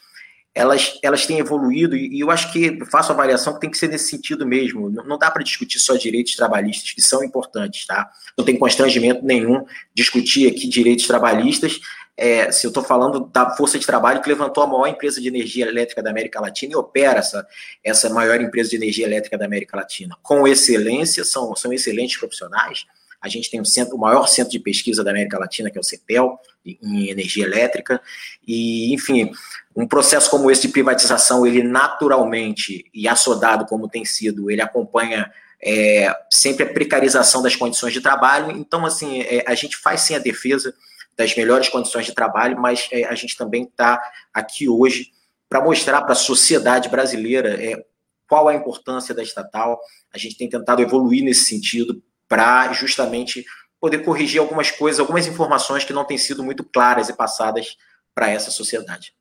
elas, 0.56 0.97
elas 1.03 1.26
têm 1.26 1.38
evoluído 1.38 1.97
e, 1.97 2.18
eu 2.18 2.32
acho 2.32 2.51
que 2.53 2.80
faço 2.86 3.12
a 3.12 3.14
avaliação 3.14 3.53
que 3.53 3.60
tem 3.60 3.70
que 3.70 3.78
ser 3.78 3.89
nesse 3.89 4.10
sentido 4.10 4.47
mesmo. 4.47 4.89
Não, 4.89 5.03
não 5.03 5.18
dá 5.18 5.30
para 5.30 5.43
discutir 5.43 5.80
só 5.80 5.97
direitos 5.97 6.34
trabalhistas, 6.34 6.93
que 6.93 7.01
são 7.01 7.22
importantes, 7.22 7.86
tá? 7.86 8.10
Não 8.38 8.45
tem 8.45 8.58
constrangimento 8.58 9.24
nenhum 9.26 9.66
discutir 9.93 10.47
aqui 10.47 10.66
direitos 10.70 11.06
trabalhistas. 11.06 11.82
É, 12.16 12.49
se 12.53 12.66
eu 12.66 12.70
estou 12.70 12.82
falando 12.82 13.30
da 13.34 13.53
força 13.58 13.78
de 13.78 13.86
trabalho 13.86 14.22
que 14.22 14.30
levantou 14.30 14.64
a 14.64 14.68
maior 14.68 14.88
empresa 14.88 15.20
de 15.20 15.28
energia 15.28 15.68
elétrica 15.68 16.01
da 16.01 16.10
América 16.10 16.39
Latina 16.39 16.72
e 16.72 16.76
opera 16.78 17.20
essa, 17.20 17.45
essa 17.84 18.10
maior 18.10 18.39
empresa 18.39 18.70
de 18.70 18.78
energia 18.78 19.06
elétrica 19.06 19.38
da 19.38 19.43
América 19.43 19.76
Latina 19.76 20.16
com 20.24 20.47
excelência, 20.47 21.26
são, 21.26 21.53
são 21.58 21.74
excelentes 21.74 22.18
profissionais. 22.18 22.86
A 23.26 23.28
gente 23.28 23.50
tem 23.50 23.66
centro, 23.66 23.96
o 23.96 24.00
maior 24.00 24.28
centro 24.28 24.52
de 24.52 24.60
pesquisa 24.60 25.04
da 25.04 25.10
América 25.10 25.40
Latina, 25.40 25.72
que 25.72 25.80
é 25.80 25.82
o 25.82 25.84
CEPEL, 25.84 26.40
em 26.64 27.10
energia 27.10 27.44
elétrica. 27.44 28.00
E, 28.48 28.94
enfim, 28.94 29.32
um 29.76 29.88
processo 29.88 30.30
como 30.30 30.52
esse 30.52 30.62
de 30.62 30.68
privatização, 30.68 31.44
ele 31.44 31.64
naturalmente, 31.64 32.86
e 32.94 33.08
assodado 33.08 33.66
como 33.66 33.90
tem 33.90 34.06
sido, 34.06 34.52
ele 34.52 34.62
acompanha 34.62 35.32
é, 35.60 36.16
sempre 36.30 36.66
a 36.66 36.72
precarização 36.72 37.42
das 37.42 37.56
condições 37.56 37.94
de 37.94 38.00
trabalho. 38.00 38.52
Então, 38.52 38.86
assim, 38.86 39.22
é, 39.22 39.44
a 39.48 39.56
gente 39.56 39.76
faz 39.76 40.02
sim 40.02 40.14
a 40.14 40.20
defesa 40.20 40.72
das 41.18 41.36
melhores 41.36 41.68
condições 41.68 42.06
de 42.06 42.14
trabalho, 42.14 42.62
mas 42.62 42.88
é, 42.92 43.06
a 43.06 43.16
gente 43.16 43.36
também 43.36 43.64
está 43.64 44.00
aqui 44.32 44.70
hoje 44.70 45.12
para 45.50 45.64
mostrar 45.64 46.04
para 46.04 46.12
a 46.12 46.16
sociedade 46.16 46.90
brasileira 46.90 47.60
é, 47.60 47.84
qual 48.30 48.48
a 48.48 48.54
importância 48.54 49.16
da 49.16 49.24
estatal. 49.24 49.80
A 50.14 50.18
gente 50.20 50.38
tem 50.38 50.48
tentado 50.48 50.84
evoluir 50.84 51.24
nesse 51.24 51.46
sentido 51.46 52.04
para 52.28 52.72
justamente 52.74 53.46
poder 53.80 54.00
corrigir 54.00 54.40
algumas 54.40 54.72
coisas, 54.72 55.00
algumas 55.00 55.28
informações 55.28 55.84
que 55.84 55.94
não 55.94 56.06
têm 56.06 56.18
sido 56.18 56.44
muito 56.44 56.64
claras 56.64 57.10
e 57.10 57.16
passadas 57.16 57.78
para 58.14 58.30
essa 58.30 58.50
sociedade. 58.50 59.14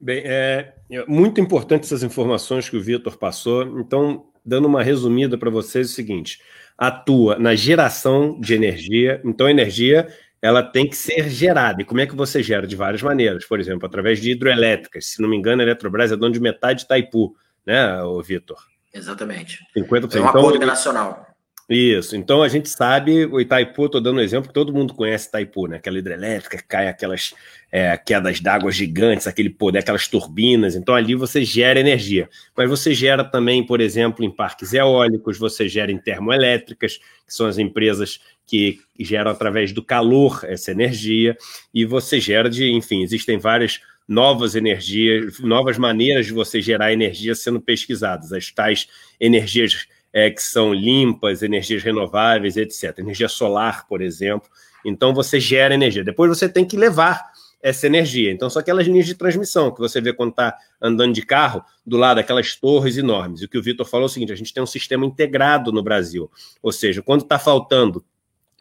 Bem, 0.00 0.22
é, 0.24 0.74
é 0.90 1.06
muito 1.06 1.40
importante 1.40 1.84
essas 1.84 2.02
informações 2.02 2.68
que 2.68 2.76
o 2.76 2.82
Vitor 2.82 3.16
passou. 3.18 3.80
Então, 3.80 4.26
dando 4.44 4.66
uma 4.66 4.82
resumida 4.82 5.36
para 5.36 5.50
vocês, 5.50 5.88
é 5.88 5.90
o 5.90 5.94
seguinte: 5.94 6.40
atua 6.76 7.38
na 7.38 7.54
geração 7.56 8.38
de 8.38 8.54
energia. 8.54 9.20
Então, 9.24 9.46
a 9.46 9.50
energia 9.50 10.06
ela 10.40 10.62
tem 10.62 10.88
que 10.88 10.96
ser 10.96 11.28
gerada. 11.28 11.82
E 11.82 11.84
como 11.84 12.00
é 12.00 12.06
que 12.06 12.14
você 12.14 12.42
gera? 12.42 12.66
De 12.66 12.76
várias 12.76 13.02
maneiras. 13.02 13.44
Por 13.44 13.58
exemplo, 13.58 13.86
através 13.86 14.20
de 14.20 14.30
hidroelétricas. 14.30 15.06
Se 15.06 15.20
não 15.20 15.28
me 15.28 15.36
engano, 15.36 15.60
a 15.60 15.64
Eletrobras 15.64 16.12
é 16.12 16.16
dono 16.16 16.32
de 16.32 16.40
metade 16.40 16.80
de 16.80 16.84
Itaipu, 16.84 17.34
né, 17.66 18.00
o 18.02 18.22
Vitor? 18.22 18.58
Exatamente. 18.94 19.58
50%. 19.76 20.14
É 20.14 20.20
um 20.20 20.28
acordo 20.28 20.48
então, 20.48 20.56
internacional. 20.56 21.26
Isso, 21.70 22.16
então 22.16 22.42
a 22.42 22.48
gente 22.48 22.66
sabe, 22.66 23.26
o 23.26 23.38
Itaipu, 23.38 23.84
estou 23.84 24.00
dando 24.00 24.16
um 24.16 24.22
exemplo, 24.22 24.50
todo 24.50 24.72
mundo 24.72 24.94
conhece 24.94 25.28
Itaipu, 25.28 25.66
né? 25.66 25.76
Aquela 25.76 25.98
hidrelétrica 25.98 26.56
que 26.56 26.64
cai 26.64 26.88
aquelas 26.88 27.34
é, 27.70 27.94
quedas 27.94 28.40
d'água 28.40 28.72
gigantes, 28.72 29.26
aquele 29.26 29.50
poder, 29.50 29.80
aquelas 29.80 30.08
turbinas, 30.08 30.74
então 30.74 30.94
ali 30.94 31.14
você 31.14 31.44
gera 31.44 31.78
energia. 31.78 32.26
Mas 32.56 32.70
você 32.70 32.94
gera 32.94 33.22
também, 33.22 33.62
por 33.62 33.82
exemplo, 33.82 34.24
em 34.24 34.30
parques 34.30 34.72
eólicos, 34.72 35.36
você 35.36 35.68
gera 35.68 35.92
em 35.92 35.98
termoelétricas, 35.98 36.96
que 36.96 37.34
são 37.34 37.46
as 37.46 37.58
empresas 37.58 38.18
que 38.46 38.80
geram 38.98 39.30
através 39.30 39.70
do 39.70 39.84
calor 39.84 40.40
essa 40.44 40.70
energia, 40.70 41.36
e 41.74 41.84
você 41.84 42.18
gera 42.18 42.48
de, 42.48 42.70
enfim, 42.70 43.02
existem 43.02 43.36
várias 43.36 43.78
novas 44.08 44.56
energias, 44.56 45.38
novas 45.40 45.76
maneiras 45.76 46.24
de 46.24 46.32
você 46.32 46.62
gerar 46.62 46.94
energia 46.94 47.34
sendo 47.34 47.60
pesquisadas, 47.60 48.32
as 48.32 48.50
tais 48.50 48.88
energias 49.20 49.86
é, 50.12 50.30
que 50.30 50.42
são 50.42 50.72
limpas, 50.72 51.42
energias 51.42 51.82
renováveis, 51.82 52.56
etc. 52.56 52.98
Energia 52.98 53.28
solar, 53.28 53.86
por 53.86 54.00
exemplo. 54.00 54.48
Então 54.84 55.14
você 55.14 55.38
gera 55.40 55.74
energia. 55.74 56.04
Depois 56.04 56.28
você 56.28 56.48
tem 56.48 56.64
que 56.64 56.76
levar 56.76 57.30
essa 57.60 57.86
energia. 57.86 58.30
Então, 58.30 58.48
são 58.48 58.60
aquelas 58.60 58.86
linhas 58.86 59.06
de 59.06 59.14
transmissão 59.14 59.72
que 59.72 59.80
você 59.80 60.00
vê 60.00 60.12
quando 60.12 60.30
está 60.30 60.56
andando 60.80 61.12
de 61.12 61.22
carro, 61.22 61.62
do 61.84 61.96
lado 61.96 62.16
daquelas 62.16 62.54
torres 62.54 62.96
enormes. 62.96 63.40
E 63.40 63.44
o 63.44 63.48
que 63.48 63.58
o 63.58 63.62
Vitor 63.62 63.86
falou 63.86 64.04
é 64.04 64.06
o 64.06 64.12
seguinte: 64.12 64.32
a 64.32 64.36
gente 64.36 64.52
tem 64.52 64.62
um 64.62 64.66
sistema 64.66 65.04
integrado 65.04 65.72
no 65.72 65.82
Brasil. 65.82 66.30
Ou 66.62 66.72
seja, 66.72 67.02
quando 67.02 67.22
está 67.22 67.38
faltando 67.38 68.04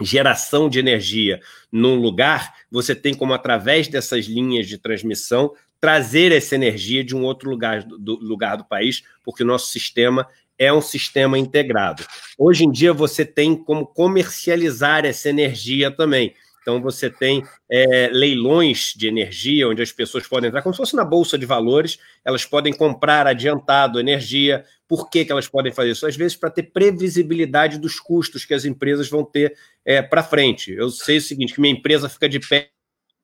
geração 0.02 0.70
de 0.70 0.80
energia 0.80 1.40
num 1.72 1.96
lugar, 1.96 2.54
você 2.72 2.94
tem 2.96 3.14
como, 3.14 3.34
através 3.34 3.88
dessas 3.88 4.26
linhas 4.26 4.68
de 4.68 4.78
transmissão, 4.78 5.54
trazer 5.80 6.32
essa 6.32 6.56
energia 6.56 7.04
de 7.04 7.16
um 7.16 7.24
outro 7.24 7.50
lugar 7.50 7.84
do, 7.84 8.16
lugar 8.16 8.58
do 8.58 8.66
país, 8.66 9.04
porque 9.24 9.44
o 9.44 9.46
nosso 9.46 9.72
sistema 9.72 10.28
é 10.58 10.72
um 10.72 10.82
sistema 10.82 11.38
integrado. 11.38 12.06
Hoje 12.38 12.66
em 12.66 12.72
dia 12.72 12.94
você 12.94 13.26
tem 13.26 13.56
como 13.56 13.86
comercializar 13.86 15.06
essa 15.06 15.30
energia 15.30 15.92
também. 15.92 16.34
Então 16.68 16.82
você 16.82 17.10
tem 17.10 17.46
é, 17.72 18.10
leilões 18.12 18.94
de 18.94 19.08
energia, 19.08 19.70
onde 19.70 19.82
as 19.82 19.94
pessoas 19.94 20.28
podem 20.28 20.50
entrar, 20.50 20.62
como 20.62 20.74
se 20.74 20.78
fosse 20.78 20.98
na 20.98 21.06
Bolsa 21.06 21.38
de 21.38 21.46
Valores, 21.46 21.98
elas 22.26 22.46
podem 22.46 22.74
comprar 22.74 23.26
adiantado 23.26 24.02
energia. 24.02 24.66
Por 24.86 25.10
que, 25.10 25.24
que 25.24 25.32
elas 25.32 25.48
podem 25.48 25.72
fazer 25.72 25.92
isso? 25.92 26.06
Às 26.06 26.18
vezes 26.18 26.36
para 26.36 26.50
ter 26.50 26.64
previsibilidade 26.64 27.78
dos 27.78 28.02
custos 28.02 28.44
que 28.44 28.54
as 28.54 28.66
empresas 28.66 29.10
vão 29.10 29.24
ter 29.24 29.56
é, 29.86 30.02
para 30.02 30.22
frente. 30.22 30.74
Eu 30.74 30.90
sei 30.90 31.20
o 31.20 31.22
seguinte, 31.22 31.54
que 31.54 31.62
minha 31.62 31.74
empresa 31.74 32.10
fica 32.10 32.28
de 32.28 32.42
pé 32.42 32.70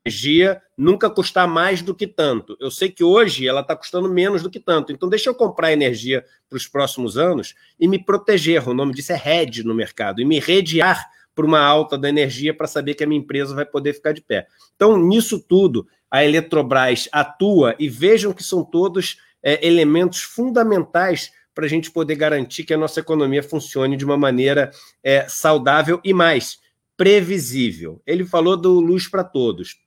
energia 0.05 0.61
nunca 0.77 1.09
custar 1.09 1.47
mais 1.47 1.81
do 1.81 1.95
que 1.95 2.05
tanto. 2.05 2.57
Eu 2.59 2.69
sei 2.69 2.89
que 2.89 3.03
hoje 3.03 3.47
ela 3.47 3.61
está 3.61 3.75
custando 3.75 4.09
menos 4.09 4.43
do 4.43 4.49
que 4.49 4.59
tanto. 4.59 4.91
Então, 4.91 5.07
deixa 5.07 5.29
eu 5.29 5.35
comprar 5.35 5.71
energia 5.71 6.25
para 6.49 6.57
os 6.57 6.67
próximos 6.67 7.17
anos 7.17 7.55
e 7.79 7.87
me 7.87 8.03
proteger. 8.03 8.67
O 8.67 8.73
nome 8.73 8.93
disso 8.93 9.13
é 9.13 9.21
hedge 9.25 9.63
no 9.63 9.73
mercado. 9.73 10.21
E 10.21 10.25
me 10.25 10.39
redear 10.39 11.09
para 11.33 11.45
uma 11.45 11.61
alta 11.61 11.97
da 11.97 12.09
energia 12.09 12.53
para 12.53 12.67
saber 12.67 12.93
que 12.93 13.03
a 13.03 13.07
minha 13.07 13.19
empresa 13.19 13.55
vai 13.55 13.65
poder 13.65 13.93
ficar 13.93 14.11
de 14.11 14.21
pé. 14.21 14.47
Então, 14.75 14.97
nisso 14.97 15.39
tudo, 15.39 15.87
a 16.11 16.23
Eletrobras 16.23 17.07
atua 17.11 17.75
e 17.79 17.89
vejam 17.89 18.33
que 18.33 18.43
são 18.43 18.63
todos 18.63 19.17
é, 19.41 19.65
elementos 19.65 20.21
fundamentais 20.21 21.31
para 21.55 21.65
a 21.65 21.69
gente 21.69 21.91
poder 21.91 22.15
garantir 22.15 22.63
que 22.63 22.73
a 22.73 22.77
nossa 22.77 22.99
economia 22.99 23.41
funcione 23.41 23.95
de 23.95 24.05
uma 24.05 24.17
maneira 24.17 24.71
é, 25.03 25.27
saudável 25.27 25.99
e 26.03 26.13
mais 26.13 26.59
previsível. 26.97 28.01
Ele 28.05 28.25
falou 28.25 28.55
do 28.55 28.79
luz 28.79 29.07
para 29.07 29.23
todos. 29.23 29.82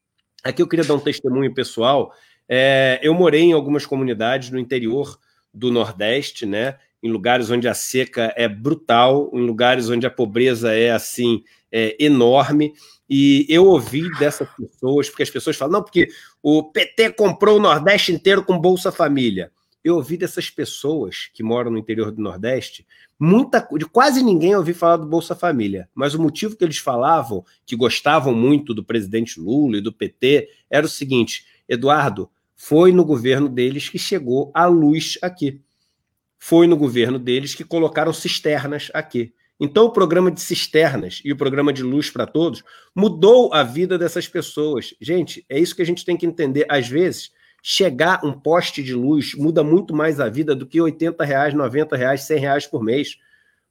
Aqui 0.47 0.63
eu 0.63 0.69
queria 0.69 0.85
dar 0.85 0.95
um 0.95 1.01
testemunho 1.01 1.53
pessoal. 1.53 2.13
É, 2.49 3.01
eu 3.03 3.13
morei 3.13 3.43
em 3.43 3.53
algumas 3.53 3.85
comunidades 3.85 4.51
no 4.51 4.61
interior 4.61 5.19
do 5.53 5.73
Nordeste, 5.73 6.47
né? 6.47 6.77
Em 7.03 7.11
lugares 7.11 7.51
onde 7.51 7.67
a 7.67 7.75
seca 7.75 8.33
é 8.37 8.49
brutal, 8.49 9.29
em 9.35 9.45
lugares 9.45 9.91
onde 9.91 10.07
a 10.07 10.11
pobreza 10.11 10.73
é 10.73 10.93
assim 10.93 11.43
é, 11.73 11.97
enorme. 11.99 12.73
E 13.11 13.45
eu 13.49 13.67
ouvi 13.67 14.09
dessas 14.19 14.49
pessoas, 14.57 15.11
porque 15.11 15.25
as 15.25 15.31
pessoas 15.31 15.57
falam, 15.57 15.75
não, 15.75 15.83
porque 15.83 16.09
o 16.41 16.63
PT 16.63 17.11
comprou 17.15 17.57
o 17.57 17.61
Nordeste 17.61 18.13
inteiro 18.13 18.45
com 18.45 18.57
Bolsa 18.57 18.93
Família. 18.93 19.51
Eu 19.87 19.95
ouvi 19.95 20.17
dessas 20.17 20.51
pessoas 20.51 21.31
que 21.33 21.45
moram 21.45 21.71
no 21.71 21.79
interior 21.79 22.11
do 22.11 22.21
Nordeste 22.21 22.85
muita 23.17 23.65
de 23.79 23.87
quase 23.87 24.21
ninguém 24.21 24.57
ouvi 24.57 24.75
falar 24.75 24.97
do 24.97 25.07
Bolsa 25.07 25.33
Família, 25.33 25.89
mas 25.95 26.13
o 26.13 26.21
motivo 26.21 26.57
que 26.57 26.65
eles 26.65 26.79
falavam, 26.79 27.45
que 27.65 27.77
gostavam 27.77 28.35
muito 28.35 28.75
do 28.75 28.83
presidente 28.83 29.39
Lula 29.39 29.77
e 29.77 29.81
do 29.81 29.93
PT, 29.93 30.51
era 30.69 30.85
o 30.85 30.89
seguinte: 30.89 31.47
Eduardo, 31.69 32.29
foi 32.57 32.91
no 32.91 33.05
governo 33.05 33.49
deles 33.49 33.89
que 33.89 33.97
chegou 33.97 34.51
a 34.53 34.67
luz 34.67 35.21
aqui. 35.23 35.61
Foi 36.37 36.67
no 36.67 36.77
governo 36.77 37.17
deles 37.17 37.55
que 37.55 37.63
colocaram 37.63 38.13
cisternas 38.13 38.91
aqui. 38.93 39.33
Então, 39.61 39.85
o 39.85 39.93
programa 39.93 40.33
de 40.33 40.41
cisternas 40.41 41.23
e 41.25 41.31
o 41.31 41.37
programa 41.37 41.73
de 41.73 41.85
luz 41.85 42.11
para 42.11 42.27
todos 42.27 42.65
mudou 42.93 43.55
a 43.55 43.63
vida 43.63 43.97
dessas 43.97 44.27
pessoas. 44.27 44.95
Gente, 45.01 45.47
é 45.49 45.61
isso 45.61 45.77
que 45.77 45.83
a 45.83 45.87
gente 45.87 46.05
tem 46.05 46.17
que 46.17 46.27
entender. 46.27 46.67
Às 46.69 46.89
vezes, 46.89 47.31
chegar 47.69 48.25
um 48.25 48.33
poste 48.33 48.81
de 48.81 48.95
luz 48.95 49.35
muda 49.35 49.65
muito 49.65 49.93
mais 49.93 50.21
a 50.21 50.29
vida 50.29 50.55
do 50.55 50.65
que 50.65 50.81
80 50.81 51.25
reais, 51.25 51.53
90 51.53 51.97
reais, 51.97 52.23
100 52.23 52.39
reais 52.39 52.65
por 52.65 52.81
mês. 52.81 53.19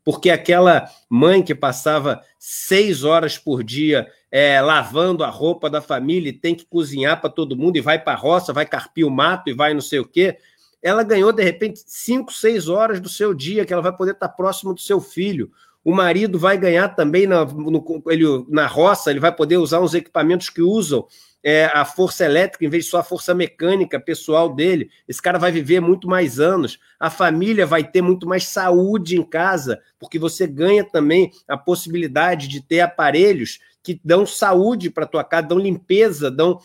porque 0.04 0.30
aquela 0.30 0.86
mãe 1.10 1.42
que 1.42 1.56
passava 1.56 2.22
seis 2.38 3.06
horas 3.06 3.38
por 3.38 3.64
dia 3.64 4.06
é, 4.30 4.60
lavando 4.60 5.24
a 5.24 5.30
roupa 5.30 5.70
da 5.70 5.82
família 5.82 6.30
e 6.30 6.34
tem 6.34 6.54
que 6.54 6.66
cozinhar 6.66 7.22
para 7.22 7.30
todo 7.30 7.56
mundo 7.56 7.78
e 7.78 7.82
vai 7.82 7.98
para 7.98 8.14
a 8.14 8.20
roça, 8.20 8.52
vai 8.52 8.66
carpir 8.66 9.08
o 9.08 9.10
mato 9.10 9.50
e 9.50 9.54
vai 9.54 9.74
não 9.74 9.80
sei 9.80 10.00
o 10.00 10.06
quê, 10.06 10.38
ela 10.82 11.02
ganhou, 11.02 11.32
de 11.32 11.42
repente, 11.42 11.82
cinco, 11.88 12.34
seis 12.34 12.68
horas 12.68 13.00
do 13.00 13.08
seu 13.08 13.34
dia 13.34 13.66
que 13.66 13.72
ela 13.72 13.82
vai 13.82 13.96
poder 13.96 14.12
estar 14.12 14.28
próximo 14.28 14.74
do 14.74 14.82
seu 14.82 15.00
filho. 15.00 15.50
O 15.86 15.94
marido 15.94 16.40
vai 16.40 16.58
ganhar 16.58 16.90
também 16.90 17.28
na, 17.28 17.46
no, 17.46 18.04
ele, 18.08 18.26
na 18.50 18.66
roça, 18.66 19.12
ele 19.12 19.20
vai 19.20 19.32
poder 19.32 19.58
usar 19.58 19.80
uns 19.80 19.94
equipamentos 19.94 20.50
que 20.50 20.60
usam 20.60 21.06
é, 21.44 21.66
a 21.66 21.86
força 21.86 22.26
elétrica 22.26 22.66
em 22.66 22.70
vez 22.70 22.86
de 22.86 22.90
só 22.90 22.98
a 22.98 23.04
força 23.04 23.36
mecânica 23.36 24.00
pessoal 24.00 24.56
dele. 24.56 24.90
Esse 25.08 25.22
cara 25.22 25.38
vai 25.38 25.52
viver 25.52 25.80
muito 25.80 26.08
mais 26.08 26.40
anos. 26.40 26.80
A 27.00 27.12
família 27.12 27.68
vai 27.68 27.84
ter 27.84 28.02
muito 28.02 28.28
mais 28.28 28.48
saúde 28.48 29.16
em 29.16 29.22
casa, 29.24 29.80
porque 30.00 30.18
você 30.18 30.48
ganha 30.48 30.84
também 30.84 31.30
a 31.48 31.56
possibilidade 31.56 32.48
de 32.48 32.62
ter 32.62 32.80
aparelhos 32.80 33.60
que 33.84 34.02
dão 34.04 34.26
saúde 34.26 34.90
para 34.90 35.06
tua 35.06 35.24
casa, 35.24 35.50
dão 35.50 35.60
limpeza, 35.60 36.32
dão, 36.32 36.60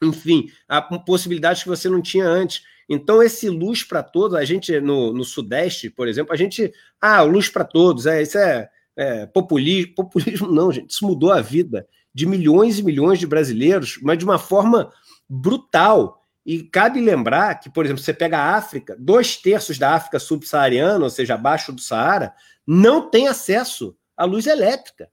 enfim, 0.00 0.46
a 0.68 0.80
possibilidade 0.80 1.64
que 1.64 1.68
você 1.68 1.88
não 1.88 2.00
tinha 2.00 2.24
antes. 2.24 2.62
Então, 2.88 3.22
esse 3.22 3.48
luz 3.48 3.82
para 3.82 4.02
todos, 4.02 4.36
a 4.36 4.44
gente 4.44 4.80
no, 4.80 5.12
no 5.12 5.24
Sudeste, 5.24 5.90
por 5.90 6.08
exemplo, 6.08 6.32
a 6.32 6.36
gente. 6.36 6.72
Ah, 7.00 7.22
luz 7.22 7.48
para 7.48 7.64
todos, 7.64 8.06
é, 8.06 8.22
isso 8.22 8.38
é, 8.38 8.68
é 8.96 9.26
populismo. 9.26 9.94
Populismo 9.94 10.50
não, 10.50 10.72
gente, 10.72 10.90
isso 10.90 11.06
mudou 11.06 11.32
a 11.32 11.40
vida 11.40 11.86
de 12.14 12.26
milhões 12.26 12.78
e 12.78 12.82
milhões 12.82 13.18
de 13.18 13.26
brasileiros, 13.26 13.98
mas 14.02 14.18
de 14.18 14.24
uma 14.24 14.38
forma 14.38 14.92
brutal. 15.28 16.20
E 16.44 16.64
cabe 16.64 17.00
lembrar 17.00 17.54
que, 17.60 17.70
por 17.70 17.84
exemplo, 17.84 18.02
você 18.02 18.12
pega 18.12 18.38
a 18.38 18.56
África, 18.56 18.96
dois 18.98 19.36
terços 19.36 19.78
da 19.78 19.94
África 19.94 20.18
subsaariana, 20.18 21.04
ou 21.04 21.10
seja, 21.10 21.34
abaixo 21.34 21.72
do 21.72 21.80
Saara, 21.80 22.34
não 22.66 23.08
tem 23.08 23.28
acesso 23.28 23.96
à 24.16 24.24
luz 24.24 24.46
elétrica. 24.46 25.08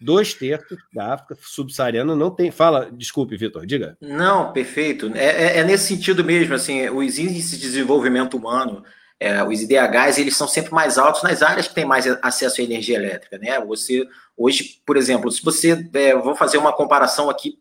Dois 0.00 0.34
terços 0.34 0.78
da 0.92 1.14
África 1.14 1.36
subsaariana 1.40 2.16
não 2.16 2.30
tem. 2.30 2.50
Fala, 2.50 2.90
desculpe, 2.92 3.36
Vitor, 3.36 3.66
diga. 3.66 3.96
Não, 4.00 4.52
perfeito. 4.52 5.10
É, 5.14 5.26
é, 5.26 5.58
é, 5.58 5.64
nesse 5.64 5.88
sentido 5.88 6.24
mesmo, 6.24 6.54
assim, 6.54 6.88
os 6.88 7.18
índices 7.18 7.58
de 7.58 7.66
desenvolvimento 7.66 8.36
humano, 8.36 8.82
é, 9.18 9.44
os 9.44 9.60
IDHs, 9.60 10.18
eles 10.18 10.36
são 10.36 10.48
sempre 10.48 10.72
mais 10.72 10.96
altos 10.96 11.22
nas 11.22 11.42
áreas 11.42 11.68
que 11.68 11.74
têm 11.74 11.84
mais 11.84 12.06
acesso 12.22 12.60
à 12.60 12.64
energia 12.64 12.96
elétrica, 12.96 13.38
né? 13.38 13.60
Você 13.60 14.06
Hoje, 14.42 14.80
por 14.86 14.96
exemplo, 14.96 15.30
se 15.30 15.44
você. 15.44 15.86
É, 15.92 16.16
vou 16.16 16.34
fazer 16.34 16.56
uma 16.56 16.72
comparação 16.72 17.28
aqui, 17.28 17.58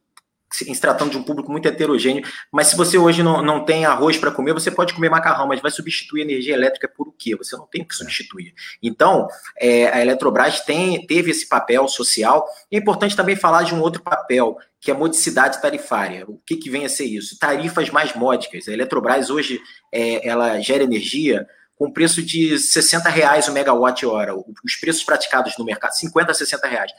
se 0.51 0.79
tratando 0.79 1.11
de 1.11 1.17
um 1.17 1.23
público 1.23 1.51
muito 1.51 1.67
heterogêneo, 1.67 2.23
mas 2.51 2.67
se 2.67 2.75
você 2.75 2.97
hoje 2.97 3.21
não, 3.21 3.41
não 3.41 3.63
tem 3.63 3.85
arroz 3.85 4.17
para 4.17 4.31
comer, 4.31 4.53
você 4.53 4.71
pode 4.71 4.93
comer 4.93 5.09
macarrão, 5.09 5.47
mas 5.47 5.61
vai 5.61 5.71
substituir 5.71 6.21
energia 6.21 6.53
elétrica 6.53 6.87
por 6.87 7.07
o 7.07 7.11
quê? 7.11 7.35
Você 7.35 7.55
não 7.55 7.65
tem 7.65 7.81
o 7.81 7.85
que 7.85 7.95
substituir. 7.95 8.53
Então, 8.81 9.27
é, 9.57 9.87
a 9.89 10.01
Eletrobras 10.01 10.61
tem, 10.61 11.05
teve 11.05 11.31
esse 11.31 11.47
papel 11.47 11.87
social. 11.87 12.45
É 12.71 12.77
importante 12.77 13.15
também 13.15 13.35
falar 13.35 13.63
de 13.63 13.75
um 13.75 13.81
outro 13.81 14.01
papel, 14.01 14.57
que 14.79 14.89
é 14.89 14.93
a 14.93 14.97
modicidade 14.97 15.61
tarifária. 15.61 16.25
O 16.27 16.39
que, 16.45 16.55
que 16.55 16.69
vem 16.69 16.85
a 16.85 16.89
ser 16.89 17.05
isso? 17.05 17.37
Tarifas 17.37 17.89
mais 17.89 18.13
módicas. 18.15 18.67
A 18.67 18.73
Eletrobras 18.73 19.29
hoje 19.29 19.61
é, 19.93 20.27
ela 20.27 20.59
gera 20.59 20.83
energia 20.83 21.47
com 21.79 21.89
preço 21.89 22.21
de 22.21 22.59
60 22.59 23.09
reais 23.09 23.47
o 23.47 23.53
megawatt-hora. 23.53 24.35
Os 24.35 24.75
preços 24.75 25.03
praticados 25.03 25.57
no 25.57 25.63
mercado, 25.63 25.93
50 25.93 26.31
a 26.31 26.35
60 26.35 26.67
reais, 26.67 26.91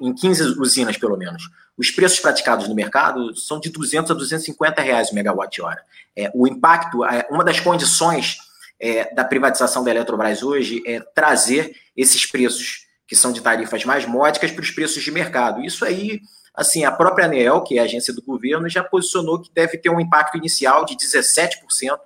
em 0.00 0.14
15 0.14 0.58
usinas 0.58 0.96
pelo 0.96 1.16
menos. 1.16 1.42
Os 1.76 1.90
preços 1.90 2.18
praticados 2.18 2.68
no 2.68 2.74
mercado 2.74 3.36
são 3.36 3.60
de 3.60 3.70
200 3.70 4.10
a 4.10 4.14
250 4.14 4.82
reais 4.82 5.10
o 5.10 5.14
megawatt-hora. 5.14 5.82
É, 6.16 6.30
o 6.34 6.46
impacto, 6.46 7.02
uma 7.30 7.44
das 7.44 7.60
condições 7.60 8.38
é, 8.80 9.12
da 9.14 9.24
privatização 9.24 9.84
da 9.84 9.90
Eletrobras 9.90 10.42
hoje 10.42 10.82
é 10.86 11.00
trazer 11.00 11.74
esses 11.96 12.26
preços 12.26 12.86
que 13.06 13.16
são 13.16 13.32
de 13.32 13.40
tarifas 13.40 13.84
mais 13.84 14.04
módicas 14.04 14.50
para 14.50 14.62
os 14.62 14.70
preços 14.70 15.02
de 15.02 15.10
mercado. 15.10 15.64
Isso 15.64 15.84
aí, 15.84 16.20
assim, 16.54 16.84
a 16.84 16.92
própria 16.92 17.26
ANEEL, 17.26 17.62
que 17.62 17.78
é 17.78 17.80
a 17.80 17.84
agência 17.84 18.12
do 18.12 18.22
governo, 18.22 18.68
já 18.68 18.84
posicionou 18.84 19.40
que 19.40 19.50
deve 19.52 19.78
ter 19.78 19.88
um 19.88 20.00
impacto 20.00 20.36
inicial 20.36 20.84
de 20.84 20.94
17% 20.94 21.98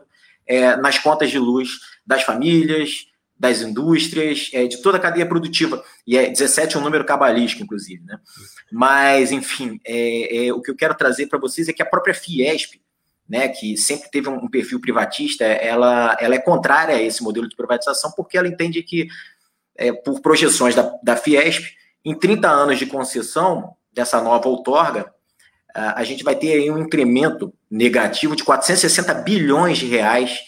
é, 0.47 0.77
nas 0.77 0.99
contas 0.99 1.31
de 1.31 1.39
luz 1.39 1.81
das 2.07 2.23
famílias, 2.23 3.07
das 3.43 3.61
indústrias, 3.61 4.51
é, 4.53 4.69
de 4.69 4.81
toda 4.81 4.99
a 4.99 5.01
cadeia 5.01 5.27
produtiva. 5.27 5.83
E 6.07 6.17
é 6.17 6.31
17 6.31 6.77
é 6.77 6.79
um 6.79 6.83
número 6.85 7.05
cabalístico, 7.05 7.65
inclusive. 7.65 8.01
Né? 8.05 8.17
Mas, 8.71 9.33
enfim, 9.33 9.81
é, 9.85 10.47
é 10.47 10.53
o 10.53 10.63
que 10.63 10.71
eu 10.71 10.77
quero 10.77 10.95
trazer 10.95 11.27
para 11.27 11.41
vocês 11.41 11.69
é 11.69 11.73
que 11.73 11.83
a 11.83 11.87
própria 11.87 12.15
Fiesp, 12.15 12.81
né, 13.29 13.49
que 13.49 13.77
sempre 13.77 14.09
teve 14.13 14.29
um 14.29 14.49
perfil 14.49 14.81
privatista, 14.81 15.43
ela, 15.43 16.17
ela 16.21 16.37
é 16.37 16.39
contrária 16.39 16.95
a 16.95 17.03
esse 17.03 17.21
modelo 17.21 17.49
de 17.49 17.57
privatização, 17.57 18.13
porque 18.13 18.39
ela 18.39 18.47
entende 18.47 18.81
que, 18.81 19.09
é, 19.77 19.93
por 19.93 20.21
projeções 20.21 20.77
da, 20.77 20.95
da 21.03 21.17
Fiesp, 21.17 21.65
em 22.05 22.17
30 22.17 22.49
anos 22.49 22.79
de 22.79 22.87
concessão 22.87 23.75
dessa 23.93 24.21
nova 24.23 24.49
outorga, 24.49 25.13
a 25.75 26.05
gente 26.05 26.23
vai 26.23 26.37
ter 26.37 26.53
aí 26.53 26.71
um 26.71 26.79
incremento 26.79 27.53
negativo 27.69 28.37
de 28.37 28.45
460 28.45 29.15
bilhões 29.15 29.79
de 29.79 29.87
reais 29.87 30.39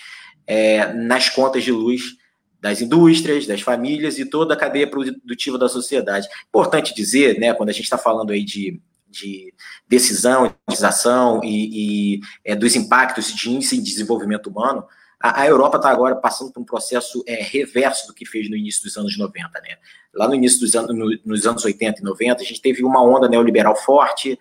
é, 0.46 0.92
nas 0.92 1.28
contas 1.28 1.64
de 1.64 1.72
luz 1.72 2.22
das 2.64 2.80
indústrias, 2.80 3.46
das 3.46 3.60
famílias 3.60 4.18
e 4.18 4.24
toda 4.24 4.54
a 4.54 4.56
cadeia 4.56 4.88
produtiva 4.88 5.58
da 5.58 5.68
sociedade. 5.68 6.26
Importante 6.48 6.94
dizer, 6.94 7.38
né, 7.38 7.52
quando 7.52 7.68
a 7.68 7.72
gente 7.72 7.84
está 7.84 7.98
falando 7.98 8.30
aí 8.30 8.42
de, 8.42 8.80
de 9.06 9.52
decisão, 9.86 10.46
de 10.46 11.46
e, 11.46 12.16
e 12.16 12.20
é, 12.42 12.56
dos 12.56 12.74
impactos 12.74 13.34
de 13.34 13.50
índice 13.50 13.76
de 13.76 13.82
desenvolvimento 13.82 14.46
humano, 14.46 14.82
a, 15.22 15.42
a 15.42 15.46
Europa 15.46 15.76
está 15.76 15.90
agora 15.90 16.16
passando 16.16 16.52
por 16.52 16.62
um 16.62 16.64
processo 16.64 17.22
é, 17.26 17.34
reverso 17.42 18.06
do 18.06 18.14
que 18.14 18.24
fez 18.24 18.48
no 18.48 18.56
início 18.56 18.82
dos 18.82 18.96
anos 18.96 19.18
90. 19.18 19.60
Né? 19.60 19.76
Lá 20.14 20.26
no 20.26 20.34
início 20.34 20.58
dos 20.60 20.74
anos, 20.74 20.96
no, 20.96 21.18
nos 21.22 21.46
anos 21.46 21.66
80 21.66 22.00
e 22.00 22.02
90, 22.02 22.40
a 22.40 22.46
gente 22.46 22.62
teve 22.62 22.82
uma 22.82 23.04
onda 23.04 23.28
neoliberal 23.28 23.76
forte, 23.76 24.38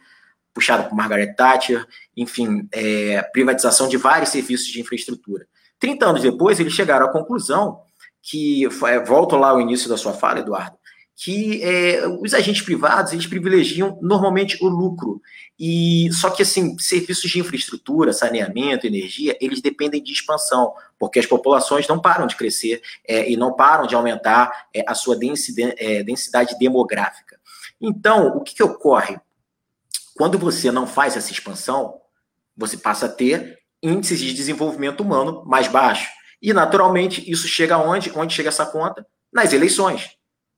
puxada 0.54 0.84
por 0.84 0.96
Margaret 0.96 1.34
Thatcher, 1.34 1.86
enfim, 2.16 2.70
é, 2.72 3.22
privatização 3.34 3.90
de 3.90 3.98
vários 3.98 4.30
serviços 4.30 4.68
de 4.68 4.80
infraestrutura. 4.80 5.46
30 5.78 6.06
anos 6.06 6.22
depois, 6.22 6.58
eles 6.62 6.72
chegaram 6.72 7.08
à 7.08 7.12
conclusão 7.12 7.82
que, 8.24 8.66
é, 8.66 9.04
volto 9.04 9.36
lá 9.36 9.50
ao 9.50 9.60
início 9.60 9.90
da 9.90 9.98
sua 9.98 10.14
fala, 10.14 10.40
Eduardo, 10.40 10.78
que 11.16 11.62
é, 11.62 12.08
os 12.08 12.34
agentes 12.34 12.64
privados 12.64 13.14
eles 13.14 13.28
privilegiam 13.28 14.00
normalmente 14.02 14.58
o 14.64 14.68
lucro 14.68 15.22
e 15.60 16.10
só 16.12 16.32
que 16.32 16.42
assim 16.42 16.78
serviços 16.80 17.30
de 17.30 17.40
infraestrutura, 17.40 18.12
saneamento, 18.12 18.88
energia, 18.88 19.38
eles 19.40 19.62
dependem 19.62 20.02
de 20.02 20.12
expansão 20.12 20.74
porque 20.98 21.20
as 21.20 21.26
populações 21.26 21.88
não 21.88 22.00
param 22.00 22.26
de 22.26 22.36
crescer 22.36 22.82
é, 23.08 23.30
e 23.30 23.38
não 23.38 23.54
param 23.54 23.86
de 23.86 23.94
aumentar 23.94 24.68
é, 24.74 24.84
a 24.88 24.96
sua 24.96 25.16
densidade, 25.16 25.76
é, 25.78 26.02
densidade 26.02 26.58
demográfica. 26.58 27.40
Então, 27.80 28.30
o 28.38 28.42
que, 28.42 28.56
que 28.56 28.64
ocorre 28.64 29.20
quando 30.16 30.40
você 30.40 30.72
não 30.72 30.88
faz 30.88 31.16
essa 31.16 31.32
expansão? 31.32 32.00
Você 32.58 32.78
passa 32.78 33.06
a 33.06 33.10
ter 33.10 33.60
índices 33.82 34.20
de 34.20 34.34
desenvolvimento 34.34 35.02
humano 35.02 35.44
mais 35.46 35.68
baixos. 35.68 36.08
E, 36.44 36.52
naturalmente, 36.52 37.24
isso 37.32 37.48
chega 37.48 37.76
aonde? 37.76 38.12
Onde 38.14 38.34
chega 38.34 38.50
essa 38.50 38.66
conta? 38.66 39.08
Nas 39.32 39.54
eleições. 39.54 40.10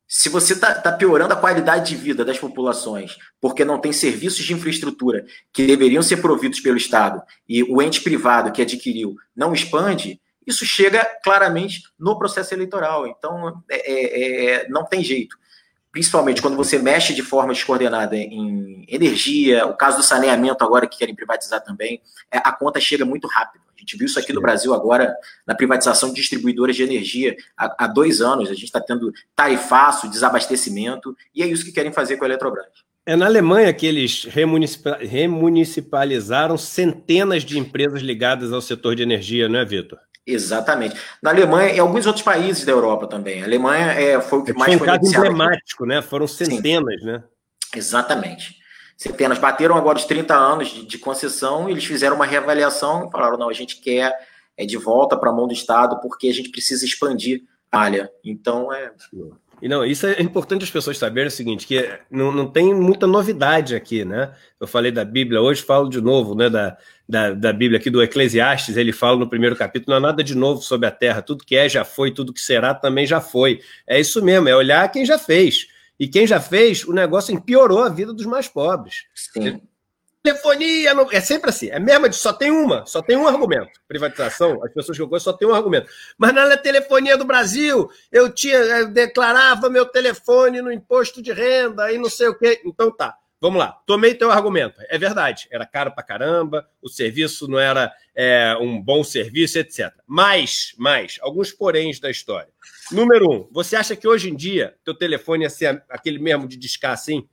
Se 0.08 0.30
você 0.30 0.54
está 0.54 0.74
tá 0.74 0.92
piorando 0.92 1.34
a 1.34 1.38
qualidade 1.38 1.90
de 1.90 1.96
vida 1.96 2.26
das 2.26 2.40
populações 2.40 3.16
porque 3.40 3.64
não 3.64 3.80
tem 3.80 3.94
serviços 3.94 4.44
de 4.44 4.54
infraestrutura 4.54 5.26
que 5.54 5.66
deveriam 5.66 6.02
ser 6.02 6.18
providos 6.18 6.60
pelo 6.60 6.78
Estado 6.78 7.22
e 7.48 7.64
o 7.64 7.82
ente 7.82 8.02
privado 8.02 8.52
que 8.52 8.62
adquiriu 8.62 9.16
não 9.36 9.54
expande, 9.54 10.20
isso 10.46 10.66
chega 10.66 11.06
claramente 11.24 11.84
no 12.00 12.18
processo 12.18 12.54
eleitoral. 12.54 13.08
Então, 13.08 13.64
é, 13.70 13.92
é, 13.92 14.46
é 14.64 14.70
não 14.70 14.86
tem 14.86 15.04
jeito 15.04 15.38
principalmente 15.96 16.42
quando 16.42 16.58
você 16.58 16.78
mexe 16.78 17.14
de 17.14 17.24
forma 17.24 17.54
descoordenada 17.54 18.18
em 18.18 18.86
energia, 18.86 19.66
o 19.66 19.74
caso 19.74 19.96
do 19.96 20.04
saneamento 20.04 20.62
agora 20.62 20.86
que 20.86 20.98
querem 20.98 21.16
privatizar 21.16 21.64
também, 21.64 22.02
é, 22.30 22.38
a 22.40 22.52
conta 22.52 22.82
chega 22.82 23.06
muito 23.06 23.30
rápido. 23.30 23.64
A 23.74 23.80
gente 23.80 23.96
viu 23.96 24.06
isso 24.06 24.20
aqui 24.20 24.34
no 24.34 24.42
Brasil 24.42 24.74
agora 24.74 25.16
na 25.48 25.56
privatização 25.56 26.10
de 26.10 26.16
distribuidoras 26.16 26.76
de 26.76 26.84
energia 26.84 27.34
há, 27.56 27.86
há 27.86 27.88
dois 27.88 28.20
anos. 28.20 28.50
A 28.50 28.54
gente 28.54 28.66
está 28.66 28.82
tendo 28.82 29.10
tarifaço, 29.34 30.10
desabastecimento, 30.10 31.16
e 31.34 31.42
é 31.42 31.48
isso 31.48 31.64
que 31.64 31.72
querem 31.72 31.94
fazer 31.94 32.18
com 32.18 32.26
a 32.26 32.28
Eletrobras. 32.28 32.68
É 33.06 33.16
na 33.16 33.28
Alemanha 33.28 33.74
que 33.74 33.86
eles 33.86 34.28
remunicipalizaram 35.00 36.58
centenas 36.58 37.46
de 37.46 37.58
empresas 37.58 38.02
ligadas 38.02 38.52
ao 38.52 38.60
setor 38.60 38.98
de 38.98 39.04
energia, 39.04 39.48
não 39.48 39.60
é, 39.60 39.64
Vitor? 39.64 40.00
Exatamente. 40.26 41.00
Na 41.22 41.30
Alemanha 41.30 41.74
e 41.74 41.80
alguns 41.80 42.06
outros 42.06 42.24
países 42.24 42.66
da 42.66 42.72
Europa 42.72 43.08
também. 43.08 43.42
A 43.42 43.46
Alemanha 43.46 43.92
é, 43.92 44.20
foi 44.20 44.40
o 44.40 44.44
que 44.44 44.54
mais 44.54 44.74
foi. 44.74 44.82
um 44.82 44.86
caso 44.86 45.16
emblemático, 45.16 45.84
aqui. 45.84 45.94
né? 45.94 46.02
Foram 46.02 46.28
centenas, 46.28 47.00
Sim. 47.00 47.06
né? 47.06 47.24
Exatamente. 47.76 48.56
Centenas. 48.98 49.38
Bateram 49.38 49.76
agora 49.76 49.98
os 49.98 50.06
30 50.06 50.34
anos 50.34 50.70
de, 50.70 50.86
de 50.86 50.98
concessão 50.98 51.70
e 51.70 51.74
eles 51.74 51.86
fizeram 51.86 52.16
uma 52.16 52.26
reavaliação 52.26 53.08
e 53.08 53.12
falaram: 53.12 53.38
não, 53.38 53.50
a 53.50 53.54
gente 53.54 53.80
quer 53.80 54.16
é, 54.58 54.66
de 54.66 54.78
volta 54.78 55.16
para 55.16 55.30
a 55.30 55.34
mão 55.34 55.48
do 55.48 55.54
Estado 55.54 56.00
porque 56.02 56.28
a 56.28 56.34
gente 56.34 56.50
precisa 56.50 56.86
expandir 56.86 57.44
a 57.72 57.78
malha. 57.78 58.10
Então, 58.24 58.74
é, 58.74 58.92
E 59.62 59.70
não, 59.70 59.86
isso 59.86 60.08
é 60.08 60.22
importante 60.22 60.64
as 60.64 60.72
pessoas 60.72 60.98
saberem 60.98 61.28
o 61.28 61.32
seguinte, 61.32 61.68
que 61.68 62.00
não, 62.10 62.32
não 62.32 62.48
tem 62.48 62.74
muita 62.74 63.06
novidade 63.06 63.76
aqui, 63.76 64.04
né? 64.04 64.34
Eu 64.60 64.68
falei 64.68 64.92
da 64.92 65.06
Bíblia, 65.06 65.42
hoje 65.42 65.62
falo 65.62 65.90
de 65.90 66.02
novo, 66.02 66.36
né, 66.36 66.50
da, 66.50 66.78
da, 67.08 67.32
da 67.32 67.54
Bíblia 67.54 67.80
aqui 67.80 67.90
do 67.90 68.02
Eclesiastes, 68.02 68.78
ele 68.78 68.92
fala 68.92 69.18
no 69.18 69.30
primeiro 69.30 69.56
capítulo, 69.56 69.92
não 69.92 69.98
há 69.98 70.12
nada 70.12 70.24
de 70.24 70.36
novo 70.36 70.62
sobre 70.62 70.88
a 70.88 70.92
terra, 70.92 71.22
tudo 71.22 71.46
que 71.46 71.56
é 71.56 71.70
já 71.70 71.86
foi, 71.86 72.12
tudo 72.12 72.34
que 72.34 72.42
será 72.42 72.74
também 72.74 73.06
já 73.06 73.22
foi. 73.22 73.62
É 73.88 74.00
isso 74.00 74.24
mesmo, 74.24 74.50
é 74.50 74.56
olhar 74.56 74.92
quem 74.92 75.06
já 75.06 75.18
fez. 75.20 75.68
E 76.00 76.08
quem 76.08 76.28
já 76.28 76.42
fez, 76.42 76.84
o 76.84 76.92
negócio 76.92 77.34
empiorou 77.34 77.84
a 77.84 77.90
vida 77.90 78.12
dos 78.12 78.26
mais 78.26 78.48
pobres. 78.48 79.06
Sim. 79.14 79.62
Telefonia, 80.22 80.94
não... 80.96 81.10
é 81.12 81.22
sempre 81.22 81.52
assim, 81.52 81.70
é 81.70 81.80
mesmo, 81.80 82.12
só 82.12 82.34
tem 82.34 82.50
uma, 82.50 82.84
só 82.88 83.02
tem 83.02 83.16
um 83.16 83.28
argumento. 83.28 83.80
Privatização, 83.88 84.62
as 84.64 84.74
pessoas 84.74 84.98
que 84.98 85.04
eu 85.04 85.08
conheço 85.08 85.26
só 85.26 85.34
tem 85.34 85.48
um 85.48 85.54
argumento. 85.54 85.88
Mas 86.18 86.34
na 86.34 86.58
telefonia 86.58 87.16
do 87.16 87.26
Brasil, 87.26 87.90
eu 88.12 88.30
tinha, 88.34 88.58
eu 88.58 88.88
declarava 88.88 89.70
meu 89.70 89.86
telefone 89.86 90.62
no 90.62 90.72
imposto 90.72 91.22
de 91.22 91.32
renda 91.32 91.92
e 91.94 92.00
não 92.00 92.10
sei 92.10 92.28
o 92.28 92.38
quê. 92.38 92.60
Então 92.66 92.92
tá, 92.92 93.16
vamos 93.40 93.60
lá, 93.60 93.72
tomei 93.86 94.14
teu 94.14 94.32
argumento. 94.32 94.82
É 94.90 94.98
verdade, 94.98 95.48
era 95.52 95.66
caro 95.66 95.92
pra 95.92 96.04
caramba, 96.04 96.68
o 96.82 96.90
serviço 96.90 97.48
não 97.48 97.60
era 97.60 97.94
é, 98.16 98.56
um 98.60 98.82
bom 98.82 99.04
serviço, 99.04 99.60
etc. 99.60 99.92
Mas, 100.08 100.74
mais, 100.78 101.18
alguns 101.22 101.52
poréns 101.52 102.00
da 102.00 102.10
história. 102.10 102.50
Número 102.92 103.30
um, 103.30 103.50
você 103.52 103.76
acha 103.76 103.96
que 103.96 104.08
hoje 104.08 104.30
em 104.30 104.36
dia 104.36 104.76
teu 104.84 104.94
telefone 104.94 105.44
ia 105.44 105.50
ser 105.50 105.84
aquele 105.90 106.20
mesmo 106.20 106.48
de 106.48 106.58
discar 106.58 106.92
assim? 106.92 107.28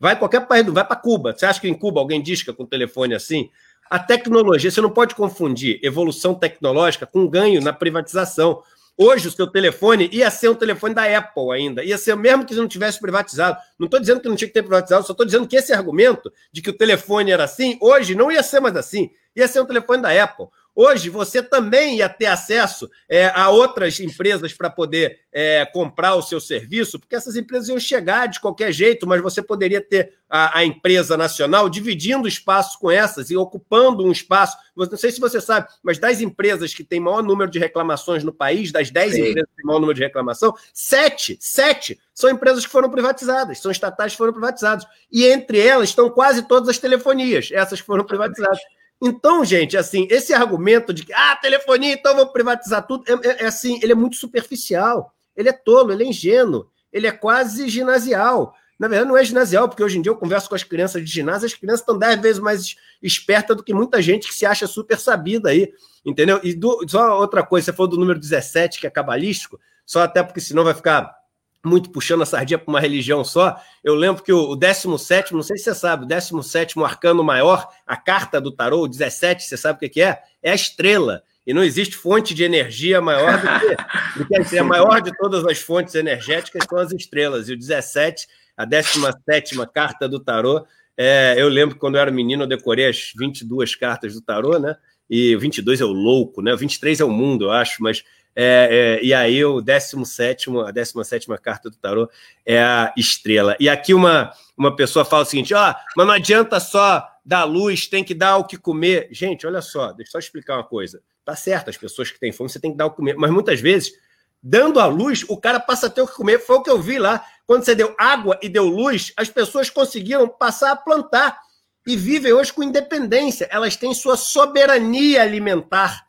Vai 0.00 0.16
qualquer 0.16 0.46
país, 0.46 0.64
vai 0.66 0.86
para 0.86 0.96
Cuba. 0.96 1.34
Você 1.36 1.44
acha 1.44 1.60
que 1.60 1.68
em 1.68 1.74
Cuba 1.74 2.00
alguém 2.00 2.22
disca 2.22 2.52
com 2.52 2.64
telefone 2.64 3.14
assim? 3.14 3.50
A 3.90 3.98
tecnologia, 3.98 4.70
você 4.70 4.80
não 4.80 4.90
pode 4.90 5.14
confundir 5.14 5.80
evolução 5.82 6.34
tecnológica 6.34 7.06
com 7.06 7.26
ganho 7.26 7.60
na 7.60 7.72
privatização. 7.72 8.62
Hoje, 9.00 9.28
o 9.28 9.30
seu 9.30 9.46
telefone 9.46 10.10
ia 10.12 10.28
ser 10.28 10.48
um 10.48 10.56
telefone 10.56 10.92
da 10.92 11.04
Apple 11.04 11.52
ainda, 11.52 11.84
ia 11.84 11.96
ser 11.96 12.16
mesmo 12.16 12.44
que 12.44 12.52
não 12.52 12.66
tivesse 12.66 12.98
privatizado. 13.00 13.56
Não 13.78 13.84
estou 13.84 14.00
dizendo 14.00 14.20
que 14.20 14.28
não 14.28 14.34
tinha 14.34 14.48
que 14.48 14.54
ter 14.54 14.62
privatizado, 14.62 15.06
só 15.06 15.12
estou 15.12 15.24
dizendo 15.24 15.46
que 15.46 15.54
esse 15.54 15.72
argumento 15.72 16.32
de 16.52 16.60
que 16.60 16.70
o 16.70 16.76
telefone 16.76 17.30
era 17.30 17.44
assim, 17.44 17.78
hoje 17.80 18.16
não 18.16 18.32
ia 18.32 18.42
ser 18.42 18.58
mais 18.58 18.74
assim, 18.74 19.10
ia 19.36 19.46
ser 19.46 19.60
um 19.60 19.66
telefone 19.66 20.02
da 20.02 20.24
Apple. 20.24 20.46
Hoje 20.80 21.10
você 21.10 21.42
também 21.42 21.96
ia 21.96 22.08
ter 22.08 22.26
acesso 22.26 22.88
é, 23.08 23.32
a 23.34 23.50
outras 23.50 23.98
empresas 23.98 24.52
para 24.52 24.70
poder 24.70 25.18
é, 25.32 25.66
comprar 25.66 26.14
o 26.14 26.22
seu 26.22 26.40
serviço, 26.40 27.00
porque 27.00 27.16
essas 27.16 27.34
empresas 27.34 27.68
iam 27.68 27.80
chegar 27.80 28.28
de 28.28 28.38
qualquer 28.38 28.70
jeito, 28.70 29.04
mas 29.04 29.20
você 29.20 29.42
poderia 29.42 29.80
ter 29.80 30.14
a, 30.30 30.60
a 30.60 30.64
empresa 30.64 31.16
nacional 31.16 31.68
dividindo 31.68 32.28
espaço 32.28 32.78
com 32.78 32.88
essas 32.88 33.28
e 33.28 33.36
ocupando 33.36 34.04
um 34.04 34.12
espaço. 34.12 34.56
Não 34.76 34.96
sei 34.96 35.10
se 35.10 35.18
você 35.18 35.40
sabe, 35.40 35.66
mas 35.82 35.98
das 35.98 36.20
empresas 36.20 36.72
que 36.72 36.84
têm 36.84 37.00
maior 37.00 37.24
número 37.24 37.50
de 37.50 37.58
reclamações 37.58 38.22
no 38.22 38.32
país, 38.32 38.70
das 38.70 38.88
10 38.88 39.16
empresas 39.16 39.50
que 39.50 39.56
têm 39.56 39.66
maior 39.66 39.80
número 39.80 39.96
de 39.96 40.04
reclamação, 40.04 40.54
sete, 40.72 41.36
sete 41.40 41.98
são 42.14 42.30
empresas 42.30 42.64
que 42.64 42.70
foram 42.70 42.88
privatizadas, 42.88 43.58
são 43.58 43.72
estatais 43.72 44.12
que 44.12 44.18
foram 44.18 44.32
privatizadas. 44.32 44.86
E 45.10 45.26
entre 45.26 45.58
elas 45.58 45.88
estão 45.88 46.08
quase 46.08 46.42
todas 46.42 46.68
as 46.68 46.78
telefonias, 46.78 47.48
essas 47.50 47.80
que 47.80 47.86
foram 47.86 48.04
privatizadas. 48.04 48.60
Então, 49.00 49.44
gente, 49.44 49.76
assim, 49.76 50.08
esse 50.10 50.34
argumento 50.34 50.92
de 50.92 51.04
que, 51.04 51.12
ah, 51.12 51.36
telefonia, 51.36 51.92
então 51.92 52.16
vou 52.16 52.26
privatizar 52.32 52.84
tudo, 52.86 53.04
é, 53.06 53.28
é, 53.28 53.44
é, 53.44 53.46
assim, 53.46 53.78
ele 53.82 53.92
é 53.92 53.94
muito 53.94 54.16
superficial, 54.16 55.14
ele 55.36 55.48
é 55.48 55.52
tolo, 55.52 55.92
ele 55.92 56.04
é 56.04 56.06
ingênuo, 56.08 56.68
ele 56.92 57.06
é 57.06 57.12
quase 57.12 57.68
ginasial. 57.68 58.54
Na 58.78 58.88
verdade, 58.88 59.08
não 59.08 59.16
é 59.16 59.24
ginasial, 59.24 59.68
porque 59.68 59.82
hoje 59.82 59.98
em 59.98 60.02
dia 60.02 60.10
eu 60.10 60.16
converso 60.16 60.48
com 60.48 60.54
as 60.54 60.64
crianças 60.64 61.04
de 61.04 61.10
ginásio, 61.10 61.46
as 61.46 61.54
crianças 61.54 61.80
estão 61.80 61.98
dez 61.98 62.20
vezes 62.20 62.40
mais 62.40 62.76
espertas 63.02 63.56
do 63.56 63.62
que 63.62 63.74
muita 63.74 64.02
gente 64.02 64.28
que 64.28 64.34
se 64.34 64.46
acha 64.46 64.66
super 64.66 64.98
sabida 64.98 65.50
aí, 65.50 65.72
entendeu? 66.04 66.40
E 66.42 66.54
do, 66.54 66.84
só 66.88 67.18
outra 67.18 67.44
coisa, 67.44 67.66
você 67.66 67.72
falou 67.72 67.90
do 67.90 67.98
número 67.98 68.18
17, 68.18 68.80
que 68.80 68.86
é 68.86 68.90
cabalístico, 68.90 69.60
só 69.86 70.02
até 70.02 70.22
porque 70.22 70.40
senão 70.40 70.64
vai 70.64 70.74
ficar 70.74 71.17
muito 71.64 71.90
puxando 71.90 72.22
a 72.22 72.26
sardinha 72.26 72.58
para 72.58 72.70
uma 72.70 72.80
religião 72.80 73.24
só. 73.24 73.60
Eu 73.82 73.94
lembro 73.94 74.22
que 74.22 74.32
o, 74.32 74.54
17, 74.54 75.32
não 75.32 75.42
sei 75.42 75.56
se 75.56 75.64
você 75.64 75.74
sabe, 75.74 76.04
o 76.04 76.06
17 76.06 76.78
arcano 76.80 77.22
maior, 77.24 77.68
a 77.86 77.96
carta 77.96 78.40
do 78.40 78.52
tarô, 78.52 78.82
o 78.82 78.88
17, 78.88 79.44
você 79.44 79.56
sabe 79.56 79.84
o 79.84 79.90
que 79.90 80.00
é? 80.00 80.20
É 80.42 80.52
a 80.52 80.54
estrela. 80.54 81.22
E 81.46 81.54
não 81.54 81.64
existe 81.64 81.96
fonte 81.96 82.34
de 82.34 82.44
energia 82.44 83.00
maior 83.00 83.40
do 83.40 83.46
que, 83.60 84.18
do 84.18 84.48
que 84.48 84.58
a, 84.58 84.60
a 84.60 84.64
maior 84.64 85.00
de 85.00 85.10
todas 85.16 85.44
as 85.46 85.58
fontes 85.58 85.94
energéticas 85.94 86.64
são 86.68 86.78
as 86.78 86.92
estrelas. 86.92 87.48
E 87.48 87.54
o 87.54 87.58
17, 87.58 88.26
a 88.56 88.64
17 88.64 89.56
carta 89.72 90.08
do 90.08 90.20
tarô, 90.20 90.66
é, 90.94 91.36
eu 91.38 91.48
lembro 91.48 91.74
que 91.74 91.80
quando 91.80 91.94
eu 91.94 92.02
era 92.02 92.10
menino, 92.10 92.42
eu 92.42 92.46
decorei 92.48 92.86
as 92.86 93.12
22 93.16 93.74
cartas 93.76 94.14
do 94.14 94.20
tarô, 94.20 94.58
né? 94.58 94.76
E 95.08 95.34
o 95.34 95.40
22 95.40 95.80
é 95.80 95.84
o 95.84 95.92
louco, 95.92 96.42
né? 96.42 96.52
O 96.52 96.58
23 96.58 97.00
é 97.00 97.04
o 97.04 97.10
mundo, 97.10 97.46
eu 97.46 97.50
acho, 97.50 97.82
mas 97.82 98.04
é, 98.40 99.00
é, 99.00 99.04
e 99.04 99.12
aí 99.12 99.44
o 99.44 99.60
17, 99.60 100.48
a 100.64 100.70
17 100.70 101.26
carta 101.42 101.68
do 101.68 101.76
tarô 101.76 102.08
é 102.46 102.62
a 102.62 102.94
estrela. 102.96 103.56
E 103.58 103.68
aqui 103.68 103.92
uma, 103.92 104.32
uma 104.56 104.76
pessoa 104.76 105.04
fala 105.04 105.24
o 105.24 105.26
seguinte: 105.26 105.52
ó, 105.52 105.58
ah, 105.58 105.80
mas 105.96 106.06
não 106.06 106.14
adianta 106.14 106.60
só 106.60 107.04
dar 107.24 107.42
luz, 107.42 107.88
tem 107.88 108.04
que 108.04 108.14
dar 108.14 108.36
o 108.36 108.44
que 108.44 108.56
comer. 108.56 109.08
Gente, 109.10 109.44
olha 109.44 109.60
só, 109.60 109.88
deixa 109.92 110.10
eu 110.10 110.12
só 110.12 110.18
explicar 110.20 110.54
uma 110.54 110.62
coisa. 110.62 111.02
Tá 111.24 111.34
certo, 111.34 111.68
as 111.68 111.76
pessoas 111.76 112.12
que 112.12 112.20
têm 112.20 112.30
fome, 112.30 112.48
você 112.48 112.60
tem 112.60 112.70
que 112.70 112.76
dar 112.76 112.86
o 112.86 112.90
que 112.90 112.98
comer, 112.98 113.16
mas 113.16 113.28
muitas 113.32 113.60
vezes, 113.60 113.92
dando 114.40 114.78
a 114.78 114.86
luz, 114.86 115.24
o 115.28 115.36
cara 115.36 115.58
passa 115.58 115.88
a 115.88 115.90
ter 115.90 116.02
o 116.02 116.06
que 116.06 116.14
comer. 116.14 116.38
Foi 116.38 116.58
o 116.58 116.62
que 116.62 116.70
eu 116.70 116.80
vi 116.80 116.96
lá. 116.96 117.26
Quando 117.44 117.64
você 117.64 117.74
deu 117.74 117.92
água 117.98 118.38
e 118.40 118.48
deu 118.48 118.66
luz, 118.66 119.12
as 119.16 119.28
pessoas 119.28 119.68
conseguiram 119.68 120.28
passar 120.28 120.70
a 120.70 120.76
plantar 120.76 121.40
e 121.84 121.96
vivem 121.96 122.32
hoje 122.32 122.52
com 122.52 122.62
independência. 122.62 123.48
Elas 123.50 123.74
têm 123.74 123.92
sua 123.92 124.16
soberania 124.16 125.22
alimentar. 125.22 126.06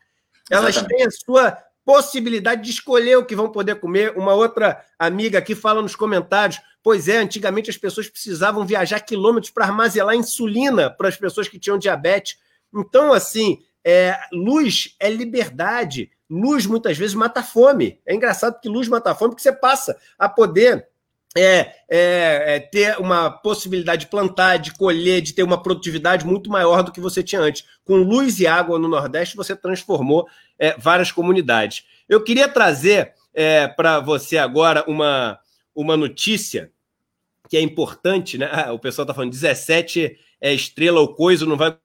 Elas 0.48 0.76
Exatamente. 0.76 0.96
têm 0.96 1.06
a 1.06 1.10
sua 1.10 1.69
possibilidade 1.90 2.62
de 2.62 2.70
escolher 2.70 3.16
o 3.16 3.24
que 3.24 3.34
vão 3.34 3.50
poder 3.50 3.80
comer. 3.80 4.16
Uma 4.16 4.32
outra 4.32 4.80
amiga 4.96 5.40
aqui 5.40 5.56
fala 5.56 5.82
nos 5.82 5.96
comentários: 5.96 6.60
pois 6.84 7.08
é, 7.08 7.16
antigamente 7.16 7.68
as 7.68 7.76
pessoas 7.76 8.08
precisavam 8.08 8.64
viajar 8.64 9.00
quilômetros 9.00 9.50
para 9.50 9.64
armazenar 9.64 10.14
insulina 10.14 10.88
para 10.88 11.08
as 11.08 11.16
pessoas 11.16 11.48
que 11.48 11.58
tinham 11.58 11.76
diabetes. 11.76 12.38
Então, 12.72 13.12
assim, 13.12 13.58
é, 13.84 14.16
luz 14.32 14.94
é 15.00 15.10
liberdade. 15.10 16.12
Luz 16.30 16.64
muitas 16.64 16.96
vezes 16.96 17.16
mata 17.16 17.42
fome. 17.42 17.98
É 18.06 18.14
engraçado 18.14 18.60
que 18.60 18.68
luz 18.68 18.86
mata 18.86 19.12
fome 19.12 19.32
porque 19.32 19.42
você 19.42 19.52
passa 19.52 19.98
a 20.16 20.28
poder 20.28 20.86
é, 21.36 21.74
é, 21.88 22.56
é, 22.56 22.60
ter 22.60 22.98
uma 22.98 23.30
possibilidade 23.30 24.04
de 24.04 24.10
plantar, 24.10 24.56
de 24.56 24.74
colher, 24.74 25.20
de 25.20 25.32
ter 25.32 25.42
uma 25.42 25.62
produtividade 25.62 26.26
muito 26.26 26.50
maior 26.50 26.82
do 26.82 26.90
que 26.90 27.00
você 27.00 27.22
tinha 27.22 27.40
antes. 27.40 27.64
Com 27.84 27.96
luz 27.96 28.40
e 28.40 28.46
água 28.46 28.78
no 28.78 28.88
Nordeste, 28.88 29.36
você 29.36 29.54
transformou 29.54 30.26
é, 30.58 30.76
várias 30.76 31.12
comunidades. 31.12 31.84
Eu 32.08 32.22
queria 32.22 32.48
trazer 32.48 33.12
é, 33.32 33.68
para 33.68 34.00
você 34.00 34.38
agora 34.38 34.84
uma, 34.88 35.38
uma 35.74 35.96
notícia 35.96 36.72
que 37.48 37.56
é 37.56 37.60
importante, 37.60 38.36
né? 38.36 38.48
O 38.72 38.78
pessoal 38.78 39.04
está 39.04 39.14
falando 39.14 39.30
17 39.30 40.16
é 40.40 40.54
estrela 40.54 41.00
ou 41.00 41.14
coisa, 41.14 41.44
não 41.44 41.56
vai 41.56 41.76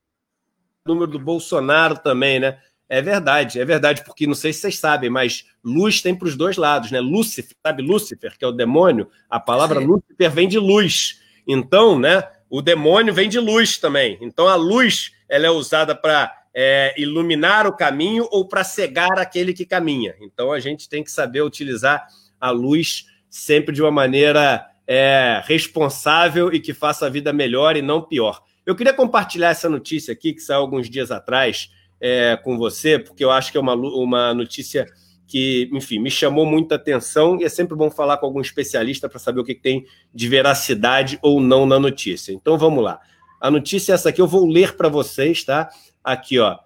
número 0.86 1.10
do 1.10 1.18
Bolsonaro 1.18 1.98
também, 1.98 2.38
né? 2.38 2.58
É 2.88 3.02
verdade, 3.02 3.60
é 3.60 3.64
verdade, 3.64 4.04
porque 4.04 4.26
não 4.26 4.34
sei 4.34 4.52
se 4.52 4.60
vocês 4.60 4.78
sabem, 4.78 5.10
mas 5.10 5.44
luz 5.64 6.00
tem 6.00 6.14
para 6.14 6.28
os 6.28 6.36
dois 6.36 6.56
lados, 6.56 6.92
né? 6.92 7.00
Lúcifer, 7.00 7.56
sabe 7.66 7.82
Lúcifer, 7.82 8.38
que 8.38 8.44
é 8.44 8.48
o 8.48 8.52
demônio? 8.52 9.08
A 9.28 9.40
palavra 9.40 9.80
Sim. 9.80 9.86
Lúcifer 9.86 10.30
vem 10.30 10.48
de 10.48 10.58
luz. 10.58 11.20
Então, 11.46 11.98
né? 11.98 12.22
O 12.48 12.62
demônio 12.62 13.12
vem 13.12 13.28
de 13.28 13.40
luz 13.40 13.76
também. 13.76 14.16
Então, 14.20 14.46
a 14.46 14.54
luz 14.54 15.10
ela 15.28 15.46
é 15.46 15.50
usada 15.50 15.96
para 15.96 16.32
é, 16.54 16.94
iluminar 16.96 17.66
o 17.66 17.76
caminho 17.76 18.28
ou 18.30 18.46
para 18.46 18.62
cegar 18.62 19.18
aquele 19.18 19.52
que 19.52 19.66
caminha. 19.66 20.14
Então, 20.20 20.52
a 20.52 20.60
gente 20.60 20.88
tem 20.88 21.02
que 21.02 21.10
saber 21.10 21.42
utilizar 21.42 22.06
a 22.40 22.50
luz 22.50 23.06
sempre 23.28 23.74
de 23.74 23.82
uma 23.82 23.90
maneira 23.90 24.64
é, 24.86 25.42
responsável 25.44 26.52
e 26.52 26.60
que 26.60 26.72
faça 26.72 27.06
a 27.06 27.10
vida 27.10 27.32
melhor 27.32 27.76
e 27.76 27.82
não 27.82 28.00
pior. 28.00 28.40
Eu 28.64 28.76
queria 28.76 28.94
compartilhar 28.94 29.50
essa 29.50 29.68
notícia 29.68 30.12
aqui 30.12 30.32
que 30.32 30.40
saiu 30.40 30.60
alguns 30.60 30.88
dias 30.88 31.10
atrás 31.10 31.70
é, 32.00 32.36
com 32.36 32.56
você, 32.56 32.98
porque 32.98 33.24
eu 33.24 33.30
acho 33.30 33.50
que 33.50 33.58
é 33.58 33.60
uma, 33.60 33.74
uma 33.74 34.34
notícia 34.34 34.86
que, 35.26 35.68
enfim, 35.72 35.98
me 35.98 36.10
chamou 36.10 36.46
muita 36.46 36.76
atenção 36.76 37.40
e 37.40 37.44
é 37.44 37.48
sempre 37.48 37.76
bom 37.76 37.90
falar 37.90 38.18
com 38.18 38.26
algum 38.26 38.40
especialista 38.40 39.08
para 39.08 39.18
saber 39.18 39.40
o 39.40 39.44
que 39.44 39.54
tem 39.54 39.84
de 40.14 40.28
veracidade 40.28 41.18
ou 41.20 41.40
não 41.40 41.66
na 41.66 41.78
notícia. 41.78 42.32
Então 42.32 42.56
vamos 42.56 42.82
lá. 42.82 43.00
A 43.40 43.50
notícia 43.50 43.92
é 43.92 43.94
essa 43.94 44.08
aqui, 44.10 44.20
eu 44.20 44.26
vou 44.26 44.46
ler 44.46 44.76
para 44.76 44.88
vocês, 44.88 45.44
tá? 45.44 45.68
Aqui, 46.02 46.38
ó. 46.38 46.58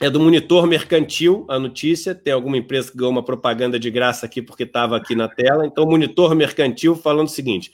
É 0.00 0.08
do 0.08 0.20
Monitor 0.20 0.64
Mercantil 0.66 1.44
a 1.48 1.58
notícia. 1.58 2.14
Tem 2.14 2.32
alguma 2.32 2.56
empresa 2.56 2.90
que 2.90 2.96
ganhou 2.96 3.10
uma 3.10 3.24
propaganda 3.24 3.80
de 3.80 3.90
graça 3.90 4.26
aqui 4.26 4.40
porque 4.40 4.62
estava 4.62 4.96
aqui 4.96 5.16
na 5.16 5.28
tela. 5.28 5.66
Então, 5.66 5.84
Monitor 5.84 6.36
Mercantil 6.36 6.94
falando 6.94 7.26
o 7.26 7.30
seguinte: 7.30 7.72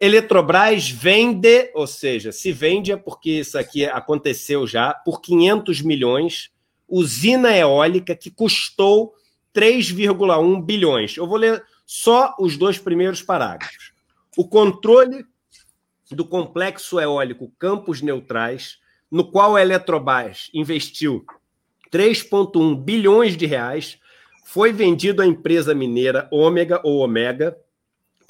Eletrobras 0.00 0.88
vende, 0.88 1.70
ou 1.74 1.86
seja, 1.86 2.32
se 2.32 2.50
vende 2.52 2.90
é 2.90 2.96
porque 2.96 3.40
isso 3.40 3.58
aqui 3.58 3.84
aconteceu 3.84 4.66
já, 4.66 4.94
por 4.94 5.20
500 5.20 5.82
milhões, 5.82 6.50
usina 6.88 7.54
eólica 7.54 8.16
que 8.16 8.30
custou 8.30 9.12
3,1 9.54 10.64
bilhões. 10.64 11.18
Eu 11.18 11.26
vou 11.26 11.36
ler 11.36 11.62
só 11.84 12.34
os 12.38 12.56
dois 12.56 12.78
primeiros 12.78 13.22
parágrafos. 13.22 13.92
O 14.38 14.48
controle 14.48 15.22
do 16.10 16.24
complexo 16.24 16.98
eólico 16.98 17.52
Campos 17.58 18.00
Neutrais, 18.00 18.78
no 19.10 19.30
qual 19.30 19.54
a 19.54 19.60
Eletrobras 19.60 20.50
investiu 20.54 21.26
3,1 21.92 22.74
bilhões 22.74 23.36
de 23.36 23.44
reais, 23.44 23.98
foi 24.46 24.72
vendido 24.72 25.20
à 25.20 25.26
empresa 25.26 25.74
mineira 25.74 26.26
Ômega 26.32 26.80
ou 26.82 27.00
Omega 27.00 27.54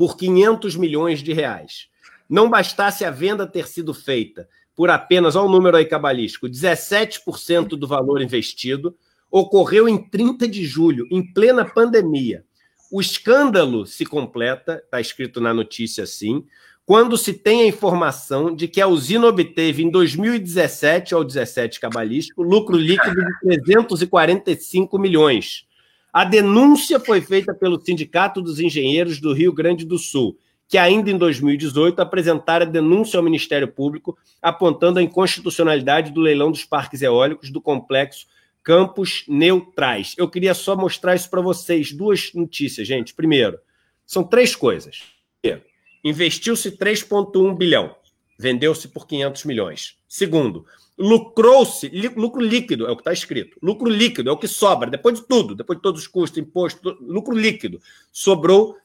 por 0.00 0.16
500 0.16 0.76
milhões 0.76 1.22
de 1.22 1.34
reais. 1.34 1.88
Não 2.26 2.48
bastasse 2.48 3.04
a 3.04 3.10
venda 3.10 3.46
ter 3.46 3.68
sido 3.68 3.92
feita 3.92 4.48
por 4.74 4.88
apenas, 4.88 5.36
olha 5.36 5.46
o 5.46 5.52
número 5.52 5.76
aí 5.76 5.84
cabalístico, 5.84 6.48
17% 6.48 7.76
do 7.76 7.86
valor 7.86 8.22
investido, 8.22 8.96
ocorreu 9.30 9.86
em 9.86 9.98
30 9.98 10.48
de 10.48 10.64
julho, 10.64 11.06
em 11.10 11.22
plena 11.22 11.66
pandemia. 11.66 12.46
O 12.90 12.98
escândalo 12.98 13.84
se 13.84 14.06
completa, 14.06 14.80
está 14.82 15.02
escrito 15.02 15.38
na 15.38 15.52
notícia 15.52 16.04
assim, 16.04 16.46
quando 16.86 17.18
se 17.18 17.34
tem 17.34 17.60
a 17.60 17.66
informação 17.66 18.56
de 18.56 18.68
que 18.68 18.80
a 18.80 18.86
usina 18.86 19.26
obteve 19.26 19.82
em 19.82 19.90
2017 19.90 21.12
ao 21.12 21.22
17 21.22 21.78
cabalístico 21.78 22.42
lucro 22.42 22.78
líquido 22.78 23.20
de 23.20 23.60
345 23.60 24.98
milhões. 24.98 25.66
A 26.12 26.24
denúncia 26.24 26.98
foi 26.98 27.20
feita 27.20 27.54
pelo 27.54 27.80
Sindicato 27.80 28.42
dos 28.42 28.58
Engenheiros 28.58 29.20
do 29.20 29.32
Rio 29.32 29.52
Grande 29.52 29.84
do 29.84 29.96
Sul, 29.98 30.36
que 30.68 30.76
ainda 30.76 31.10
em 31.10 31.16
2018 31.16 32.00
apresentara 32.00 32.66
denúncia 32.66 33.16
ao 33.16 33.22
Ministério 33.22 33.68
Público 33.68 34.16
apontando 34.40 34.98
a 34.98 35.02
inconstitucionalidade 35.02 36.12
do 36.12 36.20
leilão 36.20 36.50
dos 36.50 36.64
parques 36.64 37.02
eólicos 37.02 37.50
do 37.50 37.60
complexo 37.60 38.26
Campos 38.62 39.24
Neutrais. 39.26 40.14
Eu 40.18 40.28
queria 40.28 40.54
só 40.54 40.76
mostrar 40.76 41.14
isso 41.14 41.30
para 41.30 41.40
vocês, 41.40 41.92
duas 41.92 42.32
notícias, 42.34 42.86
gente. 42.86 43.14
Primeiro, 43.14 43.58
são 44.04 44.22
três 44.22 44.54
coisas. 44.54 45.02
Primeiro, 45.40 45.64
investiu-se 46.04 46.72
3,1 46.72 47.56
bilhão, 47.56 47.94
vendeu-se 48.38 48.88
por 48.88 49.06
500 49.06 49.44
milhões. 49.44 49.96
Segundo, 50.08 50.66
lucrou-se, 51.00 51.88
lucro 52.14 52.42
líquido, 52.42 52.86
é 52.86 52.90
o 52.90 52.94
que 52.94 53.00
está 53.00 53.12
escrito. 53.12 53.56
Lucro 53.62 53.88
líquido 53.88 54.28
é 54.28 54.32
o 54.32 54.36
que 54.36 54.46
sobra, 54.46 54.90
depois 54.90 55.18
de 55.18 55.26
tudo, 55.26 55.54
depois 55.54 55.78
de 55.78 55.82
todos 55.82 56.02
os 56.02 56.06
custos, 56.06 56.38
imposto, 56.38 56.94
lucro 57.00 57.34
líquido. 57.34 57.80
Sobrou 58.12 58.76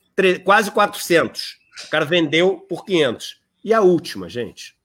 quase 0.46 0.72
400. 0.72 1.58
O 1.86 1.90
cara 1.90 2.06
vendeu 2.06 2.60
por 2.70 2.86
500. 2.86 3.42
E 3.66 3.74
a 3.74 3.82
última, 3.82 4.30
gente. 4.30 4.78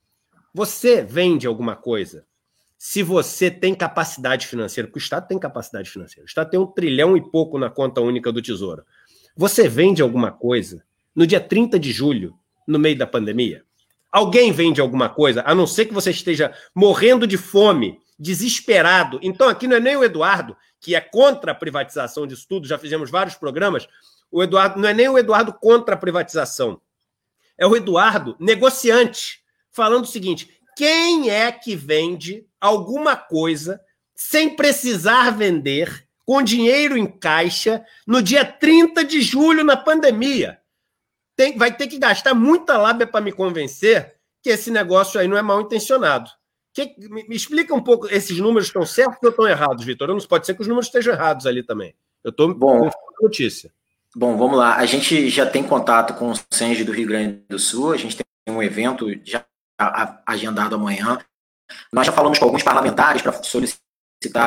Você 0.53 1.05
vende 1.05 1.47
alguma 1.47 1.77
coisa 1.77 2.27
se 2.77 3.01
você 3.01 3.49
tem 3.49 3.77
capacidade 3.77 4.49
financeira, 4.49 4.89
porque 4.89 4.99
o 4.99 5.03
Estado 5.03 5.29
tem 5.29 5.39
capacidade 5.39 5.89
financeira. 5.89 6.25
O 6.25 6.27
Estado 6.27 6.51
tem 6.51 6.59
um 6.59 6.67
trilhão 6.67 7.17
e 7.17 7.21
pouco 7.21 7.59
na 7.59 7.71
conta 7.71 8.01
única 8.01 8.33
do 8.33 8.43
Tesouro. 8.43 8.83
Você 9.37 9.69
vende 9.69 10.03
alguma 10.03 10.33
coisa 10.33 10.83
no 11.15 11.25
dia 11.25 11.41
30 11.41 11.79
de 11.79 11.93
julho, 11.93 12.35
no 12.67 12.79
meio 12.79 12.99
da 12.99 13.07
pandemia? 13.07 13.65
Alguém 14.13 14.51
vende 14.51 14.81
alguma 14.81 15.09
coisa, 15.09 15.43
a 15.47 15.55
não 15.55 15.67
ser 15.67 15.87
que 15.87 15.95
você 15.95 16.11
esteja 16.11 16.53
morrendo 16.75 17.27
de 17.27 17.39
fome, 17.39 18.01
desesperado. 18.19 19.21
Então, 19.23 19.49
aqui 19.49 19.67
não 19.67 19.77
é 19.77 19.81
nem 19.81 19.97
o 19.97 20.05
Eduardo, 20.05 20.57
que 20.81 20.95
é 20.95 21.01
contra 21.01 21.53
a 21.53 21.55
privatização 21.55 22.27
disso 22.27 22.47
tudo, 22.49 22.67
já 22.67 22.77
fizemos 22.77 23.11
vários 23.11 23.37
programas. 23.37 23.87
O 24.31 24.43
Eduardo 24.43 24.81
não 24.81 24.89
é 24.89 24.95
nem 24.95 25.09
o 25.09 25.19
Eduardo 25.19 25.53
contra 25.53 25.95
a 25.95 25.99
privatização. 25.99 26.81
É 27.57 27.67
o 27.67 27.77
Eduardo 27.77 28.37
negociante, 28.41 29.43
falando 29.71 30.05
o 30.05 30.09
seguinte: 30.09 30.51
quem 30.77 31.31
é 31.31 31.53
que 31.53 31.77
vende 31.77 32.47
alguma 32.61 33.17
coisa 33.17 33.81
sem 34.15 34.55
precisar 34.57 35.31
vender, 35.31 36.07
com 36.25 36.43
dinheiro 36.43 36.97
em 36.97 37.07
caixa, 37.07 37.85
no 38.07 38.23
dia 38.23 38.45
30 38.45 39.05
de 39.05 39.21
julho, 39.21 39.65
na 39.65 39.77
pandemia? 39.77 40.60
Tem, 41.41 41.57
vai 41.57 41.75
ter 41.75 41.87
que 41.87 41.99
gastar 41.99 42.35
muita 42.35 42.77
lábia 42.77 43.07
para 43.07 43.23
me 43.23 43.33
convencer 43.33 44.15
que 44.43 44.51
esse 44.51 44.71
negócio 44.71 45.19
aí 45.19 45.27
não 45.27 45.39
é 45.39 45.43
mal 45.43 45.59
intencionado. 45.63 46.31
Que, 46.75 46.95
me, 46.99 47.27
me, 47.27 47.35
explica 47.35 47.75
um 47.75 47.83
pouco, 47.83 48.07
esses 48.09 48.39
números 48.39 48.67
estão 48.69 48.85
certos 48.85 49.19
ou 49.23 49.31
estão 49.31 49.49
errados, 49.49 49.83
Vitor? 49.83 50.09
Não 50.09 50.19
pode 50.19 50.45
ser 50.45 50.53
que 50.53 50.61
os 50.61 50.69
números 50.69 50.89
estejam 50.89 51.15
errados 51.15 51.47
ali 51.47 51.63
também. 51.63 51.95
Eu 52.23 52.29
estou 52.29 52.55
com 52.55 52.91
notícia. 53.23 53.73
Bom, 54.15 54.37
vamos 54.37 54.59
lá. 54.59 54.77
A 54.77 54.85
gente 54.85 55.31
já 55.31 55.47
tem 55.47 55.63
contato 55.63 56.13
com 56.13 56.31
o 56.31 56.35
CENG 56.51 56.85
do 56.85 56.93
Rio 56.93 57.09
Grande 57.09 57.43
do 57.49 57.59
Sul, 57.59 57.93
a 57.93 57.97
gente 57.97 58.17
tem 58.17 58.55
um 58.55 58.63
evento 58.63 59.07
já 59.25 59.43
agendado 60.27 60.75
amanhã. 60.75 61.19
Nós 61.91 62.07
já 62.07 62.13
falamos 62.13 62.39
com 62.39 62.45
alguns 62.45 62.63
parlamentares 62.63 63.23
para 63.23 63.33
solicitar 63.43 63.81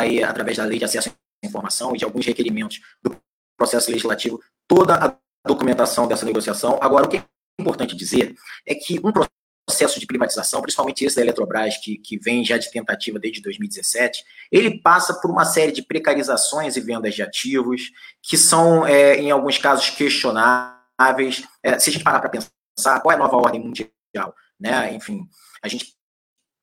aí, 0.01 0.23
através 0.23 0.57
da 0.57 0.65
lei 0.65 0.77
de 0.77 0.85
acesso 0.85 1.09
à 1.09 1.47
informação 1.47 1.95
e 1.95 1.97
de 1.97 2.05
alguns 2.05 2.27
requerimentos 2.27 2.81
do 3.01 3.17
processo 3.57 3.89
legislativo, 3.89 4.39
toda 4.67 4.93
a 4.93 5.17
documentação 5.45 6.07
dessa 6.07 6.25
negociação. 6.25 6.77
Agora, 6.81 7.05
o 7.05 7.09
que 7.09 7.17
é 7.17 7.23
importante 7.59 7.95
dizer 7.95 8.35
é 8.65 8.73
que 8.73 8.99
um 9.03 9.11
processo 9.11 9.99
de 9.99 10.05
privatização, 10.05 10.61
principalmente 10.61 11.05
esse 11.05 11.15
da 11.15 11.21
Eletrobras, 11.21 11.77
que, 11.77 11.97
que 11.97 12.17
vem 12.17 12.43
já 12.43 12.57
de 12.57 12.71
tentativa 12.71 13.19
desde 13.19 13.41
2017, 13.41 14.23
ele 14.51 14.81
passa 14.81 15.13
por 15.13 15.31
uma 15.31 15.45
série 15.45 15.71
de 15.71 15.81
precarizações 15.81 16.75
e 16.75 16.81
vendas 16.81 17.15
de 17.15 17.21
ativos, 17.21 17.91
que 18.21 18.37
são, 18.37 18.85
é, 18.85 19.15
em 19.15 19.31
alguns 19.31 19.57
casos, 19.57 19.89
questionáveis. 19.89 21.43
É, 21.61 21.79
se 21.79 21.89
a 21.89 21.93
gente 21.93 22.03
parar 22.03 22.19
para 22.19 22.29
pensar, 22.29 22.99
qual 23.01 23.11
é 23.11 23.15
a 23.15 23.19
nova 23.19 23.37
ordem 23.37 23.61
mundial? 23.61 24.35
Né? 24.59 24.93
Enfim, 24.93 25.27
a 25.61 25.67
gente 25.67 25.93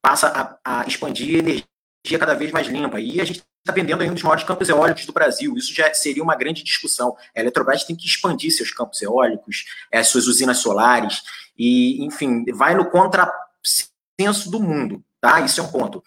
passa 0.03 0.59
a, 0.65 0.81
a 0.81 0.87
expandir 0.87 1.39
energia 1.39 1.70
cada 2.19 2.35
vez 2.35 2.51
mais 2.51 2.67
limpa, 2.67 2.99
e 2.99 3.21
a 3.21 3.25
gente 3.25 3.45
está 3.61 3.73
vendendo 3.73 4.03
um 4.03 4.15
dos 4.15 4.23
maiores 4.23 4.45
campos 4.45 4.69
eólicos 4.69 5.05
do 5.07 5.13
Brasil. 5.13 5.55
Isso 5.57 5.73
já 5.75 5.93
seria 5.93 6.23
uma 6.23 6.35
grande 6.35 6.63
discussão. 6.63 7.17
A 7.37 7.41
Eletrobras 7.41 7.85
tem 7.85 7.95
que 7.95 8.07
expandir 8.07 8.51
seus 8.51 8.71
campos 8.71 9.01
eólicos, 9.03 9.67
as 9.93 10.09
suas 10.09 10.27
usinas 10.27 10.59
solares, 10.59 11.23
e, 11.57 12.03
enfim, 12.05 12.45
vai 12.55 12.75
no 12.75 12.91
contrassenso 12.91 14.51
do 14.51 14.61
mundo. 14.61 15.05
Tá? 15.21 15.41
Isso 15.41 15.61
é 15.61 15.65
um 15.65 15.71
ponto. 15.71 16.03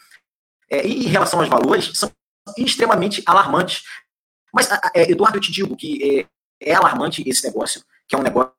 É, 0.69 0.85
e 0.85 1.05
em 1.05 1.09
relação 1.09 1.39
aos 1.39 1.49
valores, 1.49 1.91
são 1.93 2.11
extremamente 2.57 3.21
alarmantes. 3.25 3.83
Mas, 4.51 4.69
é, 4.95 5.11
Eduardo, 5.11 5.37
eu 5.37 5.41
te 5.41 5.51
digo 5.51 5.75
que 5.75 6.27
é, 6.59 6.71
é, 6.71 6.73
alarmante 6.73 7.23
esse 7.27 7.43
negócio, 7.45 7.83
que 8.07 8.15
é 8.15 8.17
um 8.17 8.23
negócio 8.23 8.53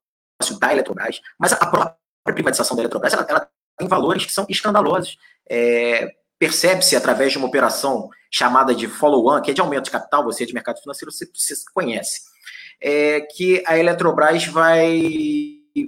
da 0.61 0.73
Eletrobras, 0.73 1.21
mas 1.39 1.53
a 1.53 1.67
própria 1.67 1.97
privatização 2.25 2.77
da 2.77 2.83
Eletrobras 2.83 3.13
ela, 3.13 3.27
ela 3.29 3.51
tem 3.77 3.89
valores 3.89 4.25
que 4.25 4.33
são 4.33 4.47
escandalosos. 4.49 5.19
É, 5.49 6.15
percebe-se 6.39 6.97
através 6.97 7.33
de 7.33 7.39
uma 7.39 7.47
operação 7.47 8.09
chamada 8.31 8.75
de 8.75 8.89
follow-on, 8.89 9.41
que 9.41 9.51
é 9.51 9.55
de 9.55 9.61
aumento 9.61 9.85
de 9.85 9.91
capital, 9.91 10.25
você 10.25 10.43
é 10.43 10.47
de 10.47 10.55
mercado 10.55 10.81
financeiro, 10.81 11.13
você, 11.13 11.27
você 11.33 11.55
conhece, 11.73 12.23
é 12.81 13.21
que 13.21 13.63
a 13.67 13.79
Eletrobras 13.79 14.47
vai, 14.47 15.03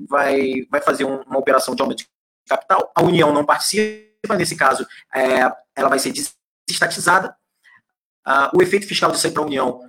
vai, 0.09 0.67
vai 0.71 0.81
fazer 0.81 1.05
uma 1.05 1.39
operação 1.39 1.75
de 1.75 1.83
aumento 1.83 1.99
de 1.99 2.09
capital, 2.49 2.93
a 2.95 3.03
União 3.03 3.33
não 3.33 3.45
participa, 3.45 4.37
nesse 4.37 4.57
caso, 4.57 4.87
é, 5.15 5.51
ela 5.75 5.89
vai 5.89 5.99
ser 5.99 6.13
desestatizada, 6.13 7.37
ah, 8.25 8.51
o 8.55 8.63
efeito 8.63 8.87
fiscal 8.87 9.11
disso 9.11 9.27
aí 9.27 9.33
para 9.33 9.43
a 9.43 9.47
União 9.47 9.81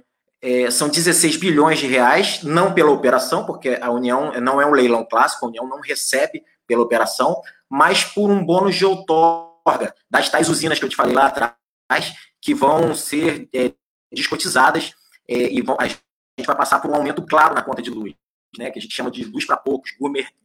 é, 0.41 0.69
são 0.69 0.89
16 0.89 1.37
bilhões 1.37 1.79
de 1.79 1.87
reais, 1.87 2.43
não 2.43 2.73
pela 2.73 2.91
operação, 2.91 3.45
porque 3.45 3.77
a 3.81 3.89
União 3.89 4.31
não 4.39 4.61
é 4.61 4.65
um 4.65 4.71
leilão 4.71 5.03
clássico, 5.03 5.45
a 5.45 5.49
União 5.49 5.67
não 5.67 5.79
recebe 5.79 6.43
pela 6.67 6.83
operação, 6.83 7.41
mas 7.69 8.03
por 8.03 8.29
um 8.29 8.43
bônus 8.43 8.75
de 8.75 8.85
outorga 8.85 9.46
das 10.09 10.29
tais 10.29 10.49
usinas 10.49 10.79
que 10.79 10.85
eu 10.85 10.89
te 10.89 10.95
falei 10.95 11.13
lá 11.13 11.27
atrás, 11.27 12.13
que 12.41 12.53
vão 12.53 12.93
ser 12.95 13.49
é, 13.53 13.73
descotizadas 14.11 14.93
é, 15.27 15.51
e 15.51 15.61
vão, 15.61 15.77
a 15.79 15.87
gente 15.87 16.01
vai 16.45 16.55
passar 16.55 16.79
por 16.79 16.89
um 16.91 16.95
aumento 16.95 17.25
claro 17.25 17.55
na 17.55 17.61
conta 17.61 17.81
de 17.81 17.89
luz, 17.89 18.13
né, 18.57 18.71
que 18.71 18.79
a 18.79 18.81
gente 18.81 18.95
chama 18.95 19.11
de 19.11 19.23
luz 19.25 19.45
para 19.45 19.57
poucos, 19.57 19.91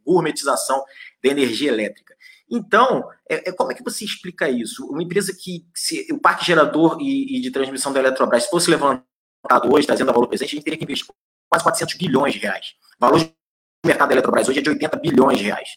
gourmetização 0.04 0.82
da 1.22 1.30
energia 1.30 1.70
elétrica. 1.70 2.14
Então, 2.50 3.08
é, 3.28 3.48
é, 3.48 3.52
como 3.52 3.72
é 3.72 3.74
que 3.74 3.82
você 3.82 4.04
explica 4.04 4.48
isso? 4.50 4.86
Uma 4.86 5.02
empresa 5.02 5.32
que, 5.34 5.66
se 5.74 6.06
o 6.12 6.18
parque 6.18 6.44
gerador 6.44 6.98
e, 7.00 7.38
e 7.38 7.40
de 7.40 7.50
transmissão 7.50 7.92
da 7.92 8.00
Eletrobras 8.00 8.46
fosse 8.46 8.70
levantado 8.70 9.06
hoje, 9.72 9.86
trazendo 9.86 10.10
a 10.10 10.12
valor 10.12 10.28
presente, 10.28 10.48
a 10.48 10.54
gente 10.56 10.64
teria 10.64 10.78
que 10.78 10.84
investir 10.84 11.06
quase 11.48 11.64
400 11.64 11.94
bilhões 11.96 12.34
de 12.34 12.40
reais. 12.40 12.74
O 12.98 13.06
valor 13.06 13.20
de 13.20 13.32
mercado 13.86 14.08
da 14.08 14.14
Eletrobras 14.14 14.48
hoje 14.48 14.58
é 14.58 14.62
de 14.62 14.68
80 14.68 14.96
bilhões 14.98 15.38
de 15.38 15.44
reais. 15.44 15.70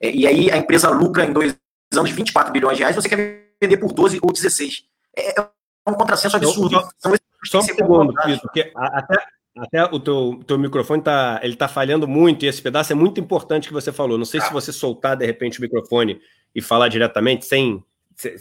É, 0.00 0.10
e 0.10 0.26
aí 0.26 0.50
a 0.50 0.56
empresa 0.56 0.88
lucra 0.90 1.24
em 1.24 1.32
dois 1.32 1.56
anos 1.96 2.10
24 2.10 2.52
bilhões 2.52 2.76
de 2.76 2.82
reais, 2.82 2.96
você 2.96 3.08
quer 3.08 3.48
vender 3.60 3.76
por 3.78 3.92
12 3.92 4.18
ou 4.22 4.32
16. 4.32 4.84
É, 5.16 5.40
é 5.40 5.48
um 5.86 5.94
contrassenso 5.94 6.36
absurdo. 6.36 6.80
Só, 6.98 7.12
só 7.44 7.58
um 7.58 7.62
segundo, 7.62 8.14
porque 8.42 8.70
até, 8.74 9.26
até 9.56 9.84
o 9.84 9.98
teu, 9.98 10.40
teu 10.46 10.58
microfone 10.58 11.02
tá, 11.02 11.40
ele 11.42 11.56
tá 11.56 11.68
falhando 11.68 12.06
muito, 12.06 12.44
e 12.44 12.48
esse 12.48 12.60
pedaço 12.60 12.92
é 12.92 12.96
muito 12.96 13.20
importante 13.20 13.68
que 13.68 13.74
você 13.74 13.92
falou. 13.92 14.18
Não 14.18 14.24
sei 14.24 14.40
se 14.40 14.52
você 14.52 14.72
soltar, 14.72 15.16
de 15.16 15.24
repente, 15.24 15.58
o 15.58 15.62
microfone 15.62 16.20
e 16.54 16.60
falar 16.60 16.88
diretamente, 16.88 17.46
sem. 17.46 17.82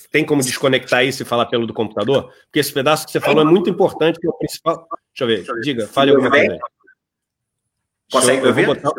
Tem 0.09 0.25
como 0.25 0.41
desconectar 0.41 1.05
isso 1.05 1.21
e 1.21 1.25
falar 1.25 1.45
pelo 1.45 1.67
do 1.67 1.73
computador? 1.73 2.33
Porque 2.45 2.57
esse 2.57 2.73
pedaço 2.73 3.05
que 3.05 3.11
você 3.11 3.19
falou 3.19 3.43
é 3.43 3.45
muito 3.45 3.69
importante, 3.69 4.19
que 4.19 4.25
é 4.25 4.29
o 4.29 4.33
principal. 4.33 4.87
Deixa 5.15 5.23
eu 5.23 5.27
ver, 5.27 5.61
diga, 5.61 5.87
fale 5.87 6.11
alguma 6.11 6.31
coisa. 6.31 6.57
Consegue 8.11 8.41
eu, 8.41 8.47
eu 8.47 8.53
vou 8.55 8.65
botar, 8.65 8.91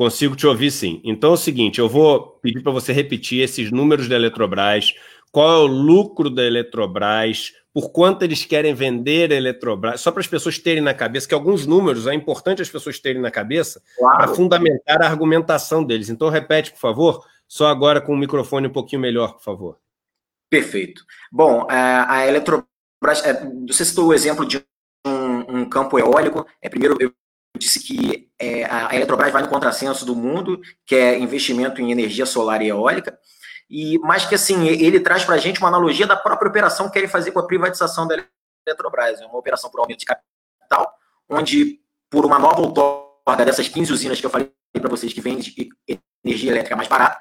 Consigo 0.00 0.34
te 0.34 0.46
ouvir 0.46 0.70
sim. 0.70 0.98
Então 1.04 1.32
é 1.32 1.34
o 1.34 1.36
seguinte, 1.36 1.78
eu 1.78 1.86
vou 1.86 2.38
pedir 2.40 2.62
para 2.62 2.72
você 2.72 2.90
repetir 2.90 3.42
esses 3.42 3.70
números 3.70 4.08
da 4.08 4.16
Eletrobras, 4.16 4.94
qual 5.30 5.52
é 5.52 5.58
o 5.58 5.66
lucro 5.66 6.30
da 6.30 6.42
Eletrobras, 6.42 7.52
por 7.70 7.90
quanto 7.90 8.22
eles 8.22 8.42
querem 8.46 8.72
vender 8.72 9.30
a 9.30 9.36
Eletrobras, 9.36 10.00
só 10.00 10.10
para 10.10 10.22
as 10.22 10.26
pessoas 10.26 10.58
terem 10.58 10.82
na 10.82 10.94
cabeça, 10.94 11.28
que 11.28 11.34
alguns 11.34 11.66
números 11.66 12.06
é 12.06 12.14
importante 12.14 12.62
as 12.62 12.70
pessoas 12.70 12.98
terem 12.98 13.20
na 13.20 13.30
cabeça 13.30 13.82
claro. 13.98 14.16
para 14.16 14.28
fundamentar 14.34 15.02
a 15.02 15.06
argumentação 15.06 15.84
deles. 15.84 16.08
Então 16.08 16.30
repete, 16.30 16.70
por 16.70 16.80
favor, 16.80 17.26
só 17.46 17.66
agora 17.66 18.00
com 18.00 18.14
o 18.14 18.16
microfone 18.16 18.68
um 18.68 18.72
pouquinho 18.72 19.02
melhor, 19.02 19.34
por 19.34 19.42
favor. 19.42 19.78
Perfeito. 20.48 21.04
Bom, 21.30 21.66
é, 21.70 21.74
a 22.08 22.26
Eletrobras, 22.26 23.22
é, 23.22 23.34
você 23.68 23.84
citou 23.84 24.06
o 24.06 24.14
exemplo 24.14 24.46
de 24.46 24.64
um, 25.06 25.58
um 25.58 25.68
campo 25.68 25.98
eólico. 25.98 26.46
É, 26.62 26.70
primeiro, 26.70 26.96
eu 26.98 27.12
disse 27.58 27.80
que 27.80 28.29
é, 28.40 28.64
a 28.64 28.94
Eletrobras 28.94 29.30
vai 29.30 29.42
no 29.42 29.48
contrassenso 29.48 30.06
do 30.06 30.16
mundo, 30.16 30.58
que 30.86 30.96
é 30.96 31.18
investimento 31.18 31.80
em 31.82 31.92
energia 31.92 32.24
solar 32.24 32.62
e 32.62 32.68
eólica, 32.68 33.18
e 33.68 33.98
mas 33.98 34.24
que 34.24 34.34
assim 34.34 34.66
ele 34.66 34.98
traz 34.98 35.24
para 35.24 35.34
a 35.34 35.38
gente 35.38 35.60
uma 35.60 35.68
analogia 35.68 36.06
da 36.06 36.16
própria 36.16 36.48
operação 36.48 36.86
que 36.86 36.94
querem 36.94 37.08
fazer 37.08 37.32
com 37.32 37.38
a 37.38 37.46
privatização 37.46 38.08
da 38.08 38.16
Eletrobras, 38.66 39.20
é 39.20 39.26
uma 39.26 39.38
operação 39.38 39.70
por 39.70 39.80
aumento 39.80 40.00
de 40.00 40.06
capital, 40.06 40.94
onde 41.28 41.80
por 42.08 42.24
uma 42.24 42.38
nova 42.38 42.60
outorga 42.60 43.44
dessas 43.44 43.68
15 43.68 43.92
usinas 43.92 44.18
que 44.18 44.26
eu 44.26 44.30
falei 44.30 44.50
para 44.72 44.88
vocês 44.88 45.12
que 45.12 45.20
vendem 45.20 45.44
energia 46.24 46.50
elétrica 46.50 46.74
mais 46.74 46.88
barata, 46.88 47.20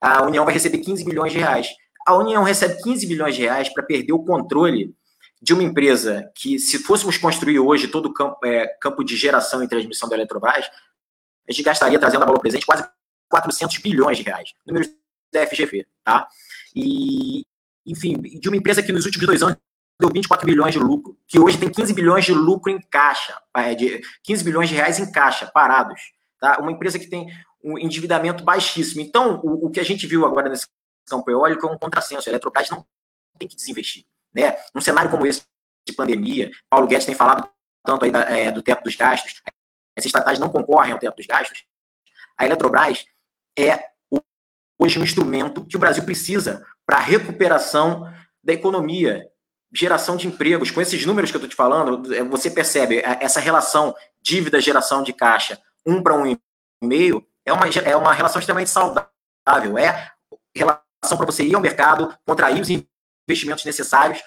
a 0.00 0.22
União 0.22 0.44
vai 0.44 0.54
receber 0.54 0.78
15 0.78 1.04
bilhões 1.04 1.32
de 1.32 1.38
reais. 1.38 1.68
A 2.06 2.14
União 2.14 2.44
recebe 2.44 2.80
15 2.82 3.06
bilhões 3.06 3.34
de 3.34 3.42
reais 3.42 3.68
para 3.68 3.82
perder 3.82 4.12
o 4.12 4.24
controle 4.24 4.94
de 5.40 5.52
uma 5.52 5.62
empresa 5.62 6.30
que, 6.34 6.58
se 6.58 6.78
fôssemos 6.78 7.18
construir 7.18 7.58
hoje 7.58 7.88
todo 7.88 8.06
o 8.06 8.14
campo, 8.14 8.38
é, 8.44 8.66
campo 8.80 9.04
de 9.04 9.16
geração 9.16 9.62
e 9.62 9.68
transmissão 9.68 10.08
da 10.08 10.16
Eletrobras, 10.16 10.66
a 11.48 11.52
gente 11.52 11.62
gastaria, 11.62 11.98
trazendo 11.98 12.22
a 12.22 12.26
valor 12.26 12.40
presente, 12.40 12.66
quase 12.66 12.88
400 13.28 13.78
bilhões 13.78 14.18
de 14.18 14.24
reais. 14.24 14.52
Números 14.66 14.88
da 15.32 15.46
FGV, 15.46 15.86
tá? 16.02 16.28
E, 16.74 17.44
enfim, 17.84 18.20
de 18.20 18.48
uma 18.48 18.56
empresa 18.56 18.82
que 18.82 18.92
nos 18.92 19.04
últimos 19.04 19.26
dois 19.26 19.42
anos 19.42 19.56
deu 20.00 20.10
24 20.10 20.46
bilhões 20.46 20.72
de 20.74 20.78
lucro, 20.78 21.18
que 21.26 21.38
hoje 21.38 21.58
tem 21.58 21.70
15 21.70 21.94
bilhões 21.94 22.24
de 22.24 22.32
lucro 22.32 22.70
em 22.70 22.80
caixa, 22.80 23.40
é, 23.54 23.74
de 23.74 24.00
15 24.24 24.44
bilhões 24.44 24.68
de 24.68 24.74
reais 24.74 24.98
em 24.98 25.10
caixa, 25.10 25.46
parados. 25.46 26.00
Tá? 26.38 26.58
Uma 26.60 26.72
empresa 26.72 26.98
que 26.98 27.06
tem 27.06 27.28
um 27.62 27.78
endividamento 27.78 28.44
baixíssimo. 28.44 29.00
Então, 29.00 29.40
o, 29.42 29.66
o 29.66 29.70
que 29.70 29.80
a 29.80 29.84
gente 29.84 30.06
viu 30.06 30.26
agora 30.26 30.48
nesse 30.48 30.66
campo 31.06 31.30
eólico 31.30 31.66
é 31.66 31.70
um 31.70 31.78
contrassenso. 31.78 32.28
A 32.28 32.30
Eletrobras 32.30 32.68
não 32.70 32.84
tem 33.38 33.48
que 33.48 33.56
desinvestir. 33.56 34.04
Né? 34.36 34.54
Um 34.74 34.80
cenário 34.82 35.10
como 35.10 35.26
esse 35.26 35.42
de 35.88 35.94
pandemia, 35.94 36.50
Paulo 36.68 36.86
Guedes 36.86 37.06
tem 37.06 37.14
falado 37.14 37.48
tanto 37.84 38.04
aí 38.04 38.10
da, 38.10 38.22
é, 38.22 38.50
do 38.50 38.60
teto 38.60 38.82
dos 38.82 38.96
gastos, 38.96 39.40
essas 39.96 40.06
estatais 40.06 40.38
não 40.38 40.48
concorrem 40.48 40.92
ao 40.92 40.98
teto 40.98 41.16
dos 41.16 41.26
gastos. 41.26 41.64
A 42.36 42.44
Eletrobras 42.44 43.06
é 43.56 43.90
hoje 44.78 44.98
um 44.98 45.04
instrumento 45.04 45.64
que 45.64 45.76
o 45.76 45.78
Brasil 45.78 46.04
precisa 46.04 46.66
para 46.84 46.98
a 46.98 47.00
recuperação 47.00 48.12
da 48.42 48.52
economia, 48.52 49.26
geração 49.72 50.16
de 50.16 50.26
empregos. 50.26 50.70
Com 50.70 50.80
esses 50.80 51.06
números 51.06 51.30
que 51.30 51.36
eu 51.36 51.38
estou 51.38 51.48
te 51.48 51.56
falando, 51.56 52.12
é, 52.12 52.22
você 52.24 52.50
percebe 52.50 53.00
essa 53.04 53.40
relação 53.40 53.94
dívida-geração 54.20 55.02
de 55.02 55.12
caixa, 55.12 55.58
um 55.86 56.02
para 56.02 56.14
um 56.14 56.26
e 56.26 56.38
meio, 56.82 57.26
é 57.44 57.52
uma, 57.52 57.66
é 57.68 57.96
uma 57.96 58.12
relação 58.12 58.40
extremamente 58.40 58.70
saudável. 58.70 59.78
É 59.78 60.10
relação 60.54 61.16
para 61.16 61.26
você 61.26 61.44
ir 61.44 61.54
ao 61.54 61.60
mercado, 61.60 62.12
contrair 62.26 62.60
os 62.60 62.68
investimentos 63.28 63.64
necessários 63.64 64.22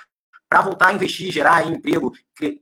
para 0.50 0.62
voltar 0.62 0.88
a 0.88 0.94
investir, 0.94 1.32
gerar 1.32 1.68
emprego, 1.68 2.12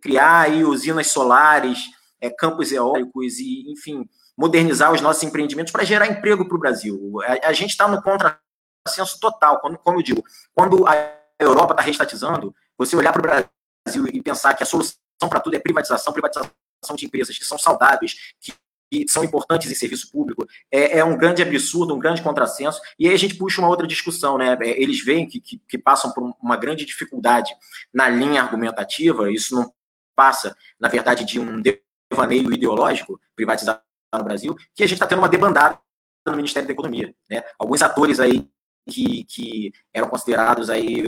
criar 0.02 0.52
usinas 0.52 1.08
solares, 1.08 1.80
é, 2.20 2.30
campos 2.30 2.72
eólicos 2.72 3.40
e, 3.40 3.72
enfim, 3.72 4.08
modernizar 4.38 4.92
os 4.92 5.02
nossos 5.02 5.24
empreendimentos 5.24 5.72
para 5.72 5.86
gerar 5.86 6.08
emprego 6.08 6.48
para 6.48 6.58
o 6.58 6.60
Brasil. 6.60 7.14
A, 7.24 7.50
a 7.50 7.54
gente 7.54 7.72
está 7.72 7.88
no 7.88 8.02
contrassenso 8.02 9.20
total, 9.20 9.60
quando, 9.62 9.78
como 9.78 10.00
eu 10.00 10.04
digo, 10.04 10.24
quando 10.54 10.86
a 10.88 11.18
Europa 11.40 11.74
está 11.74 11.84
restatizando, 11.84 12.54
você 12.78 12.96
olhar 12.96 13.14
para 13.14 13.20
o 13.20 13.24
Brasil 13.86 14.08
e 14.12 14.22
pensar 14.22 14.54
que 14.54 14.64
a 14.64 14.66
solução 14.66 14.98
para 15.30 15.40
tudo 15.40 15.56
é 15.56 15.60
privatização, 15.60 16.12
privatização 16.12 16.52
de 16.96 17.06
empresas 17.06 17.38
que 17.38 17.46
são 17.46 17.58
saudáveis, 17.58 18.34
que 18.40 18.54
que 18.90 19.06
são 19.08 19.24
importantes 19.24 19.70
em 19.70 19.76
serviço 19.76 20.12
público, 20.12 20.48
é, 20.72 21.00
é, 21.00 21.04
um 21.04 21.18
grande 21.18 21.42
absurdo, 21.42 21.94
um 21.94 22.00
grande 22.00 22.22
contrassenso, 22.22 22.80
e 22.98 23.08
aí 23.08 23.14
a 23.14 23.18
gente 23.18 23.36
puxa 23.36 23.62
uma 23.62 23.70
outra 23.70 23.86
discussão, 23.86 24.38
né? 24.38 24.58
É, 24.62 24.82
eles 24.82 25.04
veem 25.04 25.28
que, 25.28 25.40
que, 25.40 25.62
que, 25.68 25.78
passam 25.78 26.12
por 26.12 26.34
uma 26.42 26.56
grande 26.56 26.86
dificuldade 26.86 27.54
na 27.94 28.10
linha 28.10 28.42
argumentativa, 28.42 29.32
isso 29.32 29.56
não 29.56 29.74
passa, 30.16 30.56
na 30.80 30.88
verdade, 30.88 31.26
de 31.26 31.40
um 31.40 31.62
devaneio 32.10 32.52
ideológico 32.54 33.20
privatizado 33.36 33.82
no 34.14 34.24
Brasil, 34.24 34.56
que 34.74 34.84
a 34.84 34.88
gente 34.88 34.96
está 34.96 35.06
tendo 35.06 35.20
uma 35.20 35.30
debandada 35.30 35.80
no 36.26 36.36
Ministério 36.36 36.68
da 36.68 36.74
Economia, 36.74 37.14
né? 37.30 37.44
Alguns 37.60 37.82
atores 37.82 38.20
aí 38.20 38.48
que, 38.90 39.26
que 39.26 39.72
eram 39.94 40.10
considerados 40.10 40.70
aí 40.70 41.04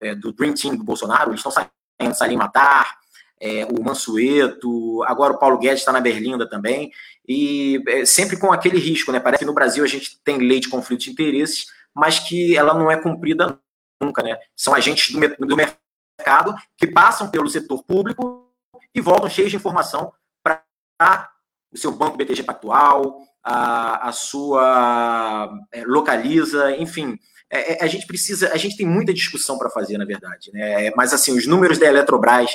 é, 0.00 0.14
do 0.14 0.32
Dream 0.32 0.54
Team 0.54 0.76
do 0.76 0.84
Bolsonaro, 0.84 1.30
eles 1.30 1.40
estão 1.40 1.52
saindo, 1.52 1.70
Salim 2.14 2.36
Matar, 2.36 2.96
é, 3.40 3.64
o 3.66 3.82
Mansueto, 3.82 5.02
agora 5.04 5.32
o 5.32 5.38
Paulo 5.38 5.58
Guedes 5.58 5.80
está 5.80 5.92
na 5.92 6.00
Berlinda 6.00 6.48
também, 6.48 6.90
e 7.26 7.82
é, 7.88 8.04
sempre 8.04 8.38
com 8.38 8.52
aquele 8.52 8.78
risco, 8.78 9.12
né? 9.12 9.20
Parece 9.20 9.40
que 9.40 9.46
no 9.46 9.54
Brasil 9.54 9.84
a 9.84 9.86
gente 9.86 10.18
tem 10.24 10.38
lei 10.38 10.60
de 10.60 10.68
conflito 10.68 11.02
de 11.02 11.10
interesses, 11.10 11.66
mas 11.94 12.18
que 12.18 12.56
ela 12.56 12.74
não 12.74 12.90
é 12.90 13.00
cumprida 13.00 13.58
nunca, 14.00 14.22
né? 14.22 14.38
São 14.56 14.74
agentes 14.74 15.12
do, 15.12 15.46
do 15.46 15.56
mercado 15.56 16.54
que 16.76 16.86
passam 16.86 17.30
pelo 17.30 17.48
setor 17.48 17.84
público 17.84 18.48
e 18.94 19.00
voltam 19.00 19.28
cheios 19.28 19.50
de 19.50 19.56
informação 19.56 20.12
para 20.42 21.30
o 21.72 21.76
seu 21.76 21.92
banco 21.92 22.16
BTG 22.16 22.42
Pactual, 22.42 23.20
a, 23.42 24.08
a 24.08 24.12
sua 24.12 25.50
é, 25.72 25.84
localiza, 25.84 26.76
enfim. 26.76 27.18
É, 27.50 27.74
é, 27.74 27.84
a 27.84 27.86
gente 27.86 28.06
precisa, 28.06 28.52
a 28.52 28.56
gente 28.56 28.76
tem 28.76 28.86
muita 28.86 29.12
discussão 29.12 29.58
para 29.58 29.70
fazer, 29.70 29.96
na 29.96 30.04
verdade, 30.04 30.50
né? 30.52 30.90
Mas 30.96 31.12
assim, 31.14 31.36
os 31.36 31.46
números 31.46 31.78
da 31.78 31.86
Eletrobras 31.86 32.50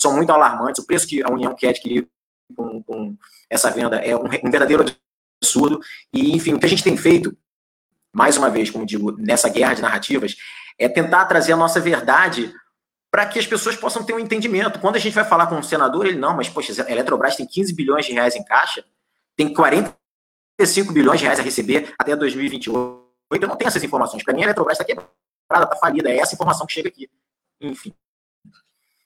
são 0.00 0.14
muito 0.14 0.30
alarmantes. 0.30 0.82
O 0.82 0.86
preço 0.86 1.06
que 1.06 1.22
a 1.22 1.28
União 1.28 1.54
quer 1.54 1.70
adquirir 1.70 2.08
com, 2.54 2.82
com 2.82 3.16
essa 3.50 3.70
venda 3.70 3.96
é 3.96 4.16
um, 4.16 4.24
um, 4.24 4.50
verdadeiro 4.50 4.84
absurdo. 5.42 5.80
E, 6.12 6.34
enfim, 6.34 6.54
o 6.54 6.58
que 6.58 6.66
a 6.66 6.68
gente 6.68 6.84
tem 6.84 6.96
feito, 6.96 7.36
mais 8.12 8.36
uma 8.36 8.48
vez, 8.48 8.70
como 8.70 8.86
digo, 8.86 9.12
nessa 9.12 9.48
guerra 9.48 9.74
de 9.74 9.82
narrativas, 9.82 10.36
é 10.78 10.88
tentar 10.88 11.26
trazer 11.26 11.52
a 11.52 11.56
nossa 11.56 11.80
verdade 11.80 12.52
para 13.10 13.26
que 13.26 13.38
as 13.38 13.46
pessoas 13.46 13.76
possam 13.76 14.04
ter 14.04 14.12
um 14.12 14.18
entendimento. 14.18 14.78
Quando 14.78 14.96
a 14.96 14.98
gente 14.98 15.14
vai 15.14 15.24
falar 15.24 15.46
com 15.46 15.56
um 15.56 15.62
senador, 15.62 16.06
ele 16.06 16.18
não, 16.18 16.36
mas, 16.36 16.48
poxa, 16.48 16.84
a 16.84 16.90
Eletrobras 16.90 17.36
tem 17.36 17.46
15 17.46 17.74
bilhões 17.74 18.06
de 18.06 18.12
reais 18.12 18.36
em 18.36 18.44
caixa, 18.44 18.84
tem 19.36 19.52
45 19.52 20.92
bilhões 20.92 21.18
de 21.18 21.24
reais 21.24 21.40
a 21.40 21.42
receber 21.42 21.94
até 21.98 22.14
2028. 22.14 23.08
Eu 23.30 23.48
não 23.48 23.56
tenho 23.56 23.68
essas 23.68 23.82
informações. 23.82 24.22
Para 24.22 24.34
mim, 24.34 24.42
a 24.42 24.44
Eletrobras 24.44 24.78
está 24.78 24.84
quebrada, 24.84 25.08
está 25.50 25.76
falida. 25.76 26.10
É 26.10 26.18
essa 26.18 26.34
informação 26.34 26.66
que 26.66 26.72
chega 26.72 26.88
aqui. 26.88 27.10
Enfim. 27.60 27.94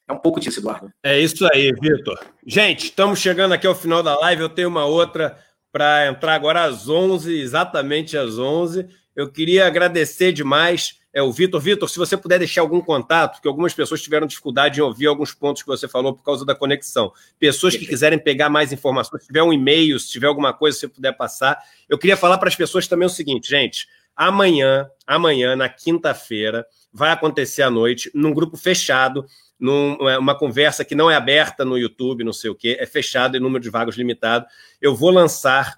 É 0.08 0.12
um 0.12 0.18
pouco 0.18 0.40
disso, 0.40 0.60
Eduardo. 0.60 0.92
É 1.02 1.18
isso 1.18 1.46
aí, 1.52 1.72
Vitor. 1.80 2.18
Gente, 2.46 2.86
estamos 2.86 3.18
chegando 3.18 3.52
aqui 3.52 3.66
ao 3.66 3.74
final 3.74 4.02
da 4.02 4.18
live. 4.18 4.42
Eu 4.42 4.48
tenho 4.48 4.68
uma 4.68 4.84
outra 4.84 5.38
para 5.70 6.06
entrar 6.08 6.34
agora 6.34 6.64
às 6.64 6.88
11, 6.88 7.40
exatamente 7.40 8.16
às 8.16 8.38
11. 8.38 8.86
Eu 9.14 9.30
queria 9.30 9.66
agradecer 9.66 10.32
demais 10.32 11.00
é, 11.12 11.22
o 11.22 11.30
Vitor. 11.30 11.60
Vitor, 11.60 11.88
se 11.88 11.98
você 11.98 12.16
puder 12.16 12.38
deixar 12.38 12.62
algum 12.62 12.80
contato, 12.80 13.34
porque 13.34 13.48
algumas 13.48 13.74
pessoas 13.74 14.02
tiveram 14.02 14.26
dificuldade 14.26 14.80
em 14.80 14.82
ouvir 14.82 15.06
alguns 15.06 15.32
pontos 15.34 15.62
que 15.62 15.68
você 15.68 15.86
falou 15.86 16.14
por 16.14 16.22
causa 16.22 16.44
da 16.44 16.54
conexão. 16.54 17.12
Pessoas 17.38 17.76
que 17.76 17.86
quiserem 17.86 18.18
pegar 18.18 18.48
mais 18.48 18.72
informações, 18.72 19.22
se 19.22 19.26
tiver 19.26 19.42
um 19.42 19.52
e-mail, 19.52 19.98
se 19.98 20.10
tiver 20.10 20.26
alguma 20.26 20.52
coisa, 20.52 20.74
se 20.74 20.80
você 20.80 20.88
puder 20.88 21.12
passar. 21.12 21.58
Eu 21.88 21.98
queria 21.98 22.16
falar 22.16 22.38
para 22.38 22.48
as 22.48 22.56
pessoas 22.56 22.86
também 22.86 23.06
o 23.06 23.10
seguinte, 23.10 23.48
gente. 23.48 23.86
Amanhã, 24.16 24.90
amanhã, 25.06 25.56
na 25.56 25.68
quinta-feira, 25.68 26.66
vai 26.92 27.10
acontecer 27.10 27.62
à 27.62 27.70
noite, 27.70 28.10
num 28.14 28.34
grupo 28.34 28.56
fechado, 28.56 29.24
numa 29.58 30.32
é, 30.32 30.38
conversa 30.38 30.84
que 30.84 30.94
não 30.94 31.10
é 31.10 31.14
aberta 31.14 31.64
no 31.64 31.78
YouTube, 31.78 32.24
não 32.24 32.32
sei 32.32 32.50
o 32.50 32.54
quê, 32.54 32.76
é 32.80 32.86
fechado 32.86 33.36
em 33.36 33.40
número 33.40 33.62
de 33.62 33.70
vagas 33.70 33.96
limitado. 33.96 34.46
Eu 34.80 34.94
vou 34.94 35.10
lançar 35.10 35.76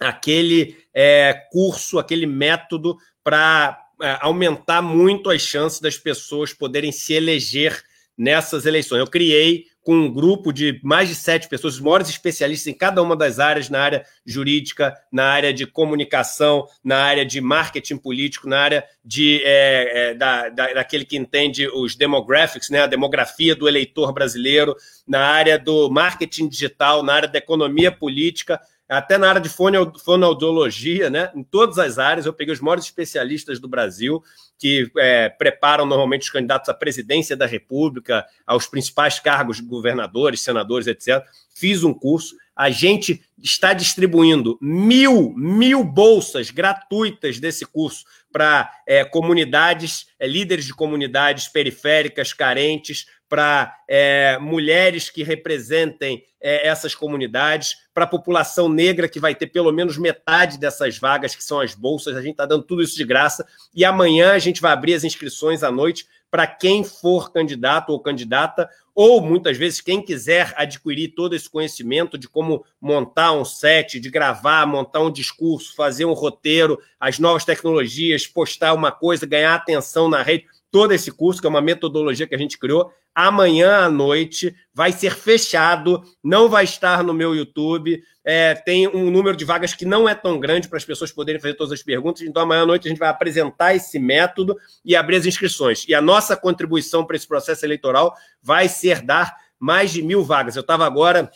aquele 0.00 0.76
é, 0.94 1.34
curso, 1.50 1.98
aquele 1.98 2.26
método 2.26 2.96
para 3.22 3.78
é, 4.00 4.16
aumentar 4.20 4.80
muito 4.80 5.28
as 5.30 5.42
chances 5.42 5.80
das 5.80 5.98
pessoas 5.98 6.52
poderem 6.52 6.92
se 6.92 7.12
eleger 7.12 7.82
nessas 8.16 8.64
eleições. 8.66 9.00
Eu 9.00 9.06
criei 9.06 9.66
com 9.88 9.94
um 9.94 10.12
grupo 10.12 10.52
de 10.52 10.78
mais 10.84 11.08
de 11.08 11.14
sete 11.14 11.48
pessoas, 11.48 11.76
os 11.76 11.80
maiores 11.80 12.10
especialistas 12.10 12.66
em 12.66 12.76
cada 12.76 13.02
uma 13.02 13.16
das 13.16 13.38
áreas, 13.38 13.70
na 13.70 13.80
área 13.80 14.04
jurídica, 14.26 14.94
na 15.10 15.24
área 15.24 15.50
de 15.50 15.66
comunicação, 15.66 16.66
na 16.84 16.98
área 16.98 17.24
de 17.24 17.40
marketing 17.40 17.96
político, 17.96 18.46
na 18.46 18.58
área 18.58 18.84
de 19.02 19.40
é, 19.42 20.10
é, 20.10 20.14
da, 20.14 20.50
da, 20.50 20.74
daquele 20.74 21.06
que 21.06 21.16
entende 21.16 21.66
os 21.68 21.96
demographics, 21.96 22.68
né, 22.68 22.82
a 22.82 22.86
demografia 22.86 23.56
do 23.56 23.66
eleitor 23.66 24.12
brasileiro, 24.12 24.76
na 25.06 25.20
área 25.20 25.58
do 25.58 25.88
marketing 25.88 26.50
digital, 26.50 27.02
na 27.02 27.14
área 27.14 27.28
da 27.30 27.38
economia 27.38 27.90
política, 27.90 28.60
até 28.88 29.18
na 29.18 29.28
área 29.28 29.40
de 29.40 29.48
fonoaudiologia, 29.48 31.10
né? 31.10 31.30
Em 31.34 31.42
todas 31.42 31.78
as 31.78 31.98
áreas, 31.98 32.24
eu 32.24 32.32
peguei 32.32 32.54
os 32.54 32.60
maiores 32.60 32.84
especialistas 32.84 33.60
do 33.60 33.68
Brasil 33.68 34.22
que 34.58 34.90
é, 34.98 35.28
preparam 35.28 35.86
normalmente 35.86 36.22
os 36.22 36.30
candidatos 36.30 36.68
à 36.68 36.74
presidência 36.74 37.36
da 37.36 37.46
República, 37.46 38.26
aos 38.44 38.66
principais 38.66 39.20
cargos 39.20 39.58
de 39.58 39.62
governadores, 39.62 40.42
senadores, 40.42 40.88
etc. 40.88 41.24
Fiz 41.54 41.84
um 41.84 41.94
curso. 41.94 42.34
A 42.56 42.68
gente 42.70 43.22
está 43.38 43.72
distribuindo 43.72 44.58
mil, 44.60 45.32
mil 45.36 45.84
bolsas 45.84 46.50
gratuitas 46.50 47.38
desse 47.38 47.64
curso 47.64 48.04
para 48.32 48.70
é, 48.86 49.04
comunidades, 49.04 50.08
é, 50.18 50.26
líderes 50.26 50.64
de 50.64 50.74
comunidades 50.74 51.46
periféricas, 51.46 52.32
carentes, 52.32 53.06
para 53.28 53.76
é, 53.88 54.38
mulheres 54.38 55.10
que 55.10 55.22
representem 55.22 56.24
é, 56.40 56.66
essas 56.66 56.94
comunidades, 56.94 57.76
para 57.92 58.04
a 58.04 58.08
população 58.08 58.68
negra, 58.68 59.08
que 59.08 59.20
vai 59.20 59.34
ter 59.34 59.48
pelo 59.48 59.72
menos 59.72 59.98
metade 59.98 60.58
dessas 60.58 60.98
vagas, 60.98 61.34
que 61.34 61.42
são 61.42 61.60
as 61.60 61.74
bolsas. 61.74 62.16
A 62.16 62.22
gente 62.22 62.32
está 62.32 62.46
dando 62.46 62.62
tudo 62.62 62.82
isso 62.82 62.96
de 62.96 63.04
graça. 63.04 63.46
E 63.74 63.84
amanhã 63.84 64.32
a 64.32 64.38
gente 64.38 64.60
vai 64.60 64.72
abrir 64.72 64.94
as 64.94 65.04
inscrições 65.04 65.62
à 65.62 65.70
noite 65.70 66.06
para 66.30 66.46
quem 66.46 66.84
for 66.84 67.32
candidato 67.32 67.90
ou 67.90 68.00
candidata, 68.00 68.68
ou 68.94 69.20
muitas 69.20 69.56
vezes 69.56 69.80
quem 69.80 70.02
quiser 70.02 70.52
adquirir 70.56 71.14
todo 71.14 71.34
esse 71.34 71.48
conhecimento 71.48 72.18
de 72.18 72.28
como 72.28 72.64
montar 72.80 73.32
um 73.32 73.44
set, 73.44 73.98
de 73.98 74.10
gravar, 74.10 74.66
montar 74.66 75.00
um 75.00 75.10
discurso, 75.10 75.74
fazer 75.74 76.04
um 76.04 76.12
roteiro, 76.12 76.78
as 77.00 77.18
novas 77.18 77.44
tecnologias, 77.44 78.26
postar 78.26 78.74
uma 78.74 78.92
coisa, 78.92 79.24
ganhar 79.24 79.54
atenção 79.54 80.08
na 80.08 80.22
rede 80.22 80.46
todo 80.70 80.92
esse 80.92 81.10
curso, 81.10 81.40
que 81.40 81.46
é 81.46 81.50
uma 81.50 81.60
metodologia 81.60 82.26
que 82.26 82.34
a 82.34 82.38
gente 82.38 82.58
criou, 82.58 82.92
amanhã 83.14 83.84
à 83.84 83.90
noite 83.90 84.54
vai 84.72 84.92
ser 84.92 85.14
fechado, 85.14 86.02
não 86.22 86.48
vai 86.48 86.64
estar 86.64 87.02
no 87.02 87.14
meu 87.14 87.34
YouTube. 87.34 88.02
É, 88.24 88.54
tem 88.54 88.86
um 88.86 89.10
número 89.10 89.36
de 89.36 89.44
vagas 89.44 89.74
que 89.74 89.84
não 89.84 90.08
é 90.08 90.14
tão 90.14 90.38
grande 90.38 90.68
para 90.68 90.76
as 90.76 90.84
pessoas 90.84 91.10
poderem 91.10 91.40
fazer 91.40 91.54
todas 91.54 91.72
as 91.72 91.82
perguntas. 91.82 92.22
Então, 92.22 92.42
amanhã 92.42 92.62
à 92.62 92.66
noite 92.66 92.86
a 92.86 92.90
gente 92.90 92.98
vai 92.98 93.08
apresentar 93.08 93.74
esse 93.74 93.98
método 93.98 94.56
e 94.84 94.94
abrir 94.94 95.16
as 95.16 95.26
inscrições. 95.26 95.84
E 95.88 95.94
a 95.94 96.02
nossa 96.02 96.36
contribuição 96.36 97.04
para 97.04 97.16
esse 97.16 97.26
processo 97.26 97.64
eleitoral 97.64 98.14
vai 98.42 98.68
ser 98.68 99.02
dar 99.02 99.34
mais 99.58 99.90
de 99.90 100.02
mil 100.02 100.22
vagas. 100.22 100.54
Eu 100.54 100.60
estava 100.60 100.86
agora 100.86 101.30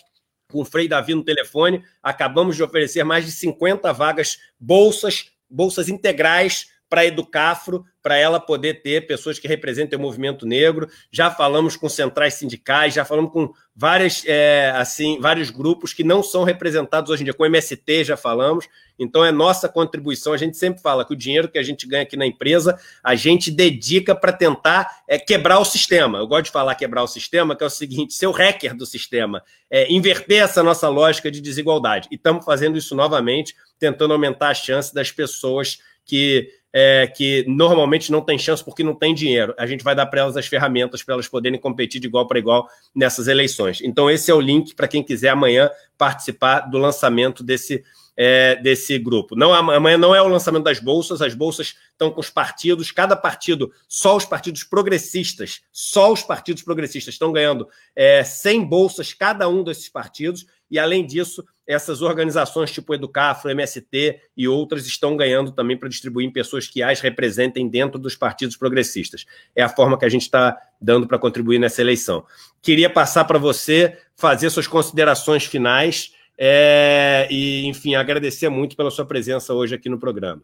com 0.52 0.60
o 0.60 0.64
Frei 0.64 0.86
Davi 0.86 1.14
no 1.14 1.24
telefone, 1.24 1.82
acabamos 2.02 2.56
de 2.56 2.62
oferecer 2.62 3.02
mais 3.02 3.24
de 3.24 3.32
50 3.32 3.90
vagas, 3.92 4.36
bolsas, 4.60 5.32
bolsas 5.48 5.88
integrais 5.88 6.66
para 6.92 7.00
a 7.00 7.06
Educafro, 7.06 7.86
para 8.02 8.18
ela 8.18 8.38
poder 8.38 8.82
ter 8.82 9.06
pessoas 9.06 9.38
que 9.38 9.48
representem 9.48 9.98
o 9.98 10.02
movimento 10.02 10.44
negro. 10.44 10.90
Já 11.10 11.30
falamos 11.30 11.74
com 11.74 11.88
centrais 11.88 12.34
sindicais, 12.34 12.92
já 12.92 13.02
falamos 13.02 13.32
com 13.32 13.50
várias, 13.74 14.22
é, 14.26 14.70
assim, 14.76 15.18
vários 15.18 15.48
grupos 15.48 15.94
que 15.94 16.04
não 16.04 16.22
são 16.22 16.44
representados 16.44 17.10
hoje 17.10 17.22
em 17.22 17.24
dia, 17.24 17.32
com 17.32 17.44
o 17.44 17.46
MST 17.46 18.04
já 18.04 18.14
falamos. 18.14 18.68
Então 18.98 19.24
é 19.24 19.32
nossa 19.32 19.70
contribuição. 19.70 20.34
A 20.34 20.36
gente 20.36 20.58
sempre 20.58 20.82
fala 20.82 21.02
que 21.02 21.14
o 21.14 21.16
dinheiro 21.16 21.48
que 21.48 21.58
a 21.58 21.62
gente 21.62 21.86
ganha 21.86 22.02
aqui 22.02 22.14
na 22.14 22.26
empresa, 22.26 22.78
a 23.02 23.14
gente 23.14 23.50
dedica 23.50 24.14
para 24.14 24.30
tentar 24.30 24.86
é, 25.08 25.18
quebrar 25.18 25.60
o 25.60 25.64
sistema. 25.64 26.18
Eu 26.18 26.26
gosto 26.26 26.44
de 26.44 26.50
falar 26.50 26.74
quebrar 26.74 27.02
o 27.02 27.08
sistema, 27.08 27.56
que 27.56 27.64
é 27.64 27.66
o 27.66 27.70
seguinte: 27.70 28.12
ser 28.12 28.26
o 28.26 28.32
hacker 28.32 28.76
do 28.76 28.84
sistema, 28.84 29.42
é, 29.70 29.90
inverter 29.90 30.42
essa 30.42 30.62
nossa 30.62 30.90
lógica 30.90 31.30
de 31.30 31.40
desigualdade. 31.40 32.06
E 32.12 32.16
estamos 32.16 32.44
fazendo 32.44 32.76
isso 32.76 32.94
novamente, 32.94 33.56
tentando 33.78 34.12
aumentar 34.12 34.50
a 34.50 34.54
chance 34.54 34.92
das 34.92 35.10
pessoas 35.10 35.78
que 36.04 36.48
é, 36.72 37.06
que 37.06 37.44
normalmente 37.46 38.10
não 38.10 38.22
tem 38.22 38.38
chance 38.38 38.64
porque 38.64 38.82
não 38.82 38.94
tem 38.94 39.14
dinheiro. 39.14 39.54
A 39.58 39.66
gente 39.66 39.84
vai 39.84 39.94
dar 39.94 40.06
para 40.06 40.22
elas 40.22 40.36
as 40.36 40.46
ferramentas 40.46 41.02
para 41.02 41.14
elas 41.14 41.28
poderem 41.28 41.60
competir 41.60 42.00
de 42.00 42.06
igual 42.06 42.26
para 42.26 42.38
igual 42.38 42.66
nessas 42.94 43.28
eleições. 43.28 43.80
Então, 43.82 44.10
esse 44.10 44.30
é 44.30 44.34
o 44.34 44.40
link 44.40 44.74
para 44.74 44.88
quem 44.88 45.02
quiser 45.02 45.28
amanhã 45.28 45.70
participar 45.98 46.60
do 46.60 46.78
lançamento 46.78 47.44
desse, 47.44 47.84
é, 48.16 48.56
desse 48.56 48.98
grupo. 48.98 49.36
Não, 49.36 49.52
amanhã 49.52 49.98
não 49.98 50.14
é 50.14 50.22
o 50.22 50.28
lançamento 50.28 50.64
das 50.64 50.78
bolsas, 50.78 51.20
as 51.20 51.34
bolsas 51.34 51.74
estão 51.90 52.10
com 52.10 52.20
os 52.20 52.30
partidos, 52.30 52.90
cada 52.90 53.14
partido, 53.14 53.70
só 53.86 54.16
os 54.16 54.24
partidos 54.24 54.64
progressistas, 54.64 55.60
só 55.70 56.10
os 56.10 56.22
partidos 56.22 56.62
progressistas 56.62 57.14
estão 57.14 57.32
ganhando 57.32 57.68
é, 57.94 58.24
100 58.24 58.64
bolsas 58.64 59.12
cada 59.12 59.46
um 59.46 59.62
desses 59.62 59.90
partidos, 59.90 60.46
e 60.70 60.78
além 60.78 61.04
disso, 61.04 61.44
essas 61.66 62.02
organizações 62.02 62.70
tipo 62.70 62.94
Educafro, 62.94 63.50
MST 63.50 64.20
e 64.36 64.48
outras 64.48 64.86
estão 64.86 65.16
ganhando 65.16 65.52
também 65.52 65.76
para 65.76 65.88
distribuir 65.88 66.26
em 66.26 66.32
pessoas 66.32 66.66
que 66.66 66.82
as 66.82 67.00
representem 67.00 67.68
dentro 67.68 67.98
dos 67.98 68.16
partidos 68.16 68.56
progressistas. 68.56 69.24
É 69.54 69.62
a 69.62 69.68
forma 69.68 69.98
que 69.98 70.04
a 70.04 70.08
gente 70.08 70.22
está 70.22 70.58
dando 70.80 71.06
para 71.06 71.18
contribuir 71.18 71.58
nessa 71.58 71.80
eleição. 71.80 72.24
Queria 72.60 72.90
passar 72.90 73.24
para 73.24 73.38
você 73.38 73.98
fazer 74.16 74.50
suas 74.50 74.66
considerações 74.66 75.44
finais 75.44 76.12
é, 76.36 77.28
e, 77.30 77.66
enfim, 77.66 77.94
agradecer 77.94 78.48
muito 78.48 78.76
pela 78.76 78.90
sua 78.90 79.06
presença 79.06 79.54
hoje 79.54 79.74
aqui 79.74 79.88
no 79.88 79.98
programa. 79.98 80.42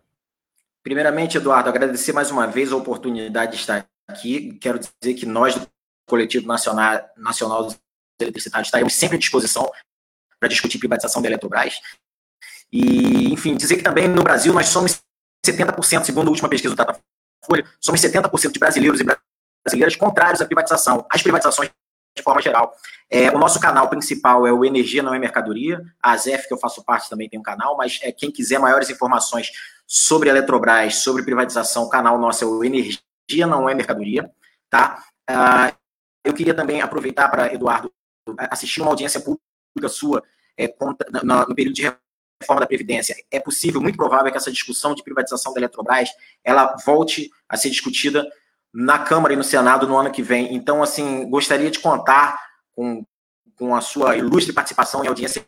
Primeiramente, 0.82 1.36
Eduardo, 1.36 1.68
agradecer 1.68 2.12
mais 2.12 2.30
uma 2.30 2.46
vez 2.46 2.72
a 2.72 2.76
oportunidade 2.76 3.52
de 3.52 3.58
estar 3.58 3.86
aqui. 4.06 4.52
Quero 4.60 4.78
dizer 4.78 5.14
que 5.14 5.26
nós, 5.26 5.54
do 5.54 5.66
Coletivo 6.08 6.46
Nacional, 6.46 7.00
Nacional 7.16 7.64
dos 7.64 7.78
Eletricitários, 8.20 8.68
estaremos 8.68 8.94
sempre 8.94 9.16
à 9.16 9.18
disposição 9.18 9.70
para 10.38 10.48
discutir 10.48 10.78
privatização 10.78 11.20
da 11.20 11.28
Eletrobras. 11.28 11.80
E, 12.72 13.32
enfim, 13.32 13.56
dizer 13.56 13.76
que 13.76 13.82
também 13.82 14.08
no 14.08 14.22
Brasil 14.22 14.52
nós 14.52 14.68
somos 14.68 15.00
70%, 15.44 16.04
segundo 16.04 16.28
a 16.28 16.30
última 16.30 16.48
pesquisa 16.48 16.74
do 16.74 16.76
Datafolha, 16.76 17.64
somos 17.80 18.00
70% 18.00 18.52
de 18.52 18.58
brasileiros 18.58 19.00
e 19.00 19.06
brasileiras 19.64 19.96
contrários 19.96 20.40
à 20.40 20.44
privatização, 20.44 21.06
às 21.10 21.22
privatizações 21.22 21.70
de 22.16 22.22
forma 22.22 22.42
geral. 22.42 22.74
É, 23.10 23.30
o 23.30 23.38
nosso 23.38 23.58
canal 23.60 23.88
principal 23.88 24.46
é 24.46 24.52
o 24.52 24.64
Energia 24.64 25.02
Não 25.02 25.14
é 25.14 25.18
Mercadoria, 25.18 25.82
a 26.02 26.16
ZEF, 26.16 26.46
que 26.46 26.52
eu 26.52 26.58
faço 26.58 26.84
parte, 26.84 27.08
também 27.08 27.28
tem 27.28 27.38
um 27.38 27.42
canal, 27.42 27.76
mas 27.76 27.98
é, 28.02 28.12
quem 28.12 28.30
quiser 28.30 28.58
maiores 28.58 28.90
informações 28.90 29.50
sobre 29.86 30.28
a 30.28 30.32
Eletrobras, 30.32 30.96
sobre 30.96 31.22
privatização, 31.22 31.84
o 31.84 31.88
canal 31.88 32.18
nosso 32.18 32.44
é 32.44 32.46
o 32.46 32.62
Energia 32.62 32.98
Não 33.46 33.68
é 33.68 33.74
Mercadoria, 33.74 34.30
tá? 34.68 35.02
Ah, 35.26 35.72
eu 36.24 36.34
queria 36.34 36.52
também 36.52 36.82
aproveitar 36.82 37.28
para, 37.28 37.52
Eduardo, 37.52 37.90
assistir 38.50 38.82
uma 38.82 38.90
audiência 38.90 39.20
pública 39.20 39.47
sua 39.86 40.22
é, 40.56 40.66
contra, 40.66 41.06
no, 41.22 41.46
no 41.46 41.54
período 41.54 41.74
de 41.74 41.82
reforma 42.40 42.60
da 42.60 42.66
Previdência, 42.66 43.14
é 43.30 43.38
possível, 43.38 43.80
muito 43.80 43.96
provável, 43.96 44.30
que 44.30 44.36
essa 44.36 44.50
discussão 44.50 44.94
de 44.94 45.02
privatização 45.02 45.52
da 45.52 45.60
Eletrobras 45.60 46.08
ela 46.42 46.76
volte 46.84 47.30
a 47.48 47.56
ser 47.56 47.70
discutida 47.70 48.26
na 48.72 48.98
Câmara 48.98 49.34
e 49.34 49.36
no 49.36 49.44
Senado 49.44 49.86
no 49.86 49.96
ano 49.96 50.10
que 50.10 50.22
vem. 50.22 50.54
Então, 50.54 50.82
assim, 50.82 51.28
gostaria 51.28 51.70
de 51.70 51.78
contar 51.78 52.40
com, 52.72 53.04
com 53.56 53.74
a 53.74 53.80
sua 53.80 54.16
ilustre 54.16 54.52
participação 54.52 55.04
em 55.04 55.08
audiências 55.08 55.44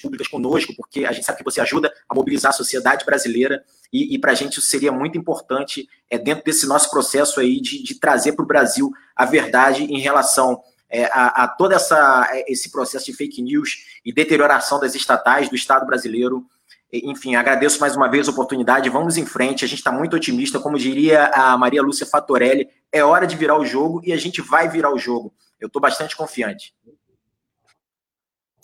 públicas 0.00 0.26
conosco, 0.26 0.74
porque 0.74 1.04
a 1.04 1.12
gente 1.12 1.24
sabe 1.24 1.38
que 1.38 1.44
você 1.44 1.60
ajuda 1.60 1.92
a 2.08 2.14
mobilizar 2.14 2.50
a 2.50 2.54
sociedade 2.54 3.04
brasileira 3.04 3.62
e, 3.92 4.14
e 4.14 4.18
para 4.18 4.32
a 4.32 4.34
gente 4.34 4.52
isso 4.52 4.62
seria 4.62 4.90
muito 4.90 5.18
importante 5.18 5.86
é, 6.10 6.16
dentro 6.16 6.44
desse 6.44 6.66
nosso 6.66 6.90
processo 6.90 7.40
aí 7.40 7.60
de, 7.60 7.82
de 7.82 7.94
trazer 7.96 8.32
para 8.32 8.42
o 8.42 8.48
Brasil 8.48 8.90
a 9.14 9.26
verdade 9.26 9.84
em 9.84 9.98
relação 9.98 10.62
é, 10.92 11.06
a, 11.06 11.44
a 11.44 11.48
todo 11.48 11.72
essa, 11.72 12.28
é, 12.30 12.52
esse 12.52 12.70
processo 12.70 13.06
de 13.06 13.14
fake 13.14 13.40
news 13.40 13.78
e 14.04 14.12
deterioração 14.12 14.78
das 14.78 14.94
estatais 14.94 15.48
do 15.48 15.56
Estado 15.56 15.86
brasileiro. 15.86 16.44
Enfim, 16.92 17.34
agradeço 17.34 17.80
mais 17.80 17.96
uma 17.96 18.06
vez 18.06 18.28
a 18.28 18.30
oportunidade. 18.30 18.90
Vamos 18.90 19.16
em 19.16 19.24
frente. 19.24 19.64
A 19.64 19.68
gente 19.68 19.78
está 19.78 19.90
muito 19.90 20.14
otimista. 20.14 20.60
Como 20.60 20.78
diria 20.78 21.30
a 21.32 21.56
Maria 21.56 21.82
Lúcia 21.82 22.04
Fatorelli, 22.04 22.68
é 22.92 23.02
hora 23.02 23.26
de 23.26 23.34
virar 23.34 23.58
o 23.58 23.64
jogo 23.64 24.02
e 24.04 24.12
a 24.12 24.16
gente 24.18 24.42
vai 24.42 24.68
virar 24.68 24.92
o 24.92 24.98
jogo. 24.98 25.32
Eu 25.58 25.68
estou 25.68 25.80
bastante 25.80 26.14
confiante. 26.14 26.74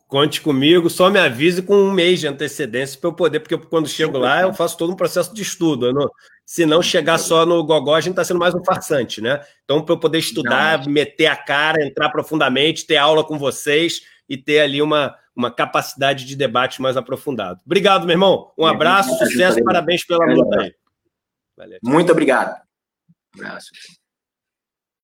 Conte 0.06 0.40
comigo, 0.40 0.88
só 0.88 1.10
me 1.10 1.18
avise 1.18 1.62
com 1.62 1.74
um 1.74 1.92
mês 1.92 2.20
de 2.20 2.26
antecedência 2.26 2.98
para 2.98 3.08
eu 3.08 3.14
poder, 3.14 3.40
porque 3.40 3.58
quando 3.58 3.86
chego 3.86 4.16
lá 4.16 4.40
eu 4.40 4.54
faço 4.54 4.76
todo 4.76 4.90
um 4.90 4.96
processo 4.96 5.34
de 5.34 5.42
estudo. 5.42 5.92
Não, 5.92 6.10
se 6.48 6.64
não 6.64 6.80
chegar 6.80 7.18
só 7.18 7.44
no 7.44 7.62
gogó, 7.62 7.94
a 7.94 8.00
gente 8.00 8.12
está 8.12 8.24
sendo 8.24 8.40
mais 8.40 8.54
um 8.54 8.64
farsante, 8.64 9.20
né? 9.20 9.44
Então, 9.64 9.84
para 9.84 9.92
eu 9.92 10.00
poder 10.00 10.18
estudar, 10.18 10.82
não, 10.82 10.90
meter 10.90 11.26
a 11.26 11.36
cara, 11.36 11.84
entrar 11.84 12.08
profundamente, 12.08 12.86
ter 12.86 12.96
aula 12.96 13.22
com 13.22 13.38
vocês 13.38 14.00
e 14.26 14.34
ter 14.34 14.60
ali 14.60 14.80
uma, 14.80 15.14
uma 15.36 15.50
capacidade 15.50 16.24
de 16.24 16.34
debate 16.34 16.80
mais 16.80 16.96
aprofundado. 16.96 17.60
Obrigado, 17.66 18.06
meu 18.06 18.14
irmão. 18.14 18.50
Um 18.56 18.64
abraço, 18.64 19.14
sucesso, 19.18 19.62
parabéns 19.62 20.06
pela 20.06 20.24
luta 20.24 20.62
aí. 20.62 20.74
Valeu. 21.54 21.78
Muito 21.82 22.12
obrigado. 22.12 22.58
Um 23.36 23.44
abraço. 23.44 23.68